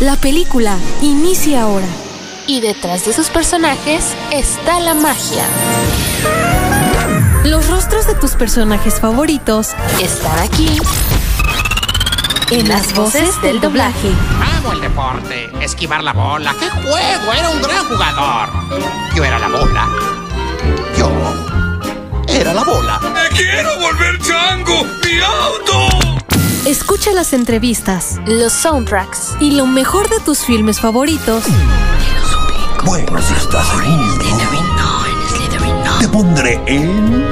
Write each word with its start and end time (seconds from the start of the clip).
La 0.00 0.16
película 0.16 0.76
inicia 1.02 1.62
ahora. 1.62 1.86
Y 2.46 2.60
detrás 2.60 3.04
de 3.04 3.12
sus 3.12 3.28
personajes 3.28 4.14
está 4.32 4.80
la 4.80 4.94
magia. 4.94 5.44
Los 7.44 7.68
rostros 7.68 8.06
de 8.06 8.14
tus 8.14 8.32
personajes 8.32 9.00
favoritos 9.00 9.74
están 10.00 10.38
aquí 10.38 10.78
en 12.50 12.68
las 12.68 12.94
voces 12.94 13.40
del 13.42 13.60
doblaje. 13.60 14.10
Amo 14.56 14.72
el 14.72 14.80
deporte, 14.80 15.50
esquivar 15.60 16.02
la 16.02 16.12
bola. 16.12 16.54
¡Qué 16.58 16.68
juego! 16.68 17.32
Era 17.32 17.50
un 17.50 17.62
gran 17.62 17.84
jugador. 17.86 18.48
Yo 19.14 19.24
era 19.24 19.38
la 19.38 19.48
bola. 19.48 19.88
Yo 20.96 21.10
era 22.28 22.54
la 22.54 22.64
bola. 22.64 22.98
¡Me 23.00 23.36
quiero 23.36 23.78
volver 23.78 24.18
chango! 24.20 24.84
¡Mi 25.04 25.20
auto! 25.20 26.19
Escucha 26.66 27.12
las 27.12 27.32
entrevistas, 27.32 28.20
los 28.26 28.52
soundtracks 28.52 29.34
y 29.40 29.52
lo 29.52 29.66
mejor 29.66 30.10
de 30.10 30.20
tus 30.20 30.40
filmes 30.40 30.78
favoritos. 30.78 31.44
Bueno, 32.84 33.20
si 33.22 33.32
estás 33.32 33.66
seguro. 33.66 34.18
Te 36.00 36.08
pondré 36.08 36.60
en 36.66 37.24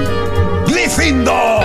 Gryffindor. 0.67 1.63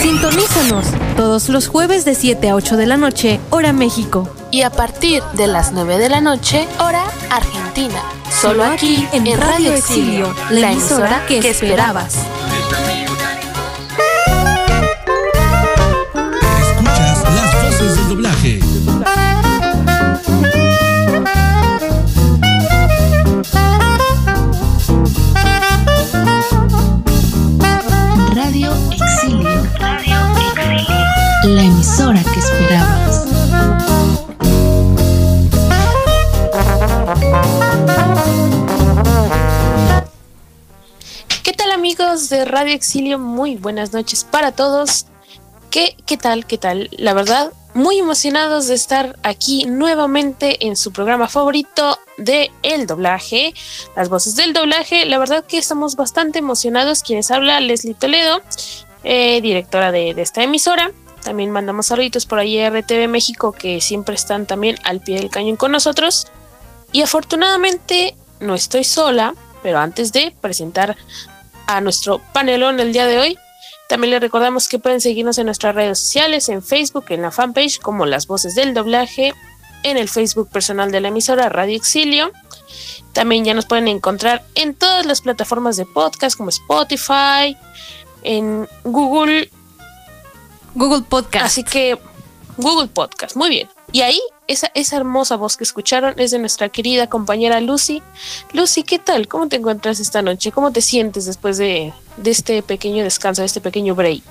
Sintonízanos 0.00 0.86
todos 1.16 1.48
los 1.48 1.66
jueves 1.66 2.04
de 2.04 2.14
7 2.14 2.48
a 2.48 2.54
8 2.54 2.76
de 2.76 2.86
la 2.86 2.96
noche, 2.96 3.40
hora 3.50 3.72
México. 3.72 4.28
Y 4.52 4.62
a 4.62 4.70
partir 4.70 5.22
de 5.34 5.48
las 5.48 5.72
9 5.72 5.98
de 5.98 6.08
la 6.08 6.20
noche, 6.20 6.68
hora 6.78 7.04
Argentina. 7.28 8.02
Solo 8.30 8.64
aquí 8.64 9.06
en, 9.12 9.26
Radio 9.40 9.72
Exilio, 9.72 10.34
la 10.50 10.72
emisora 10.72 11.24
que 11.26 11.38
esperabas. 11.38 12.18
Radio 28.34 28.72
Exilio. 28.90 29.62
Radio 29.78 30.14
Exilio. 30.38 31.02
La 31.44 31.62
emisora 31.62 32.22
que 32.22 32.38
esperabas. 32.40 33.26
¿Qué 41.42 41.52
tal 41.52 41.70
amigos 41.72 42.28
de 42.28 42.44
Radio 42.44 42.74
Exilio? 42.74 43.18
Muy 43.18 43.56
buenas 43.56 43.92
noches 43.92 44.24
para 44.24 44.52
todos. 44.52 45.06
¿Qué, 45.70 45.96
qué 46.06 46.16
tal? 46.16 46.46
¿Qué 46.46 46.58
tal? 46.58 46.88
La 46.92 47.14
verdad, 47.14 47.52
muy 47.74 47.98
emocionados 47.98 48.66
de 48.66 48.74
estar 48.74 49.18
aquí 49.22 49.64
nuevamente 49.64 50.66
en 50.66 50.76
su 50.76 50.92
programa 50.92 51.28
favorito 51.28 51.98
de 52.18 52.50
el 52.62 52.86
doblaje, 52.86 53.54
las 53.96 54.08
voces 54.08 54.36
del 54.36 54.52
doblaje. 54.52 55.06
La 55.06 55.18
verdad 55.18 55.44
que 55.44 55.58
estamos 55.58 55.96
bastante 55.96 56.38
emocionados. 56.38 57.02
Quienes 57.02 57.30
habla 57.30 57.60
Leslie 57.60 57.94
Toledo, 57.94 58.42
eh, 59.04 59.40
directora 59.40 59.92
de, 59.92 60.14
de, 60.14 60.22
esta 60.22 60.42
emisora. 60.42 60.90
También 61.22 61.50
mandamos 61.50 61.86
saluditos 61.86 62.26
por 62.26 62.38
ahí 62.38 62.58
a 62.58 62.70
RTV 62.70 63.08
México 63.08 63.52
que 63.52 63.80
siempre 63.80 64.14
están 64.14 64.46
también 64.46 64.76
al 64.84 65.00
pie 65.00 65.16
del 65.16 65.30
cañón 65.30 65.56
con 65.56 65.72
nosotros. 65.72 66.26
Y 66.90 67.02
afortunadamente 67.02 68.16
no 68.40 68.54
estoy 68.54 68.84
sola, 68.84 69.34
pero 69.62 69.78
antes 69.78 70.12
de 70.12 70.34
presentar 70.40 70.96
a 71.66 71.80
nuestro 71.80 72.20
panelón 72.32 72.80
el 72.80 72.92
día 72.92 73.06
de 73.06 73.18
hoy, 73.18 73.38
también 73.92 74.12
les 74.12 74.22
recordamos 74.22 74.68
que 74.68 74.78
pueden 74.78 75.02
seguirnos 75.02 75.36
en 75.36 75.44
nuestras 75.44 75.74
redes 75.74 75.98
sociales, 75.98 76.48
en 76.48 76.62
Facebook, 76.62 77.04
en 77.10 77.20
la 77.20 77.30
fanpage 77.30 77.78
como 77.78 78.06
Las 78.06 78.26
Voces 78.26 78.54
del 78.54 78.72
Doblaje, 78.72 79.34
en 79.82 79.98
el 79.98 80.08
Facebook 80.08 80.48
personal 80.48 80.90
de 80.90 81.02
la 81.02 81.08
emisora 81.08 81.50
Radio 81.50 81.76
Exilio. 81.76 82.32
También 83.12 83.44
ya 83.44 83.52
nos 83.52 83.66
pueden 83.66 83.88
encontrar 83.88 84.46
en 84.54 84.74
todas 84.74 85.04
las 85.04 85.20
plataformas 85.20 85.76
de 85.76 85.84
podcast 85.84 86.38
como 86.38 86.48
Spotify, 86.48 87.54
en 88.22 88.66
Google. 88.84 89.50
Google 90.74 91.02
Podcast. 91.06 91.44
Así 91.44 91.62
que 91.62 91.98
Google 92.56 92.88
Podcast, 92.88 93.36
muy 93.36 93.50
bien. 93.50 93.68
Y 93.92 94.00
ahí 94.00 94.20
esa, 94.48 94.70
esa 94.74 94.96
hermosa 94.96 95.36
voz 95.36 95.56
que 95.56 95.64
escucharon 95.64 96.14
es 96.18 96.30
de 96.30 96.38
nuestra 96.38 96.70
querida 96.70 97.08
compañera 97.08 97.60
Lucy. 97.60 98.02
Lucy, 98.52 98.82
¿qué 98.82 98.98
tal? 98.98 99.28
¿Cómo 99.28 99.48
te 99.48 99.56
encuentras 99.56 100.00
esta 100.00 100.22
noche? 100.22 100.50
¿Cómo 100.50 100.72
te 100.72 100.80
sientes 100.80 101.26
después 101.26 101.58
de, 101.58 101.92
de 102.16 102.30
este 102.30 102.62
pequeño 102.62 103.04
descanso, 103.04 103.42
de 103.42 103.46
este 103.46 103.60
pequeño 103.60 103.94
break? 103.94 104.22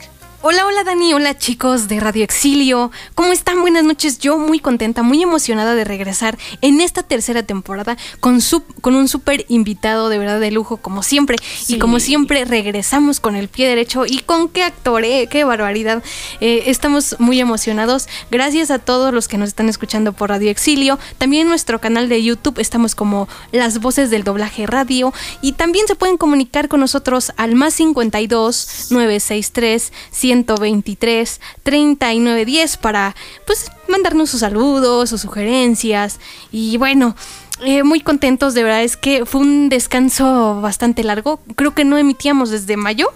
Hola, 0.44 0.66
hola 0.66 0.84
Dani, 0.84 1.14
hola 1.14 1.38
chicos 1.38 1.88
de 1.88 2.00
Radio 2.00 2.24
Exilio. 2.24 2.90
¿Cómo 3.14 3.32
están? 3.32 3.62
Buenas 3.62 3.84
noches. 3.84 4.18
Yo 4.18 4.40
muy 4.40 4.58
contenta, 4.58 5.04
muy 5.04 5.22
emocionada 5.22 5.76
de 5.76 5.84
regresar 5.84 6.36
en 6.62 6.82
esta 6.82 7.04
tercera 7.04 7.44
temporada 7.44 7.96
con, 8.20 8.42
su, 8.42 8.64
con 8.82 8.96
un 8.96 9.08
súper 9.08 9.46
invitado 9.50 10.10
de 10.10 10.18
verdad 10.18 10.40
de 10.40 10.50
lujo, 10.50 10.78
como 10.78 11.04
siempre. 11.04 11.38
Sí. 11.60 11.76
Y 11.76 11.78
como 11.78 12.00
siempre, 12.00 12.44
regresamos 12.46 13.20
con 13.20 13.36
el 13.36 13.50
pie 13.50 13.68
derecho. 13.68 14.08
¿Y 14.08 14.18
con 14.22 14.50
qué 14.50 14.64
actor? 14.64 15.06
Eh? 15.06 15.28
¡Qué 15.30 15.44
barbaridad! 15.44 16.02
Eh, 16.40 16.64
estamos 16.66 17.18
muy 17.20 17.40
emocionados. 17.40 18.08
Gracias 18.32 18.72
a 18.72 18.80
todos 18.80 19.14
los 19.14 19.28
que 19.28 19.38
nos 19.38 19.50
están 19.50 19.70
escuchando 19.70 20.12
por 20.12 20.32
Radio 20.32 20.50
Exilio. 20.50 20.98
También 21.20 21.44
en 21.44 21.50
nuestro 21.50 21.80
canal 21.80 22.10
de 22.10 22.24
YouTube 22.24 22.58
estamos 22.58 22.96
como 22.96 23.30
Las 23.52 23.80
Voces 23.80 24.10
del 24.10 24.24
Doblaje 24.24 24.66
Radio. 24.66 25.14
Y 25.44 25.52
también 25.52 25.86
se 25.86 25.94
pueden 25.94 26.18
comunicar 26.18 26.68
con 26.68 26.80
nosotros 26.80 27.32
al 27.38 27.54
más 27.54 27.76
52 27.76 28.88
963 28.90 29.92
123 30.32 31.42
3910 31.64 32.78
para 32.78 33.16
pues 33.46 33.72
mandarnos 33.88 34.30
sus 34.30 34.40
saludos, 34.40 35.10
sus 35.10 35.22
sugerencias 35.22 36.20
y 36.52 36.78
bueno, 36.78 37.16
eh, 37.64 37.84
muy 37.84 38.02
contentos, 38.02 38.54
de 38.54 38.64
verdad 38.64 38.84
es 38.84 38.98
que 38.98 39.26
fue 39.26 39.42
un 39.42 39.70
descanso 39.70 40.62
bastante 40.62 41.04
largo, 41.04 41.40
creo 41.56 41.76
que 41.76 41.86
no 41.86 41.98
emitíamos 41.98 42.50
desde 42.50 42.78
mayo. 42.78 43.10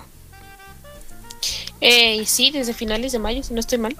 Eh, 1.82 2.24
sí, 2.26 2.52
desde 2.52 2.74
finales 2.74 3.12
de 3.12 3.20
mayo, 3.20 3.44
si 3.44 3.54
no 3.54 3.60
estoy 3.60 3.78
mal. 3.78 3.96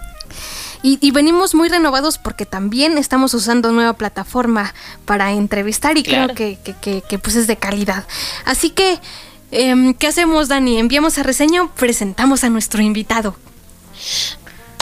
Y, 0.84 1.00
y, 1.02 1.12
venimos 1.12 1.56
muy 1.56 1.68
renovados 1.68 2.20
porque 2.20 2.46
también 2.46 2.98
estamos 3.00 3.34
usando 3.34 3.72
nueva 3.72 3.94
plataforma 3.94 4.74
para 5.06 5.32
entrevistar 5.32 5.98
y 5.98 6.04
claro. 6.04 6.34
creo 6.34 6.58
que, 6.58 6.60
que, 6.64 6.80
que, 6.80 7.02
que 7.02 7.18
pues 7.18 7.36
es 7.36 7.48
de 7.48 7.58
calidad. 7.58 8.06
Así 8.46 8.70
que 8.70 9.00
eh, 9.56 9.96
¿Qué 9.98 10.08
hacemos, 10.08 10.48
Dani? 10.48 10.80
¿Enviamos 10.80 11.18
a 11.18 11.24
reseña 11.24 11.64
o 11.64 11.70
presentamos 11.70 12.44
a 12.44 12.50
nuestro 12.50 12.82
invitado? 12.82 13.36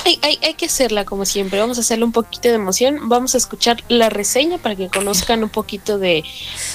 Hay, 0.05 0.19
hay, 0.21 0.37
hay, 0.41 0.53
que 0.55 0.65
hacerla 0.65 1.05
como 1.05 1.25
siempre. 1.25 1.59
Vamos 1.59 1.77
a 1.77 1.81
hacerle 1.81 2.05
un 2.05 2.11
poquito 2.11 2.49
de 2.49 2.55
emoción. 2.55 3.07
Vamos 3.07 3.35
a 3.35 3.37
escuchar 3.37 3.83
la 3.87 4.09
reseña 4.09 4.57
para 4.57 4.75
que 4.75 4.89
conozcan 4.89 5.43
un 5.43 5.49
poquito 5.49 5.97
de, 5.97 6.23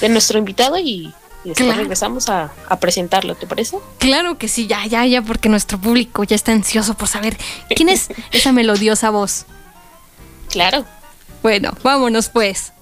de 0.01 0.09
nuestro 0.09 0.39
invitado 0.39 0.79
y, 0.79 1.13
y 1.43 1.49
después 1.49 1.67
claro. 1.67 1.81
regresamos 1.81 2.27
a, 2.29 2.51
a, 2.67 2.79
presentarlo, 2.79 3.35
¿te 3.35 3.45
parece? 3.45 3.77
Claro 3.99 4.37
que 4.37 4.47
sí, 4.47 4.67
ya, 4.67 4.85
ya, 4.87 5.05
ya, 5.05 5.21
porque 5.21 5.47
nuestro 5.47 5.79
público 5.79 6.23
ya 6.23 6.35
está 6.35 6.51
ansioso 6.51 6.95
por 6.95 7.07
saber 7.07 7.37
quién 7.75 7.89
es 7.89 8.09
esa 8.31 8.51
melodiosa 8.51 9.09
voz. 9.11 9.45
Claro. 10.49 10.85
Bueno, 11.43 11.73
vámonos 11.83 12.29
pues. 12.29 12.73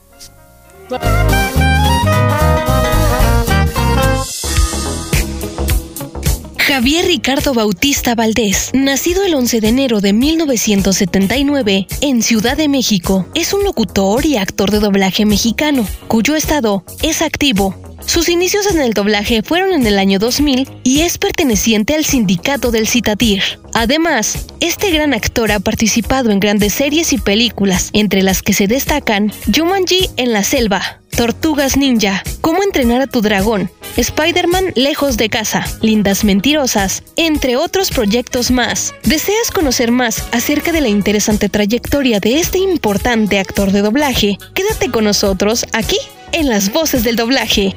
Javier 6.67 7.05
Ricardo 7.05 7.53
Bautista 7.53 8.13
Valdés, 8.13 8.72
nacido 8.73 9.23
el 9.23 9.35
11 9.35 9.61
de 9.61 9.69
enero 9.69 10.01
de 10.01 10.11
1979 10.11 11.88
en 12.01 12.22
Ciudad 12.22 12.57
de 12.57 12.67
México, 12.67 13.25
es 13.35 13.53
un 13.53 13.63
locutor 13.63 14.25
y 14.25 14.35
actor 14.35 14.69
de 14.69 14.81
doblaje 14.81 15.25
mexicano, 15.25 15.88
cuyo 16.09 16.35
estado 16.35 16.83
es 17.01 17.22
activo. 17.22 17.86
Sus 18.05 18.29
inicios 18.29 18.67
en 18.67 18.81
el 18.81 18.93
doblaje 18.93 19.41
fueron 19.41 19.73
en 19.73 19.85
el 19.85 19.99
año 19.99 20.19
2000 20.19 20.69
y 20.83 21.01
es 21.01 21.17
perteneciente 21.17 21.95
al 21.95 22.05
sindicato 22.05 22.71
del 22.71 22.87
Citatir. 22.87 23.43
Además, 23.73 24.47
este 24.59 24.91
gran 24.91 25.13
actor 25.13 25.51
ha 25.51 25.59
participado 25.59 26.31
en 26.31 26.39
grandes 26.39 26.73
series 26.73 27.13
y 27.13 27.17
películas, 27.17 27.89
entre 27.94 28.23
las 28.23 28.41
que 28.41 28.53
se 28.53 28.67
destacan 28.67 29.31
Jumanji 29.53 30.09
en 30.17 30.33
la 30.33 30.44
selva, 30.44 31.01
Tortugas 31.15 31.77
Ninja, 31.77 32.23
Cómo 32.41 32.63
entrenar 32.63 33.01
a 33.01 33.07
tu 33.07 33.21
dragón, 33.21 33.69
Spider-Man 33.97 34.71
Lejos 34.75 35.17
de 35.17 35.29
casa, 35.29 35.65
Lindas 35.81 36.23
Mentirosas, 36.23 37.03
entre 37.15 37.57
otros 37.57 37.89
proyectos 37.89 38.51
más. 38.51 38.93
¿Deseas 39.03 39.51
conocer 39.51 39.91
más 39.91 40.23
acerca 40.31 40.71
de 40.71 40.81
la 40.81 40.88
interesante 40.88 41.50
trayectoria 41.50 42.19
de 42.19 42.39
este 42.39 42.59
importante 42.59 43.39
actor 43.39 43.71
de 43.71 43.81
doblaje? 43.81 44.38
Quédate 44.53 44.91
con 44.91 45.03
nosotros 45.03 45.65
aquí 45.73 45.97
en 46.31 46.50
Las 46.50 46.71
Voces 46.71 47.03
del 47.03 47.15
Doblaje. 47.15 47.75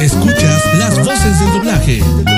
Escuchas 0.00 0.78
las 0.78 0.98
voces 1.04 1.40
del 1.40 1.52
doblaje. 1.52 2.29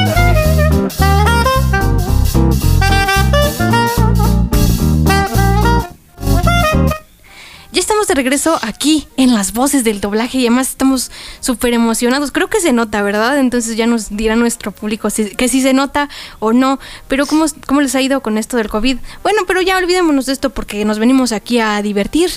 De 8.06 8.14
regreso 8.14 8.58
aquí 8.62 9.06
en 9.16 9.34
las 9.34 9.52
voces 9.52 9.84
del 9.84 10.00
doblaje 10.00 10.38
y 10.38 10.46
además 10.46 10.70
estamos 10.70 11.10
súper 11.40 11.74
emocionados. 11.74 12.32
Creo 12.32 12.48
que 12.48 12.60
se 12.60 12.72
nota, 12.72 13.02
¿verdad? 13.02 13.38
Entonces 13.38 13.76
ya 13.76 13.86
nos 13.86 14.16
dirá 14.16 14.36
nuestro 14.36 14.72
público 14.72 15.10
si, 15.10 15.30
que 15.36 15.48
si 15.48 15.60
se 15.62 15.72
nota 15.72 16.08
o 16.38 16.52
no. 16.52 16.78
Pero 17.08 17.26
¿cómo, 17.26 17.46
¿cómo 17.66 17.80
les 17.80 17.94
ha 17.94 18.02
ido 18.02 18.20
con 18.20 18.38
esto 18.38 18.56
del 18.56 18.68
COVID? 18.68 18.98
Bueno, 19.22 19.42
pero 19.46 19.62
ya 19.62 19.76
olvidémonos 19.76 20.26
de 20.26 20.32
esto 20.32 20.50
porque 20.50 20.84
nos 20.84 20.98
venimos 20.98 21.32
aquí 21.32 21.58
a 21.58 21.80
divertir, 21.82 22.30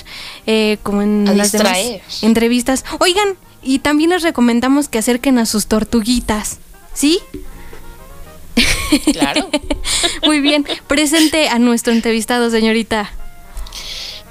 eh, 0.46 0.78
como 0.82 1.02
en 1.02 1.28
A 1.28 1.34
las 1.34 1.52
demás 1.52 1.78
entrevistas. 2.22 2.84
Oigan, 2.98 3.36
y 3.62 3.80
también 3.80 4.10
les 4.10 4.22
recomendamos 4.22 4.88
que 4.88 4.98
acerquen 4.98 5.38
a 5.38 5.46
sus 5.46 5.66
tortuguitas, 5.66 6.58
¿sí? 6.94 7.20
Claro. 9.12 9.50
Muy 10.24 10.40
bien, 10.40 10.64
presente 10.86 11.48
a 11.48 11.58
nuestro 11.58 11.92
entrevistado, 11.92 12.50
señorita. 12.50 13.10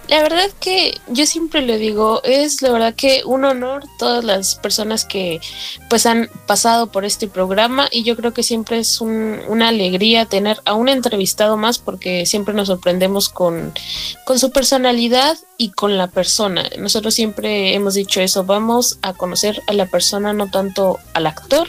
La 0.08 0.22
verdad 0.22 0.52
que 0.60 1.00
yo 1.08 1.26
siempre 1.26 1.64
le 1.64 1.80
digo, 1.80 2.22
es 2.24 2.62
la 2.62 2.72
verdad 2.72 2.94
que 2.94 3.24
un 3.26 3.44
honor 3.44 3.84
todas 3.98 4.24
las 4.24 4.54
personas 4.54 5.04
que 5.04 5.42
pues 5.90 6.06
han 6.06 6.30
pasado 6.46 6.92
por 6.92 7.06
este 7.06 7.28
programa 7.28 7.88
y 7.92 8.04
yo 8.04 8.16
creo 8.16 8.32
que 8.32 8.44
siempre 8.44 8.78
es 8.78 9.02
un- 9.02 9.40
una 9.48 9.70
alegría 9.70 10.26
tener 10.28 10.60
a 10.66 10.76
un 10.76 10.90
entrevistado 10.90 11.58
más 11.58 11.80
porque 11.80 12.28
siempre 12.28 12.54
nos 12.54 12.68
sorprendemos 12.68 13.30
con, 13.30 13.74
con 14.26 14.38
su 14.38 14.52
personalidad 14.52 15.40
y 15.58 15.72
con 15.72 15.98
la 15.98 16.06
persona. 16.08 16.70
Nosotros 16.78 17.16
siempre 17.16 17.74
hemos 17.74 17.96
dicho 17.96 18.22
eso, 18.22 18.44
vamos 18.44 19.00
a 19.02 19.14
conocer 19.14 19.60
a 19.66 19.74
la 19.74 19.88
persona, 19.88 20.34
no 20.34 20.52
tanto 20.52 21.00
al 21.16 21.26
actor. 21.26 21.68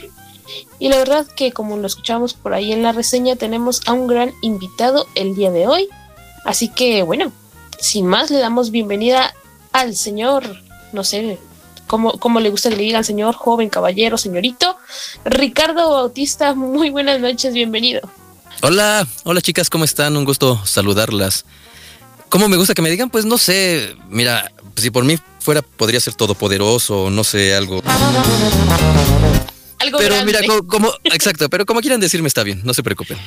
Y 0.78 0.90
la 0.90 0.98
verdad 0.98 1.26
que 1.36 1.52
como 1.52 1.78
lo 1.78 1.86
escuchamos 1.86 2.34
por 2.34 2.52
ahí 2.52 2.70
en 2.72 2.82
la 2.82 2.92
reseña, 2.92 3.36
tenemos 3.36 3.80
a 3.86 3.94
un 3.94 4.06
gran 4.08 4.32
invitado 4.42 5.06
el 5.14 5.34
día 5.34 5.50
de 5.50 5.66
hoy. 5.66 5.88
Así 6.44 6.68
que 6.68 7.02
bueno, 7.02 7.32
sin 7.80 8.06
más, 8.06 8.30
le 8.30 8.38
damos 8.38 8.70
bienvenida 8.70 9.34
al 9.72 9.96
señor, 9.96 10.60
no 10.92 11.04
sé, 11.04 11.38
cómo, 11.86 12.12
cómo 12.18 12.40
le 12.40 12.50
gusta 12.50 12.70
que 12.70 12.76
le 12.76 12.82
digan 12.82 13.04
señor, 13.04 13.34
joven, 13.34 13.68
caballero, 13.68 14.18
señorito, 14.18 14.76
Ricardo 15.24 15.90
Bautista. 15.90 16.54
Muy 16.54 16.90
buenas 16.90 17.20
noches, 17.20 17.52
bienvenido. 17.54 18.00
Hola, 18.62 19.06
hola 19.24 19.40
chicas, 19.42 19.68
¿cómo 19.70 19.84
están? 19.84 20.16
Un 20.16 20.24
gusto 20.24 20.64
saludarlas. 20.64 21.44
¿Cómo 22.28 22.48
me 22.48 22.56
gusta 22.56 22.74
que 22.74 22.82
me 22.82 22.90
digan? 22.90 23.10
Pues 23.10 23.24
no 23.24 23.38
sé, 23.38 23.94
mira, 24.08 24.50
si 24.76 24.90
por 24.90 25.04
mí 25.04 25.18
fuera 25.38 25.62
podría 25.62 26.00
ser 26.00 26.14
todopoderoso, 26.14 27.08
no 27.10 27.22
sé, 27.22 27.54
algo. 27.54 27.82
Algo 29.78 29.98
Pero 29.98 30.14
grande. 30.16 30.24
mira, 30.32 30.40
co- 30.46 30.66
como, 30.66 30.90
exacto, 31.04 31.48
pero 31.50 31.66
como 31.66 31.80
quieran 31.80 32.00
decirme 32.00 32.26
está 32.28 32.42
bien, 32.42 32.62
no 32.64 32.72
se 32.74 32.82
preocupen. 32.82 33.18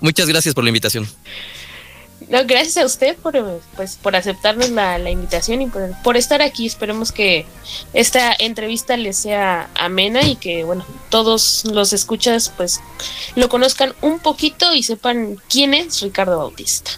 Muchas 0.00 0.26
gracias 0.28 0.54
por 0.54 0.64
la 0.64 0.70
invitación. 0.70 1.08
No, 2.28 2.44
gracias 2.46 2.76
a 2.78 2.86
usted 2.86 3.16
por, 3.16 3.60
pues, 3.76 3.96
por 3.96 4.16
aceptarnos 4.16 4.70
la, 4.70 4.98
la 4.98 5.10
invitación 5.10 5.62
y 5.62 5.66
por, 5.66 5.90
por 6.02 6.16
estar 6.16 6.42
aquí. 6.42 6.66
Esperemos 6.66 7.12
que 7.12 7.46
esta 7.92 8.34
entrevista 8.38 8.96
les 8.96 9.16
sea 9.16 9.70
amena 9.74 10.22
y 10.22 10.36
que, 10.36 10.64
bueno, 10.64 10.86
todos 11.10 11.64
los 11.66 11.92
escuchas 11.92 12.52
pues 12.56 12.80
lo 13.34 13.48
conozcan 13.48 13.94
un 14.00 14.18
poquito 14.18 14.74
y 14.74 14.82
sepan 14.82 15.36
quién 15.48 15.74
es 15.74 16.00
Ricardo 16.00 16.38
Bautista. 16.38 16.92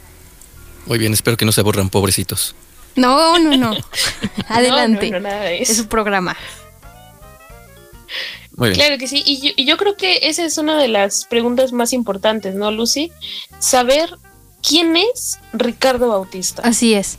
Muy 0.87 0.99
bien, 0.99 1.13
espero 1.13 1.37
que 1.37 1.45
no 1.45 1.53
se 1.53 1.61
aburran, 1.61 1.91
pobrecitos. 1.91 2.55
No, 2.95 3.39
no, 3.39 3.57
no. 3.57 3.77
Adelante. 4.49 5.11
No, 5.11 5.19
no, 5.19 5.23
no, 5.23 5.29
nada 5.29 5.45
de 5.45 5.63
eso. 5.63 5.73
Es 5.73 5.79
su 5.79 5.89
programa. 5.89 6.37
Muy 8.57 8.71
bien. 8.71 8.81
Claro 8.81 8.99
que 8.99 9.07
sí, 9.07 9.23
y 9.27 9.41
yo, 9.41 9.53
y 9.55 9.67
yo 9.67 9.77
creo 9.77 9.97
que 9.97 10.21
esa 10.23 10.45
es 10.45 10.57
una 10.57 10.79
de 10.79 10.89
las 10.89 11.27
preguntas 11.27 11.73
más 11.73 11.93
importantes, 11.93 12.55
¿no, 12.55 12.71
Lucy? 12.71 13.13
Saber 13.59 14.17
quién 14.63 14.97
es 14.97 15.39
Ricardo 15.53 16.09
Bautista. 16.09 16.63
Así 16.63 16.95
es. 16.95 17.19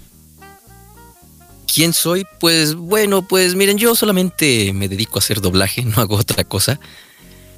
¿Quién 1.74 1.94
soy? 1.94 2.25
Pues 2.39 2.75
bueno, 2.75 3.28
pues 3.28 3.56
miren, 3.56 3.78
yo 3.78 3.95
solamente 3.95 4.72
me 4.74 4.88
dedico 4.88 5.18
a 5.18 5.19
hacer 5.19 5.42
doblaje, 5.42 5.84
no 5.86 6.01
hago 6.01 6.16
otra 6.16 6.44
cosa. 6.44 6.80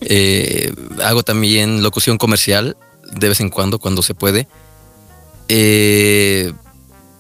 Eh, 0.02 0.74
hago 1.04 1.24
también 1.24 1.84
locución 1.84 2.18
comercial 2.18 2.78
de 3.12 3.30
vez 3.30 3.40
en 3.40 3.50
cuando, 3.50 3.80
cuando 3.80 4.02
se 4.02 4.14
puede. 4.16 4.48
Eh, 5.48 6.54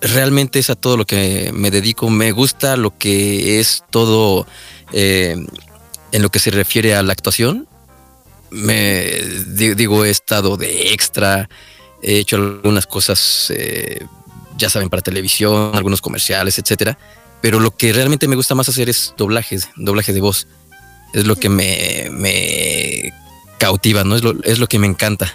realmente 0.01 0.59
es 0.59 0.69
a 0.69 0.75
todo 0.75 0.97
lo 0.97 1.06
que 1.06 1.51
me 1.53 1.71
dedico. 1.71 2.09
Me 2.09 2.31
gusta 2.31 2.77
lo 2.77 2.97
que 2.97 3.59
es 3.59 3.83
todo 3.89 4.45
eh, 4.94 5.35
en 6.11 6.21
lo 6.21 6.29
que 6.29 6.39
se 6.39 6.51
refiere 6.51 6.95
a 6.95 7.03
la 7.03 7.13
actuación. 7.13 7.67
Me 8.51 9.11
di- 9.47 9.75
digo, 9.75 10.06
he 10.06 10.09
estado 10.09 10.57
de 10.57 10.91
extra, 10.94 11.50
he 12.01 12.19
hecho 12.19 12.35
algunas 12.37 12.87
cosas, 12.87 13.51
eh, 13.55 14.05
ya 14.57 14.69
saben, 14.69 14.89
para 14.89 15.01
televisión, 15.01 15.71
algunos 15.73 16.01
comerciales, 16.01 16.57
etcétera. 16.59 16.97
Pero 17.41 17.59
lo 17.59 17.75
que 17.75 17.93
realmente 17.93 18.27
me 18.27 18.35
gusta 18.35 18.55
más 18.55 18.69
hacer 18.69 18.89
es 18.89 19.13
doblajes, 19.17 19.69
doblaje 19.75 20.13
de 20.13 20.21
voz. 20.21 20.47
Es 21.13 21.25
lo 21.25 21.35
que 21.35 21.49
me, 21.49 22.09
me 22.11 23.13
cautiva, 23.57 24.03
¿no? 24.03 24.15
Es 24.15 24.23
lo, 24.23 24.41
es 24.43 24.59
lo 24.59 24.67
que 24.67 24.79
me 24.79 24.87
encanta. 24.87 25.33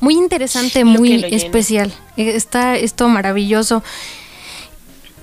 Muy 0.00 0.14
interesante, 0.14 0.80
Lo 0.80 0.86
muy 0.86 1.24
especial. 1.30 1.92
Eh, 2.16 2.32
Está 2.34 2.76
esto 2.76 3.08
maravilloso. 3.08 3.84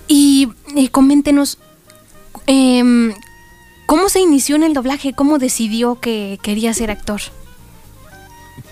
Y, 0.07 0.49
y 0.73 0.87
coméntenos, 0.87 1.57
em, 2.47 3.13
¿cómo 3.85 4.07
se 4.07 4.21
inició 4.21 4.55
en 4.55 4.63
el 4.63 4.73
doblaje? 4.73 5.13
¿Cómo 5.13 5.37
decidió 5.37 5.99
que 5.99 6.39
quería 6.41 6.73
ser 6.73 6.91
actor? 6.91 7.21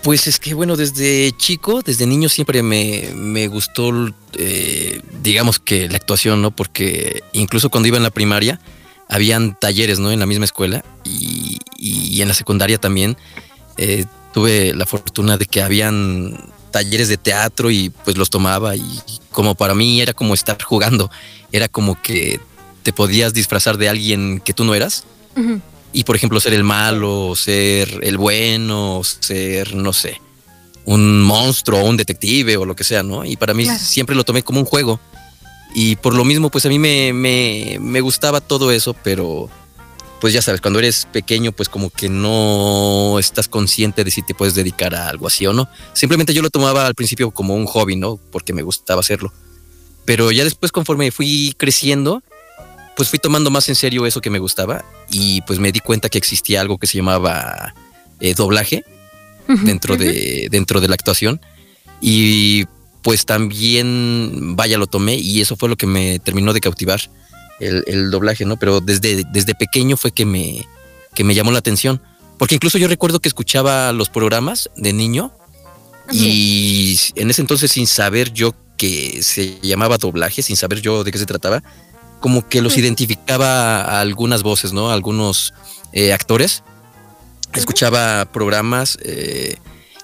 Pues 0.04 0.28
es 0.28 0.40
que 0.40 0.54
bueno, 0.54 0.76
desde 0.76 1.32
chico, 1.38 1.82
desde 1.82 2.06
niño 2.06 2.30
siempre 2.30 2.64
me, 2.64 3.10
me 3.16 3.48
gustó, 3.48 3.92
eh, 4.34 5.02
digamos 5.22 5.60
que 5.60 5.90
la 5.90 5.98
actuación, 5.98 6.42
¿no? 6.42 6.52
Porque 6.52 7.24
incluso 7.34 7.70
cuando 7.70 7.88
iba 7.88 7.98
en 7.98 8.04
la 8.04 8.12
primaria, 8.12 8.60
habían 9.10 9.58
talleres, 9.58 10.00
¿no? 10.00 10.12
En 10.12 10.20
la 10.20 10.26
misma 10.26 10.46
escuela 10.46 10.84
y, 11.04 11.60
y 11.78 12.22
en 12.22 12.28
la 12.28 12.34
secundaria 12.34 12.78
también 12.78 13.18
eh, 13.78 14.06
tuve 14.34 14.74
la 14.74 14.86
fortuna 14.86 15.38
de 15.38 15.46
que 15.46 15.62
habían 15.62 16.38
talleres 16.72 17.08
de 17.08 17.18
teatro 17.18 17.72
y 17.72 17.90
pues 17.90 18.18
los 18.18 18.30
tomaba 18.30 18.76
y 18.76 19.02
como 19.32 19.56
para 19.56 19.74
mí 19.74 20.02
era 20.02 20.14
como 20.14 20.34
estar 20.34 20.62
jugando, 20.62 21.10
era 21.52 21.68
como 21.68 22.02
que 22.02 22.40
te 22.84 22.94
podías 22.94 23.34
disfrazar 23.34 23.78
de 23.78 23.90
alguien 23.90 24.40
que 24.40 24.54
tú 24.54 24.64
no 24.64 24.76
eras. 24.76 25.06
Y 25.98 26.04
por 26.04 26.16
ejemplo 26.16 26.40
ser 26.40 26.54
el 26.54 26.64
malo, 26.64 27.34
ser 27.36 28.02
el 28.04 28.20
bueno, 28.20 29.02
ser, 29.04 29.74
no 29.74 29.94
sé, 29.94 30.22
un 30.86 31.24
monstruo 31.24 31.84
un 31.84 31.98
detective 31.98 32.56
o 32.58 32.66
lo 32.66 32.76
que 32.76 32.84
sea, 32.84 33.02
¿no? 33.02 33.26
Y 33.26 33.36
para 33.36 33.56
mí 33.56 33.64
Claro. 33.64 33.80
siempre 33.84 34.16
lo 34.16 34.24
tomé 34.24 34.44
como 34.44 34.60
un 34.60 34.68
juego. 34.68 35.00
Y 35.74 35.96
por 35.96 36.14
lo 36.14 36.24
mismo, 36.24 36.52
pues 36.52 36.68
a 36.68 36.70
mí 36.70 36.78
me, 36.78 37.14
me, 37.14 37.80
me 37.82 38.02
gustaba 38.02 38.42
todo 38.42 38.72
eso, 38.72 38.94
pero 38.94 39.50
pues 40.22 40.34
ya 40.34 40.44
sabes, 40.44 40.62
cuando 40.62 40.78
eres 40.78 41.08
pequeño, 41.12 41.52
pues 41.52 41.68
como 41.68 41.90
que 41.90 42.10
no 42.10 43.18
estás 43.18 43.48
consciente 43.48 44.04
de 44.04 44.12
si 44.12 44.22
te 44.22 44.36
puedes 44.36 44.54
dedicar 44.54 44.94
a 44.94 45.10
algo 45.10 45.26
así 45.26 45.48
o 45.48 45.54
no. 45.54 45.68
Simplemente 45.94 46.32
yo 46.32 46.44
lo 46.44 46.52
tomaba 46.52 46.86
al 46.86 46.94
principio 46.94 47.32
como 47.32 47.56
un 47.56 47.66
hobby, 47.66 47.96
¿no? 47.96 48.20
Porque 48.32 48.54
me 48.54 48.62
gustaba 48.62 49.00
hacerlo. 49.00 49.34
Pero 50.06 50.32
ya 50.32 50.44
después, 50.44 50.72
conforme 50.72 51.10
fui 51.10 51.56
creciendo, 51.58 52.22
pues 52.96 53.10
fui 53.10 53.18
tomando 53.18 53.50
más 53.50 53.68
en 53.68 53.74
serio 53.76 54.06
eso 54.06 54.22
que 54.22 54.30
me 54.30 54.38
gustaba 54.38 54.86
y 55.10 55.42
pues 55.42 55.60
me 55.60 55.72
di 55.72 55.80
cuenta 55.80 56.10
que 56.10 56.18
existía 56.18 56.62
algo 56.62 56.78
que 56.78 56.88
se 56.88 56.98
llamaba 56.98 57.74
eh, 58.20 58.34
doblaje 58.34 58.84
dentro 59.64 59.96
de, 59.96 60.48
dentro 60.52 60.82
de 60.82 60.88
la 60.88 60.96
actuación. 60.96 61.42
Y 62.02 62.66
pues 63.02 63.26
también, 63.26 64.56
vaya, 64.56 64.78
lo 64.78 64.88
tomé 64.88 65.16
y 65.16 65.42
eso 65.42 65.56
fue 65.56 65.70
lo 65.70 65.78
que 65.78 65.88
me 65.88 66.20
terminó 66.20 66.54
de 66.54 66.60
cautivar, 66.60 67.00
el, 67.60 67.84
el 67.88 68.12
doblaje, 68.12 68.46
¿no? 68.46 68.58
Pero 68.58 68.82
desde, 68.82 69.24
desde 69.32 69.56
pequeño 69.56 69.98
fue 69.98 70.12
que 70.12 70.26
me, 70.26 70.66
que 71.14 71.24
me 71.24 71.34
llamó 71.34 71.52
la 71.52 71.60
atención. 71.60 72.02
Porque 72.38 72.56
incluso 72.56 72.78
yo 72.78 72.88
recuerdo 72.88 73.20
que 73.20 73.30
escuchaba 73.30 73.92
los 73.94 74.10
programas 74.10 74.70
de 74.76 74.94
niño 74.94 75.32
y 76.12 76.98
en 77.16 77.30
ese 77.30 77.42
entonces 77.42 77.72
sin 77.72 77.88
saber 77.88 78.32
yo 78.32 78.54
que 78.78 79.24
se 79.24 79.60
llamaba 79.62 79.98
doblaje, 79.98 80.42
sin 80.44 80.56
saber 80.56 80.82
yo 80.82 81.04
de 81.04 81.12
qué 81.12 81.18
se 81.18 81.26
trataba, 81.26 81.64
como 82.20 82.48
que 82.48 82.62
los 82.62 82.78
identificaba 82.78 83.82
a 83.82 84.02
algunas 84.02 84.44
voces, 84.44 84.74
¿no? 84.74 84.90
A 84.90 84.94
algunos 84.94 85.54
eh, 85.94 86.14
actores. 86.14 86.64
Escuchaba 87.54 88.26
programas 88.26 88.98
eh, 89.02 89.58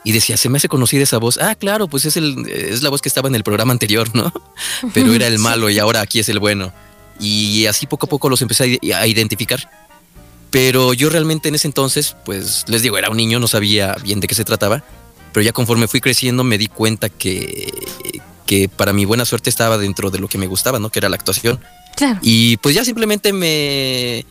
y 0.04 0.12
decía, 0.12 0.38
se 0.38 0.50
me 0.50 0.58
hace 0.58 0.70
conocida 0.70 1.04
esa 1.04 1.18
voz. 1.18 1.38
Ah, 1.40 1.56
claro, 1.56 1.88
pues 1.88 2.06
es, 2.06 2.18
el, 2.18 2.48
es 2.50 2.82
la 2.82 2.90
voz 2.90 3.02
que 3.02 3.10
estaba 3.10 3.28
en 3.28 3.36
el 3.36 3.44
programa 3.44 3.72
anterior, 3.74 4.10
¿no? 4.14 4.32
Pero 4.94 5.14
era 5.14 5.28
el 5.28 5.40
malo 5.40 5.70
y 5.70 5.80
ahora 5.80 6.02
aquí 6.02 6.20
es 6.20 6.30
el 6.30 6.40
bueno. 6.40 6.74
Y 7.20 7.66
así 7.68 7.86
poco 7.86 8.08
a 8.08 8.10
poco 8.10 8.30
los 8.30 8.42
empecé 8.42 8.80
a 8.94 8.98
a 8.98 9.08
identificar. 9.08 9.70
Pero 10.50 10.94
yo 10.94 11.10
realmente 11.10 11.50
en 11.50 11.56
ese 11.56 11.68
entonces, 11.68 12.16
pues 12.26 12.66
les 12.68 12.84
digo, 12.84 12.98
era 12.98 13.10
un 13.10 13.18
niño, 13.18 13.40
no 13.40 13.48
sabía 13.48 13.96
bien 14.04 14.20
de 14.20 14.28
qué 14.28 14.36
se 14.36 14.44
trataba. 14.44 14.84
Pero 15.32 15.44
ya 15.44 15.52
conforme 15.52 15.88
fui 15.88 16.00
creciendo 16.00 16.44
me 16.44 16.60
di 16.60 16.68
cuenta 16.68 17.10
que, 17.10 17.74
que 18.46 18.70
para 18.70 18.94
mi 18.94 19.06
buena 19.06 19.26
suerte 19.26 19.50
estaba 19.50 19.80
dentro 19.80 20.12
de 20.12 20.20
lo 20.20 20.28
que 20.28 20.38
me 20.38 20.46
gustaba, 20.46 20.78
¿no? 20.78 20.92
Que 20.92 21.00
era 21.00 21.10
la 21.10 21.16
actuación. 21.16 21.60
Claro. 21.96 22.20
Y 22.24 22.58
pues 22.58 22.74
ya 22.76 22.84
simplemente 22.84 23.32
me, 23.34 24.26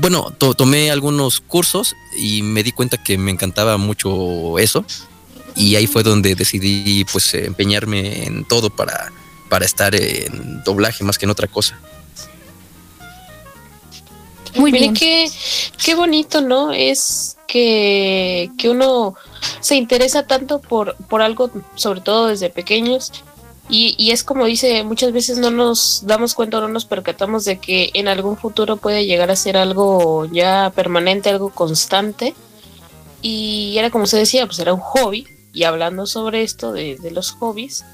bueno, 0.00 0.32
to- 0.38 0.54
tomé 0.54 0.90
algunos 0.90 1.40
cursos 1.40 1.94
y 2.16 2.42
me 2.42 2.62
di 2.62 2.72
cuenta 2.72 2.96
que 3.02 3.18
me 3.18 3.30
encantaba 3.32 3.76
mucho 3.76 4.58
eso. 4.58 4.84
y 5.56 5.74
ahí 5.76 5.86
fue 5.86 6.02
donde 6.02 6.34
decidí 6.34 7.04
pues 7.10 7.32
empeñarme 7.34 8.24
en 8.26 8.44
todo 8.44 8.68
para, 8.70 9.10
para 9.48 9.64
estar 9.64 9.94
en 9.94 10.62
doblaje 10.64 11.02
más 11.02 11.16
que 11.18 11.24
en 11.24 11.30
otra 11.30 11.48
cosa. 11.48 11.78
Muy 14.54 14.72
bien. 14.72 14.94
Qué, 14.94 15.30
qué 15.84 15.94
bonito, 15.94 16.40
¿no? 16.40 16.72
Es 16.72 17.36
que, 17.46 18.50
que 18.58 18.68
uno 18.70 19.14
se 19.60 19.76
interesa 19.76 20.26
tanto 20.26 20.60
por, 20.60 20.96
por 21.08 21.20
algo, 21.22 21.50
sobre 21.74 22.00
todo 22.00 22.28
desde 22.28 22.48
pequeños, 22.48 23.12
y, 23.68 24.10
es 24.12 24.22
como 24.22 24.44
dice, 24.44 24.84
muchas 24.84 25.12
veces 25.12 25.38
no 25.38 25.50
nos 25.50 26.02
damos 26.06 26.34
cuenta, 26.34 26.60
no 26.60 26.68
nos 26.68 26.84
percatamos 26.84 27.44
de 27.44 27.58
que 27.58 27.90
en 27.94 28.06
algún 28.06 28.36
futuro 28.36 28.76
puede 28.76 29.06
llegar 29.06 29.30
a 29.30 29.36
ser 29.36 29.56
algo 29.56 30.26
ya 30.26 30.72
permanente, 30.74 31.30
algo 31.30 31.50
constante. 31.50 32.34
Y 33.22 33.76
era 33.76 33.90
como 33.90 34.06
se 34.06 34.18
decía, 34.18 34.46
pues 34.46 34.60
era 34.60 34.72
un 34.72 34.80
hobby. 34.80 35.26
Y 35.52 35.64
hablando 35.64 36.06
sobre 36.06 36.42
esto 36.42 36.72
de, 36.72 36.96
de 36.96 37.10
los 37.10 37.32
hobbies, 37.32 37.84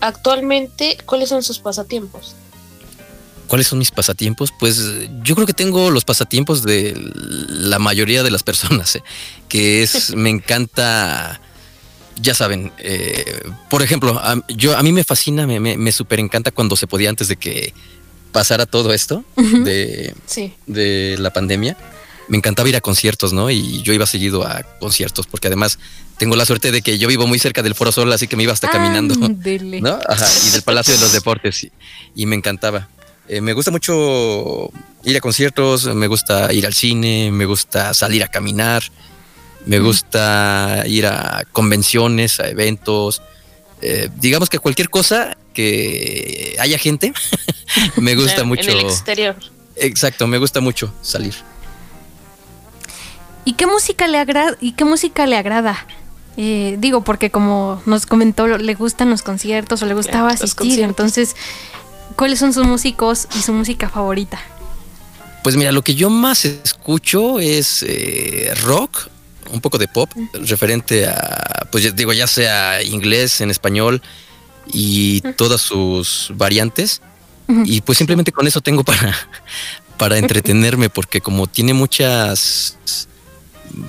actualmente, 0.00 0.96
¿cuáles 1.04 1.28
son 1.28 1.42
sus 1.42 1.58
pasatiempos? 1.58 2.34
¿Cuáles 3.48 3.66
son 3.66 3.80
mis 3.80 3.90
pasatiempos? 3.90 4.50
Pues 4.58 4.80
yo 5.22 5.34
creo 5.34 5.46
que 5.46 5.52
tengo 5.52 5.90
los 5.90 6.06
pasatiempos 6.06 6.62
de 6.62 6.94
la 6.96 7.78
mayoría 7.78 8.22
de 8.22 8.30
las 8.30 8.42
personas, 8.44 8.96
¿eh? 8.96 9.02
que 9.48 9.82
es, 9.82 10.14
me 10.14 10.30
encanta 10.30 11.38
ya 12.22 12.34
saben, 12.34 12.72
eh, 12.78 13.42
por 13.68 13.82
ejemplo, 13.82 14.18
a, 14.18 14.42
yo, 14.48 14.76
a 14.76 14.82
mí 14.82 14.92
me 14.92 15.04
fascina, 15.04 15.46
me, 15.46 15.60
me, 15.60 15.76
me 15.76 15.92
super 15.92 16.20
encanta 16.20 16.50
cuando 16.50 16.76
se 16.76 16.86
podía 16.86 17.10
antes 17.10 17.28
de 17.28 17.36
que 17.36 17.74
pasara 18.32 18.64
todo 18.66 18.92
esto 18.92 19.24
de, 19.36 20.14
de 20.66 21.16
la 21.18 21.32
pandemia. 21.32 21.76
Me 22.28 22.38
encantaba 22.38 22.68
ir 22.68 22.76
a 22.76 22.80
conciertos, 22.80 23.32
¿no? 23.32 23.50
Y 23.50 23.82
yo 23.82 23.92
iba 23.92 24.06
seguido 24.06 24.46
a 24.46 24.62
conciertos, 24.80 25.26
porque 25.26 25.48
además 25.48 25.78
tengo 26.16 26.36
la 26.36 26.46
suerte 26.46 26.70
de 26.70 26.80
que 26.80 26.96
yo 26.96 27.08
vivo 27.08 27.26
muy 27.26 27.38
cerca 27.38 27.62
del 27.62 27.74
Foro 27.74 27.92
Sol, 27.92 28.10
así 28.12 28.28
que 28.28 28.36
me 28.36 28.44
iba 28.44 28.52
hasta 28.52 28.70
caminando, 28.70 29.14
¿no? 29.16 29.98
Ajá, 30.08 30.26
y 30.46 30.50
del 30.50 30.62
Palacio 30.62 30.94
de 30.94 31.00
los 31.00 31.12
Deportes, 31.12 31.68
y, 32.14 32.26
me 32.26 32.36
encantaba. 32.36 32.88
Eh, 33.28 33.40
me 33.40 33.52
gusta 33.52 33.70
mucho 33.70 34.70
ir 35.04 35.16
a 35.16 35.20
conciertos, 35.20 35.92
me 35.94 36.06
gusta 36.06 36.52
ir 36.52 36.64
al 36.64 36.74
cine, 36.74 37.30
me 37.32 37.44
gusta 37.44 37.92
salir 37.92 38.22
a 38.22 38.28
caminar, 38.28 38.84
me 39.66 39.78
gusta 39.78 40.84
ir 40.86 41.06
a 41.06 41.44
convenciones, 41.52 42.40
a 42.40 42.48
eventos, 42.48 43.22
eh, 43.80 44.08
digamos 44.16 44.48
que 44.48 44.58
cualquier 44.58 44.90
cosa 44.90 45.36
que 45.54 46.56
haya 46.58 46.78
gente, 46.78 47.12
me 47.96 48.14
gusta 48.14 48.44
mucho. 48.44 48.70
En 48.70 48.78
el 48.78 48.86
exterior. 48.86 49.36
Exacto, 49.76 50.26
me 50.26 50.38
gusta 50.38 50.60
mucho 50.60 50.92
salir. 51.02 51.34
¿Y 53.44 53.54
qué 53.54 53.66
música 53.66 54.06
le 54.06 54.18
agrada? 54.18 54.56
¿Y 54.60 54.72
qué 54.72 54.84
música 54.84 55.26
le 55.26 55.36
agrada? 55.36 55.86
Eh, 56.36 56.76
digo, 56.78 57.02
porque 57.02 57.30
como 57.30 57.82
nos 57.84 58.06
comentó, 58.06 58.46
le 58.46 58.74
gustan 58.74 59.10
los 59.10 59.22
conciertos 59.22 59.82
o 59.82 59.86
le 59.86 59.94
gustaba 59.94 60.30
asistir. 60.30 60.80
Entonces, 60.80 61.36
¿cuáles 62.16 62.38
son 62.38 62.52
sus 62.52 62.66
músicos 62.66 63.26
y 63.36 63.42
su 63.42 63.52
música 63.52 63.88
favorita? 63.88 64.40
Pues 65.42 65.56
mira, 65.56 65.72
lo 65.72 65.82
que 65.82 65.94
yo 65.94 66.08
más 66.08 66.44
escucho 66.44 67.40
es 67.40 67.84
eh, 67.86 68.54
rock, 68.62 69.08
un 69.52 69.60
poco 69.60 69.78
de 69.78 69.88
pop 69.88 70.10
referente 70.32 71.06
a, 71.06 71.66
pues 71.70 71.94
digo, 71.94 72.12
ya 72.12 72.26
sea 72.26 72.82
inglés, 72.82 73.40
en 73.40 73.50
español 73.50 74.02
y 74.66 75.20
todas 75.36 75.60
sus 75.60 76.32
variantes. 76.34 77.00
Y 77.66 77.82
pues 77.82 77.98
simplemente 77.98 78.32
con 78.32 78.46
eso 78.46 78.62
tengo 78.62 78.82
para, 78.82 79.14
para 79.98 80.16
entretenerme, 80.16 80.88
porque 80.88 81.20
como 81.20 81.46
tiene 81.46 81.74
muchas, 81.74 82.78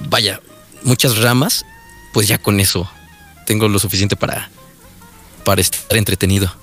vaya, 0.10 0.42
muchas 0.84 1.18
ramas, 1.18 1.66
pues 2.14 2.28
ya 2.28 2.38
con 2.38 2.60
eso 2.60 2.90
tengo 3.46 3.70
lo 3.70 3.80
suficiente 3.80 4.18
para, 4.18 4.50
para 5.46 5.62
estar 5.62 5.98
entretenido. 5.98 6.54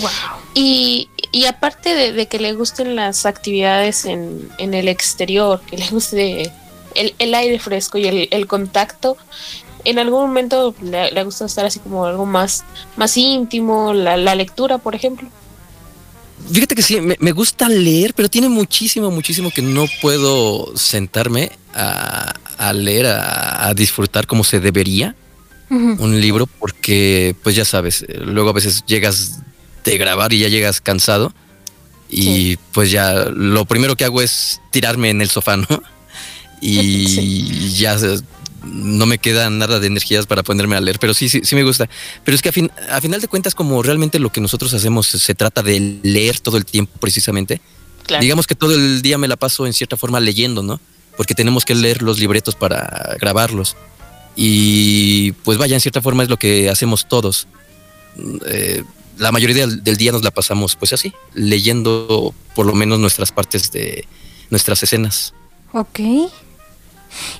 Wow. 0.00 0.10
Y, 0.54 1.08
y 1.30 1.44
aparte 1.44 1.94
de, 1.94 2.12
de, 2.12 2.26
que 2.26 2.38
le 2.38 2.52
gusten 2.54 2.94
las 2.94 3.26
actividades 3.26 4.04
en, 4.04 4.48
en 4.58 4.72
el 4.72 4.88
exterior, 4.88 5.60
que 5.62 5.76
le 5.76 5.88
guste 5.88 6.52
el, 6.94 7.34
aire 7.34 7.58
fresco 7.58 7.98
y 7.98 8.28
el, 8.30 8.46
contacto. 8.46 9.16
En 9.84 9.98
algún 9.98 10.22
momento 10.22 10.74
le, 10.80 11.10
le, 11.10 11.24
gusta 11.24 11.46
estar 11.46 11.64
así 11.64 11.80
como 11.80 12.06
algo 12.06 12.24
más, 12.24 12.64
más 12.96 13.16
íntimo, 13.16 13.92
la, 13.92 14.34
lectura, 14.34 14.78
por 14.78 14.94
ejemplo. 14.94 15.28
Fíjate 16.52 16.74
que 16.74 16.82
sí, 16.82 17.00
me, 17.00 17.32
gusta 17.32 17.68
leer, 17.68 18.14
pero 18.14 18.28
tiene 18.28 18.48
muchísimo, 18.48 19.10
muchísimo 19.10 19.50
que 19.50 19.62
no 19.62 19.86
puedo 20.00 20.76
sentarme 20.76 21.52
a, 21.74 22.72
leer, 22.74 23.06
a, 23.06 23.72
disfrutar 23.74 24.26
como 24.26 24.44
se 24.44 24.60
debería 24.60 25.14
un 25.70 26.20
libro, 26.20 26.46
porque 26.46 27.34
pues 27.42 27.56
ya 27.56 27.64
sabes, 27.64 28.04
luego 28.08 28.50
a 28.50 28.52
veces 28.52 28.84
llegas 28.86 29.38
de 29.84 29.96
grabar 29.96 30.32
y 30.34 30.40
ya 30.40 30.48
llegas 30.48 30.82
cansado 30.82 31.32
y 32.12 32.58
pues 32.72 32.90
ya 32.90 33.24
lo 33.34 33.64
primero 33.64 33.96
que 33.96 34.04
hago 34.04 34.20
es 34.20 34.60
tirarme 34.70 35.08
en 35.08 35.22
el 35.22 35.30
sofá, 35.30 35.56
¿no? 35.56 35.66
y 36.62 37.70
ya 37.70 37.96
no 38.64 39.06
me 39.06 39.18
queda 39.18 39.50
nada 39.50 39.80
de 39.80 39.86
energías 39.86 40.26
para 40.26 40.42
ponerme 40.42 40.76
a 40.76 40.80
leer, 40.80 40.98
pero 40.98 41.14
sí, 41.14 41.28
sí, 41.28 41.40
sí 41.44 41.54
me 41.54 41.64
gusta. 41.64 41.88
Pero 42.24 42.34
es 42.34 42.42
que 42.42 42.50
a, 42.50 42.52
fin, 42.52 42.70
a 42.90 43.00
final 43.00 43.20
de 43.20 43.28
cuentas, 43.28 43.54
como 43.54 43.82
realmente 43.82 44.18
lo 44.18 44.30
que 44.30 44.40
nosotros 44.40 44.72
hacemos 44.74 45.08
se 45.08 45.34
trata 45.34 45.62
de 45.62 45.98
leer 46.02 46.40
todo 46.40 46.56
el 46.56 46.64
tiempo 46.64 46.92
precisamente, 47.00 47.60
digamos 48.20 48.46
que 48.46 48.54
todo 48.54 48.74
el 48.74 49.02
día 49.02 49.18
me 49.18 49.28
la 49.28 49.36
paso 49.36 49.66
en 49.66 49.72
cierta 49.72 49.96
forma 49.96 50.20
leyendo, 50.20 50.62
¿no? 50.62 50.80
Porque 51.16 51.34
tenemos 51.34 51.64
que 51.64 51.74
leer 51.74 52.02
los 52.02 52.18
libretos 52.18 52.54
para 52.54 53.16
grabarlos. 53.20 53.76
Y 54.34 55.32
pues 55.44 55.58
vaya, 55.58 55.74
en 55.74 55.80
cierta 55.80 56.00
forma 56.00 56.22
es 56.22 56.28
lo 56.28 56.38
que 56.38 56.70
hacemos 56.70 57.06
todos. 57.08 57.48
Eh, 58.46 58.82
la 59.18 59.30
mayoría 59.30 59.66
del, 59.66 59.82
del, 59.84 59.96
día 59.96 60.12
nos 60.12 60.22
la 60.22 60.30
pasamos 60.30 60.76
pues 60.76 60.92
así, 60.92 61.12
leyendo 61.34 62.34
por 62.54 62.66
lo 62.66 62.74
menos 62.74 62.98
nuestras 62.98 63.30
partes 63.30 63.70
de 63.72 64.06
nuestras 64.50 64.82
escenas. 64.82 65.34
Ok. 65.72 66.00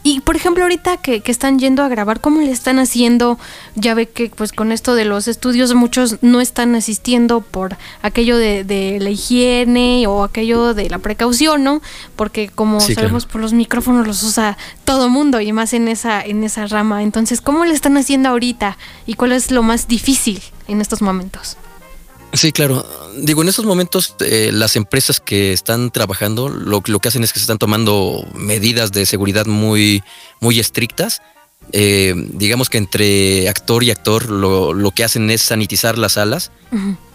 Y 0.03 0.21
por 0.21 0.37
ejemplo, 0.37 0.65
ahorita 0.65 0.99
que, 0.99 1.23
están 1.27 1.59
yendo 1.59 1.83
a 1.83 1.89
grabar, 1.89 2.21
¿cómo 2.21 2.41
le 2.41 2.51
están 2.51 2.79
haciendo? 2.79 3.39
Ya 3.75 3.95
ve 3.95 4.09
que 4.09 4.29
pues 4.29 4.53
con 4.53 4.71
esto 4.71 4.95
de 4.95 5.05
los 5.05 5.29
estudios 5.29 5.75
muchos 5.75 6.19
no 6.23 6.41
están 6.41 6.75
asistiendo 6.75 7.41
por 7.41 7.77
aquello 8.03 8.37
de, 8.37 8.99
la 9.01 9.11
higiene 9.11 10.07
o 10.07 10.25
aquello 10.25 10.75
de 10.75 10.91
la 10.91 10.99
precaución, 10.99 11.65
¿no? 11.65 11.81
Porque 12.17 12.49
como 12.49 12.81
sabemos 12.81 13.27
por 13.27 13.41
los 13.41 13.53
micrófonos 13.53 14.07
los 14.07 14.23
usa 14.23 14.59
todo 14.85 15.09
mundo 15.09 15.41
y 15.41 15.53
más 15.53 15.73
en 15.73 15.89
esa, 15.89 16.21
en 16.23 16.45
esa 16.45 16.67
rama. 16.67 17.03
Entonces, 17.03 17.41
¿cómo 17.41 17.65
le 17.65 17.73
están 17.73 17.97
haciendo 17.97 18.29
ahorita? 18.29 18.77
¿Y 19.07 19.15
cuál 19.15 19.33
es 19.33 19.51
lo 19.51 19.63
más 19.63 19.89
difícil 19.89 20.43
en 20.69 20.81
estos 20.81 21.01
momentos? 21.01 21.57
Sí, 22.33 22.53
claro. 22.53 22.87
Digo, 23.19 23.43
en 23.43 23.49
estos 23.49 23.67
momentos 23.67 24.15
eh, 24.21 24.51
las 24.53 24.77
empresas 24.77 25.21
que 25.21 25.53
están 25.53 25.91
trabajando 25.91 26.49
lo, 26.49 26.83
lo, 26.85 26.99
que 26.99 27.09
hacen 27.09 27.23
es 27.25 27.33
que 27.33 27.39
se 27.39 27.45
están 27.45 27.59
tomando 27.59 28.27
medidas 28.35 28.91
de 28.91 29.05
seguridad 29.05 29.47
muy, 29.47 30.03
muy 30.41 30.59
estrictas. 30.59 31.21
Eh, 31.73 32.15
digamos 32.33 32.69
que 32.69 32.79
entre 32.79 33.49
actor 33.49 33.85
y 33.85 33.91
actor 33.91 34.29
lo, 34.31 34.73
lo, 34.73 34.91
que 34.91 35.05
hacen 35.05 35.31
es 35.31 35.43
sanitizar 35.43 35.99
las 35.99 36.13
salas. 36.13 36.51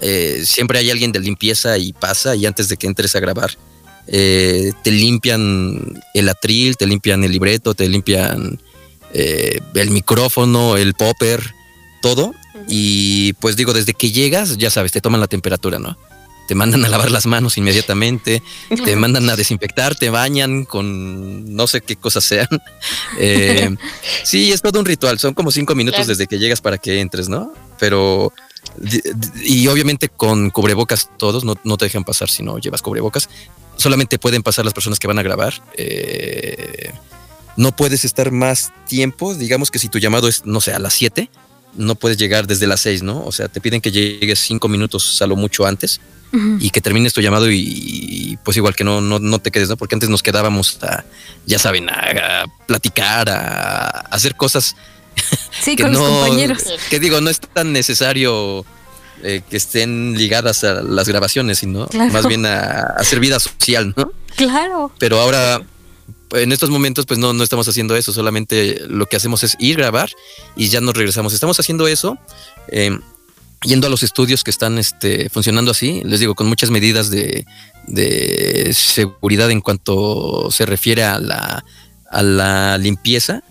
eh, 0.02 0.44
siempre 0.46 0.80
hay 0.80 0.92
alguien 0.92 1.12
de 1.12 1.20
limpieza 1.20 1.78
y 1.78 1.94
pasa 1.94 2.36
y 2.36 2.46
antes 2.46 2.70
de 2.70 2.78
que 2.78 2.88
entres 2.88 3.16
a 3.16 3.20
grabar 3.20 3.58
eh, 4.08 4.72
te 4.84 4.92
limpian 4.92 6.02
el 6.14 6.30
atril, 6.30 6.78
te 6.78 6.86
limpian 6.86 7.24
el 7.24 7.32
libreto, 7.32 7.74
te 7.74 7.90
limpian 7.90 8.60
el 9.14 9.90
micrófono, 9.90 10.78
el 10.78 10.94
popper, 10.94 11.54
todo 12.02 12.36
y 12.68 13.34
pues 13.34 13.56
digo, 13.56 13.74
desde 13.74 13.94
que 13.94 14.12
llegas, 14.12 14.58
ya 14.58 14.70
sabes, 14.70 14.92
te 14.92 15.02
toman 15.02 15.20
la 15.20 15.28
temperatura, 15.28 15.80
¿no? 15.80 15.98
Te 16.48 16.56
mandan 16.56 16.86
a 16.86 16.88
lavar 16.88 17.12
las 17.12 17.26
manos 17.26 17.58
inmediatamente, 17.58 18.42
te 18.86 18.96
mandan 18.96 19.30
a 19.30 19.36
desinfectar, 19.36 19.96
te 19.96 20.10
bañan 20.10 20.64
con 20.64 21.54
no 21.56 21.68
sé 21.68 21.82
qué 21.82 21.96
cosas 21.96 22.24
sean. 22.24 22.48
Eh, 23.20 23.76
sí, 24.24 24.52
es 24.52 24.62
todo 24.62 24.80
un 24.80 24.86
ritual, 24.86 25.18
son 25.18 25.34
como 25.34 25.50
cinco 25.50 25.74
minutos 25.74 26.06
desde 26.06 26.28
que 26.28 26.38
llegas 26.38 26.62
para 26.62 26.78
que 26.78 27.00
entres, 27.00 27.30
¿no? 27.30 27.52
Pero, 27.80 28.32
y 29.44 29.68
obviamente 29.68 30.10
con 30.10 30.52
cubrebocas 30.52 31.10
todos, 31.18 31.44
no, 31.44 31.56
no 31.64 31.78
te 31.78 31.86
dejan 31.86 32.04
pasar 32.04 32.30
si 32.30 32.44
no 32.44 32.60
llevas 32.60 32.82
cubrebocas. 32.82 33.30
Solamente 33.78 34.20
pueden 34.20 34.44
pasar 34.44 34.66
las 34.66 34.74
personas 34.74 35.00
que 35.00 35.08
van 35.08 35.18
a 35.18 35.24
grabar. 35.24 35.54
Eh, 35.78 36.92
no 37.58 37.76
puedes 37.76 38.06
estar 38.06 38.32
más 38.32 38.72
tiempo, 38.88 39.34
digamos 39.34 39.72
que 39.72 39.80
si 39.80 39.90
tu 39.90 39.98
llamado 39.98 40.28
es, 40.28 40.46
no 40.46 40.62
sé, 40.62 40.74
a 40.74 40.80
las 40.80 40.94
7, 40.94 41.30
no 41.78 41.96
puedes 41.96 42.18
llegar 42.18 42.48
desde 42.48 42.68
las 42.68 42.82
seis, 42.82 43.04
¿no? 43.04 43.24
O 43.24 43.32
sea, 43.32 43.48
te 43.48 43.62
piden 43.62 43.82
que 43.82 43.92
llegues 43.92 44.40
cinco 44.40 44.68
minutos 44.68 45.22
a 45.22 45.28
lo 45.28 45.36
mucho 45.36 45.66
antes 45.66 46.02
y 46.60 46.70
que 46.72 46.82
termines 46.82 47.14
tu 47.14 47.22
llamado 47.22 47.50
y, 47.50 48.38
pues 48.44 48.58
igual 48.58 48.76
que 48.76 48.84
no, 48.84 49.00
no, 49.02 49.18
no, 49.20 49.40
te 49.40 49.50
quedes, 49.50 49.70
¿no? 49.70 49.78
Porque 49.78 49.96
antes 49.96 50.10
nos 50.10 50.22
quedábamos 50.22 50.78
a, 50.84 51.06
ya 51.46 51.58
saben, 51.58 51.90
a, 51.90 52.46
platicar, 52.66 53.30
a, 53.30 53.88
hacer 54.12 54.36
cosas. 54.36 54.76
Sí, 55.60 55.76
que 55.76 55.84
con 55.84 55.94
no, 55.94 56.00
los 56.00 56.10
compañeros. 56.10 56.64
Que 56.92 57.00
digo, 57.00 57.20
no 57.20 57.32
es 57.32 57.40
tan 57.40 57.74
necesario 57.74 58.64
eh, 59.24 59.42
que 59.50 59.58
estén 59.58 60.16
ligadas 60.16 60.64
a 60.64 60.84
las 60.84 61.08
grabaciones, 61.10 61.58
sino 61.58 61.88
más 62.12 62.28
bien 62.28 62.46
a, 62.46 62.82
hacer 62.98 63.20
vida 63.20 63.40
social, 63.40 63.96
¿no? 63.98 64.12
Claro. 64.36 64.92
Pero 65.00 65.20
ahora 65.20 65.64
en 66.32 66.52
estos 66.52 66.70
momentos 66.70 67.06
pues 67.06 67.20
no, 67.20 67.34
no 67.34 67.44
estamos 67.44 67.68
haciendo 67.68 67.96
eso, 67.96 68.14
solamente 68.14 68.82
lo 68.88 69.06
que 69.06 69.16
hacemos 69.16 69.44
es 69.44 69.56
ir, 69.60 69.78
grabar 69.78 70.10
y 70.56 70.70
ya 70.70 70.82
nos 70.82 70.96
regresamos. 70.96 71.34
Estamos 71.34 71.60
haciendo 71.60 71.88
eso. 71.88 72.18
Eh, 72.70 72.98
yendo 73.64 73.88
a 73.88 73.90
los 73.90 74.04
estudios 74.04 74.44
que 74.44 74.52
están 74.52 74.78
este, 74.78 75.30
funcionando 75.30 75.72
así, 75.72 76.02
les 76.04 76.20
digo, 76.20 76.36
con 76.36 76.48
muchas 76.48 76.70
medidas 76.70 77.10
de, 77.10 77.46
de 77.88 78.72
seguridad 78.74 79.50
en 79.52 79.62
cuanto 79.62 80.52
se 80.52 80.66
refiere 80.66 81.04
a 81.04 81.20
la, 81.20 81.64
a 82.10 82.24
la 82.24 82.78
limpieza. 82.78 83.44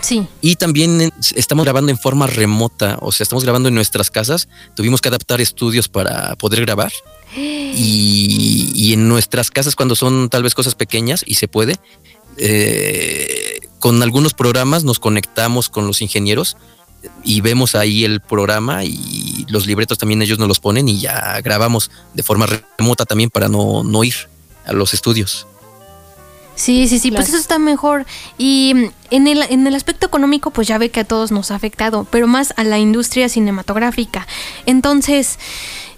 Sí. 0.00 0.26
Y 0.40 0.56
también 0.56 1.12
estamos 1.36 1.64
grabando 1.64 1.92
en 1.92 1.98
forma 1.98 2.26
remota, 2.26 2.98
o 3.00 3.12
sea, 3.12 3.22
estamos 3.22 3.44
grabando 3.44 3.68
en 3.68 3.74
nuestras 3.76 4.10
casas. 4.10 4.48
Tuvimos 4.74 5.00
que 5.00 5.08
adaptar 5.08 5.40
estudios 5.40 5.88
para 5.88 6.34
poder 6.36 6.60
grabar. 6.62 6.92
Y, 7.74 8.70
y 8.74 8.92
en 8.92 9.08
nuestras 9.08 9.50
casas, 9.50 9.74
cuando 9.74 9.96
son 9.96 10.28
tal 10.28 10.42
vez 10.42 10.54
cosas 10.54 10.74
pequeñas 10.74 11.24
y 11.26 11.36
se 11.36 11.48
puede, 11.48 11.78
eh, 12.36 13.60
con 13.78 14.02
algunos 14.02 14.34
programas 14.34 14.84
nos 14.84 14.98
conectamos 14.98 15.68
con 15.68 15.86
los 15.86 16.02
ingenieros 16.02 16.56
y 17.24 17.40
vemos 17.40 17.74
ahí 17.74 18.04
el 18.04 18.20
programa 18.20 18.84
y 18.84 19.44
los 19.48 19.66
libretos 19.66 19.98
también 19.98 20.22
ellos 20.22 20.38
nos 20.38 20.48
los 20.48 20.60
ponen 20.60 20.88
y 20.88 21.00
ya 21.00 21.40
grabamos 21.42 21.90
de 22.14 22.22
forma 22.22 22.46
remota 22.78 23.04
también 23.04 23.30
para 23.30 23.48
no, 23.48 23.82
no 23.82 24.04
ir 24.04 24.14
a 24.64 24.72
los 24.72 24.94
estudios. 24.94 25.46
Sí, 26.54 26.86
sí, 26.86 26.98
sí, 26.98 27.10
pues 27.10 27.28
eso 27.28 27.38
está 27.38 27.58
mejor. 27.58 28.06
Y 28.36 28.90
en 29.10 29.26
el, 29.26 29.42
en 29.42 29.66
el 29.66 29.74
aspecto 29.74 30.06
económico, 30.06 30.50
pues 30.50 30.68
ya 30.68 30.78
ve 30.78 30.90
que 30.90 31.00
a 31.00 31.04
todos 31.04 31.32
nos 31.32 31.50
ha 31.50 31.54
afectado, 31.54 32.06
pero 32.10 32.26
más 32.26 32.52
a 32.56 32.64
la 32.64 32.78
industria 32.78 33.28
cinematográfica. 33.28 34.26
Entonces, 34.66 35.38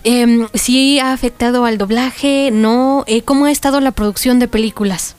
eh, 0.04 0.46
sí 0.54 1.00
ha 1.00 1.12
afectado 1.12 1.64
al 1.64 1.76
doblaje, 1.76 2.50
¿no? 2.52 3.04
Eh, 3.06 3.22
¿Cómo 3.22 3.46
ha 3.46 3.50
estado 3.50 3.80
la 3.80 3.90
producción 3.90 4.38
de 4.38 4.48
películas? 4.48 5.16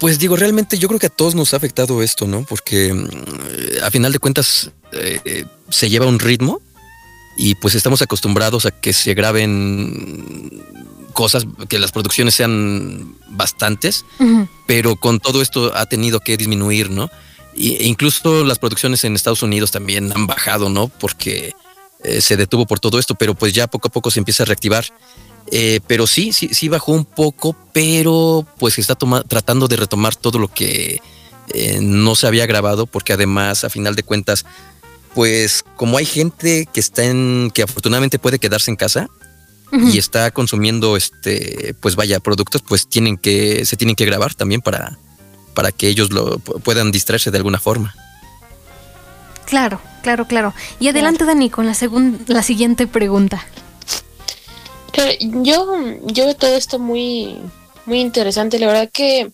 Pues 0.00 0.18
digo, 0.18 0.36
realmente 0.36 0.78
yo 0.78 0.88
creo 0.88 1.00
que 1.00 1.06
a 1.06 1.10
todos 1.10 1.34
nos 1.34 1.54
ha 1.54 1.56
afectado 1.56 2.02
esto, 2.02 2.26
¿no? 2.26 2.44
Porque 2.44 2.92
mm, 2.92 3.84
a 3.84 3.90
final 3.90 4.12
de 4.12 4.18
cuentas 4.18 4.70
eh, 4.92 5.44
se 5.70 5.88
lleva 5.88 6.06
un 6.06 6.18
ritmo 6.18 6.60
y 7.36 7.54
pues 7.56 7.74
estamos 7.74 8.02
acostumbrados 8.02 8.66
a 8.66 8.70
que 8.70 8.92
se 8.92 9.14
graben 9.14 10.62
cosas, 11.12 11.46
que 11.68 11.78
las 11.78 11.92
producciones 11.92 12.34
sean 12.34 13.16
bastantes, 13.28 14.04
pero 14.66 14.96
con 14.96 15.20
todo 15.20 15.42
esto 15.42 15.72
ha 15.74 15.86
tenido 15.86 16.20
que 16.20 16.36
disminuir, 16.36 16.90
¿no? 16.90 17.10
e 17.56 17.86
incluso 17.86 18.44
las 18.44 18.58
producciones 18.58 19.04
en 19.04 19.14
Estados 19.14 19.42
Unidos 19.42 19.70
también 19.70 20.12
han 20.12 20.26
bajado, 20.26 20.70
¿no? 20.70 20.88
Porque 20.88 21.54
eh, 22.02 22.20
se 22.20 22.36
detuvo 22.36 22.66
por 22.66 22.80
todo 22.80 22.98
esto, 22.98 23.14
pero 23.14 23.34
pues 23.34 23.52
ya 23.52 23.66
poco 23.66 23.88
a 23.88 23.92
poco 23.92 24.10
se 24.10 24.18
empieza 24.18 24.42
a 24.42 24.46
reactivar. 24.46 24.84
Eh, 25.56 25.78
pero 25.86 26.08
sí, 26.08 26.32
sí, 26.32 26.48
sí 26.52 26.68
bajó 26.68 26.90
un 26.90 27.04
poco, 27.04 27.54
pero 27.72 28.44
pues 28.58 28.76
está 28.80 28.96
tratando 29.28 29.68
de 29.68 29.76
retomar 29.76 30.16
todo 30.16 30.40
lo 30.40 30.48
que 30.48 31.00
eh, 31.52 31.78
no 31.80 32.16
se 32.16 32.26
había 32.26 32.44
grabado, 32.46 32.86
porque 32.86 33.12
además, 33.12 33.62
a 33.62 33.70
final 33.70 33.94
de 33.94 34.02
cuentas, 34.02 34.46
pues 35.14 35.64
como 35.76 35.96
hay 35.96 36.06
gente 36.06 36.68
que 36.72 36.80
está 36.80 37.04
en, 37.04 37.52
que 37.54 37.62
afortunadamente 37.62 38.18
puede 38.18 38.40
quedarse 38.40 38.72
en 38.72 38.76
casa 38.76 39.06
y 39.70 39.96
está 39.98 40.32
consumiendo, 40.32 40.96
este, 40.96 41.76
pues 41.80 41.94
vaya, 41.94 42.18
productos, 42.18 42.62
pues 42.62 42.88
tienen 42.88 43.16
que, 43.16 43.64
se 43.64 43.76
tienen 43.76 43.94
que 43.94 44.06
grabar 44.06 44.34
también 44.34 44.60
para, 44.60 44.98
para 45.54 45.70
que 45.70 45.86
ellos 45.86 46.12
lo 46.12 46.40
puedan 46.40 46.90
distraerse 46.90 47.30
de 47.30 47.36
alguna 47.38 47.60
forma. 47.60 47.94
Claro, 49.46 49.80
claro, 50.02 50.26
claro. 50.26 50.52
Y 50.80 50.88
adelante, 50.88 51.24
Dani, 51.24 51.48
con 51.48 51.66
la, 51.66 51.76
la 52.26 52.42
siguiente 52.42 52.88
pregunta. 52.88 53.46
Yo, 55.20 55.66
yo 56.04 56.24
veo 56.24 56.36
todo 56.36 56.54
esto 56.54 56.78
muy, 56.78 57.36
muy 57.86 58.00
interesante. 58.00 58.58
La 58.58 58.66
verdad 58.66 58.90
que 58.92 59.30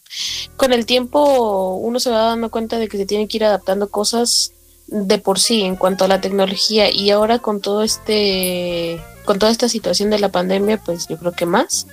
con 0.57 0.73
el 0.73 0.87
tiempo 0.87 1.75
uno 1.75 2.00
se 2.00 2.11
va 2.11 2.23
dando 2.23 2.50
cuenta 2.50 2.79
de 2.79 2.88
que 2.88 2.97
se 2.97 3.07
tiene 3.07 3.29
que 3.29 3.37
ir 3.37 3.45
adaptando 3.45 3.90
cosas 3.90 4.52
de 4.87 5.19
por 5.19 5.38
sí 5.38 5.62
en 5.62 5.76
cuanto 5.76 6.05
a 6.05 6.09
la 6.09 6.21
tecnología 6.21 6.90
y 6.90 7.11
ahora 7.11 7.38
con 7.38 7.61
todo 7.61 7.83
este 7.83 9.01
con 9.25 9.38
toda 9.38 9.53
esta 9.53 9.68
situación 9.68 10.11
de 10.11 10.18
la 10.18 10.31
pandemia 10.31 10.79
pues 10.79 11.07
yo 11.07 11.16
creo 11.16 11.31
que 11.31 11.46
más 11.46 11.87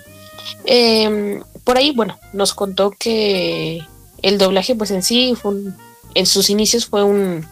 em, 0.65 1.43
por 1.63 1.77
ahí 1.77 1.91
bueno 1.91 2.17
nos 2.33 2.55
contó 2.55 2.89
que 2.89 3.83
el 4.23 4.39
doblaje 4.39 4.73
pues 4.73 4.89
en 4.89 5.03
sí 5.03 5.35
fue 5.39 5.53
en 6.15 6.25
sus 6.25 6.49
inicios 6.49 6.87
fue 6.87 7.03
un, 7.03 7.45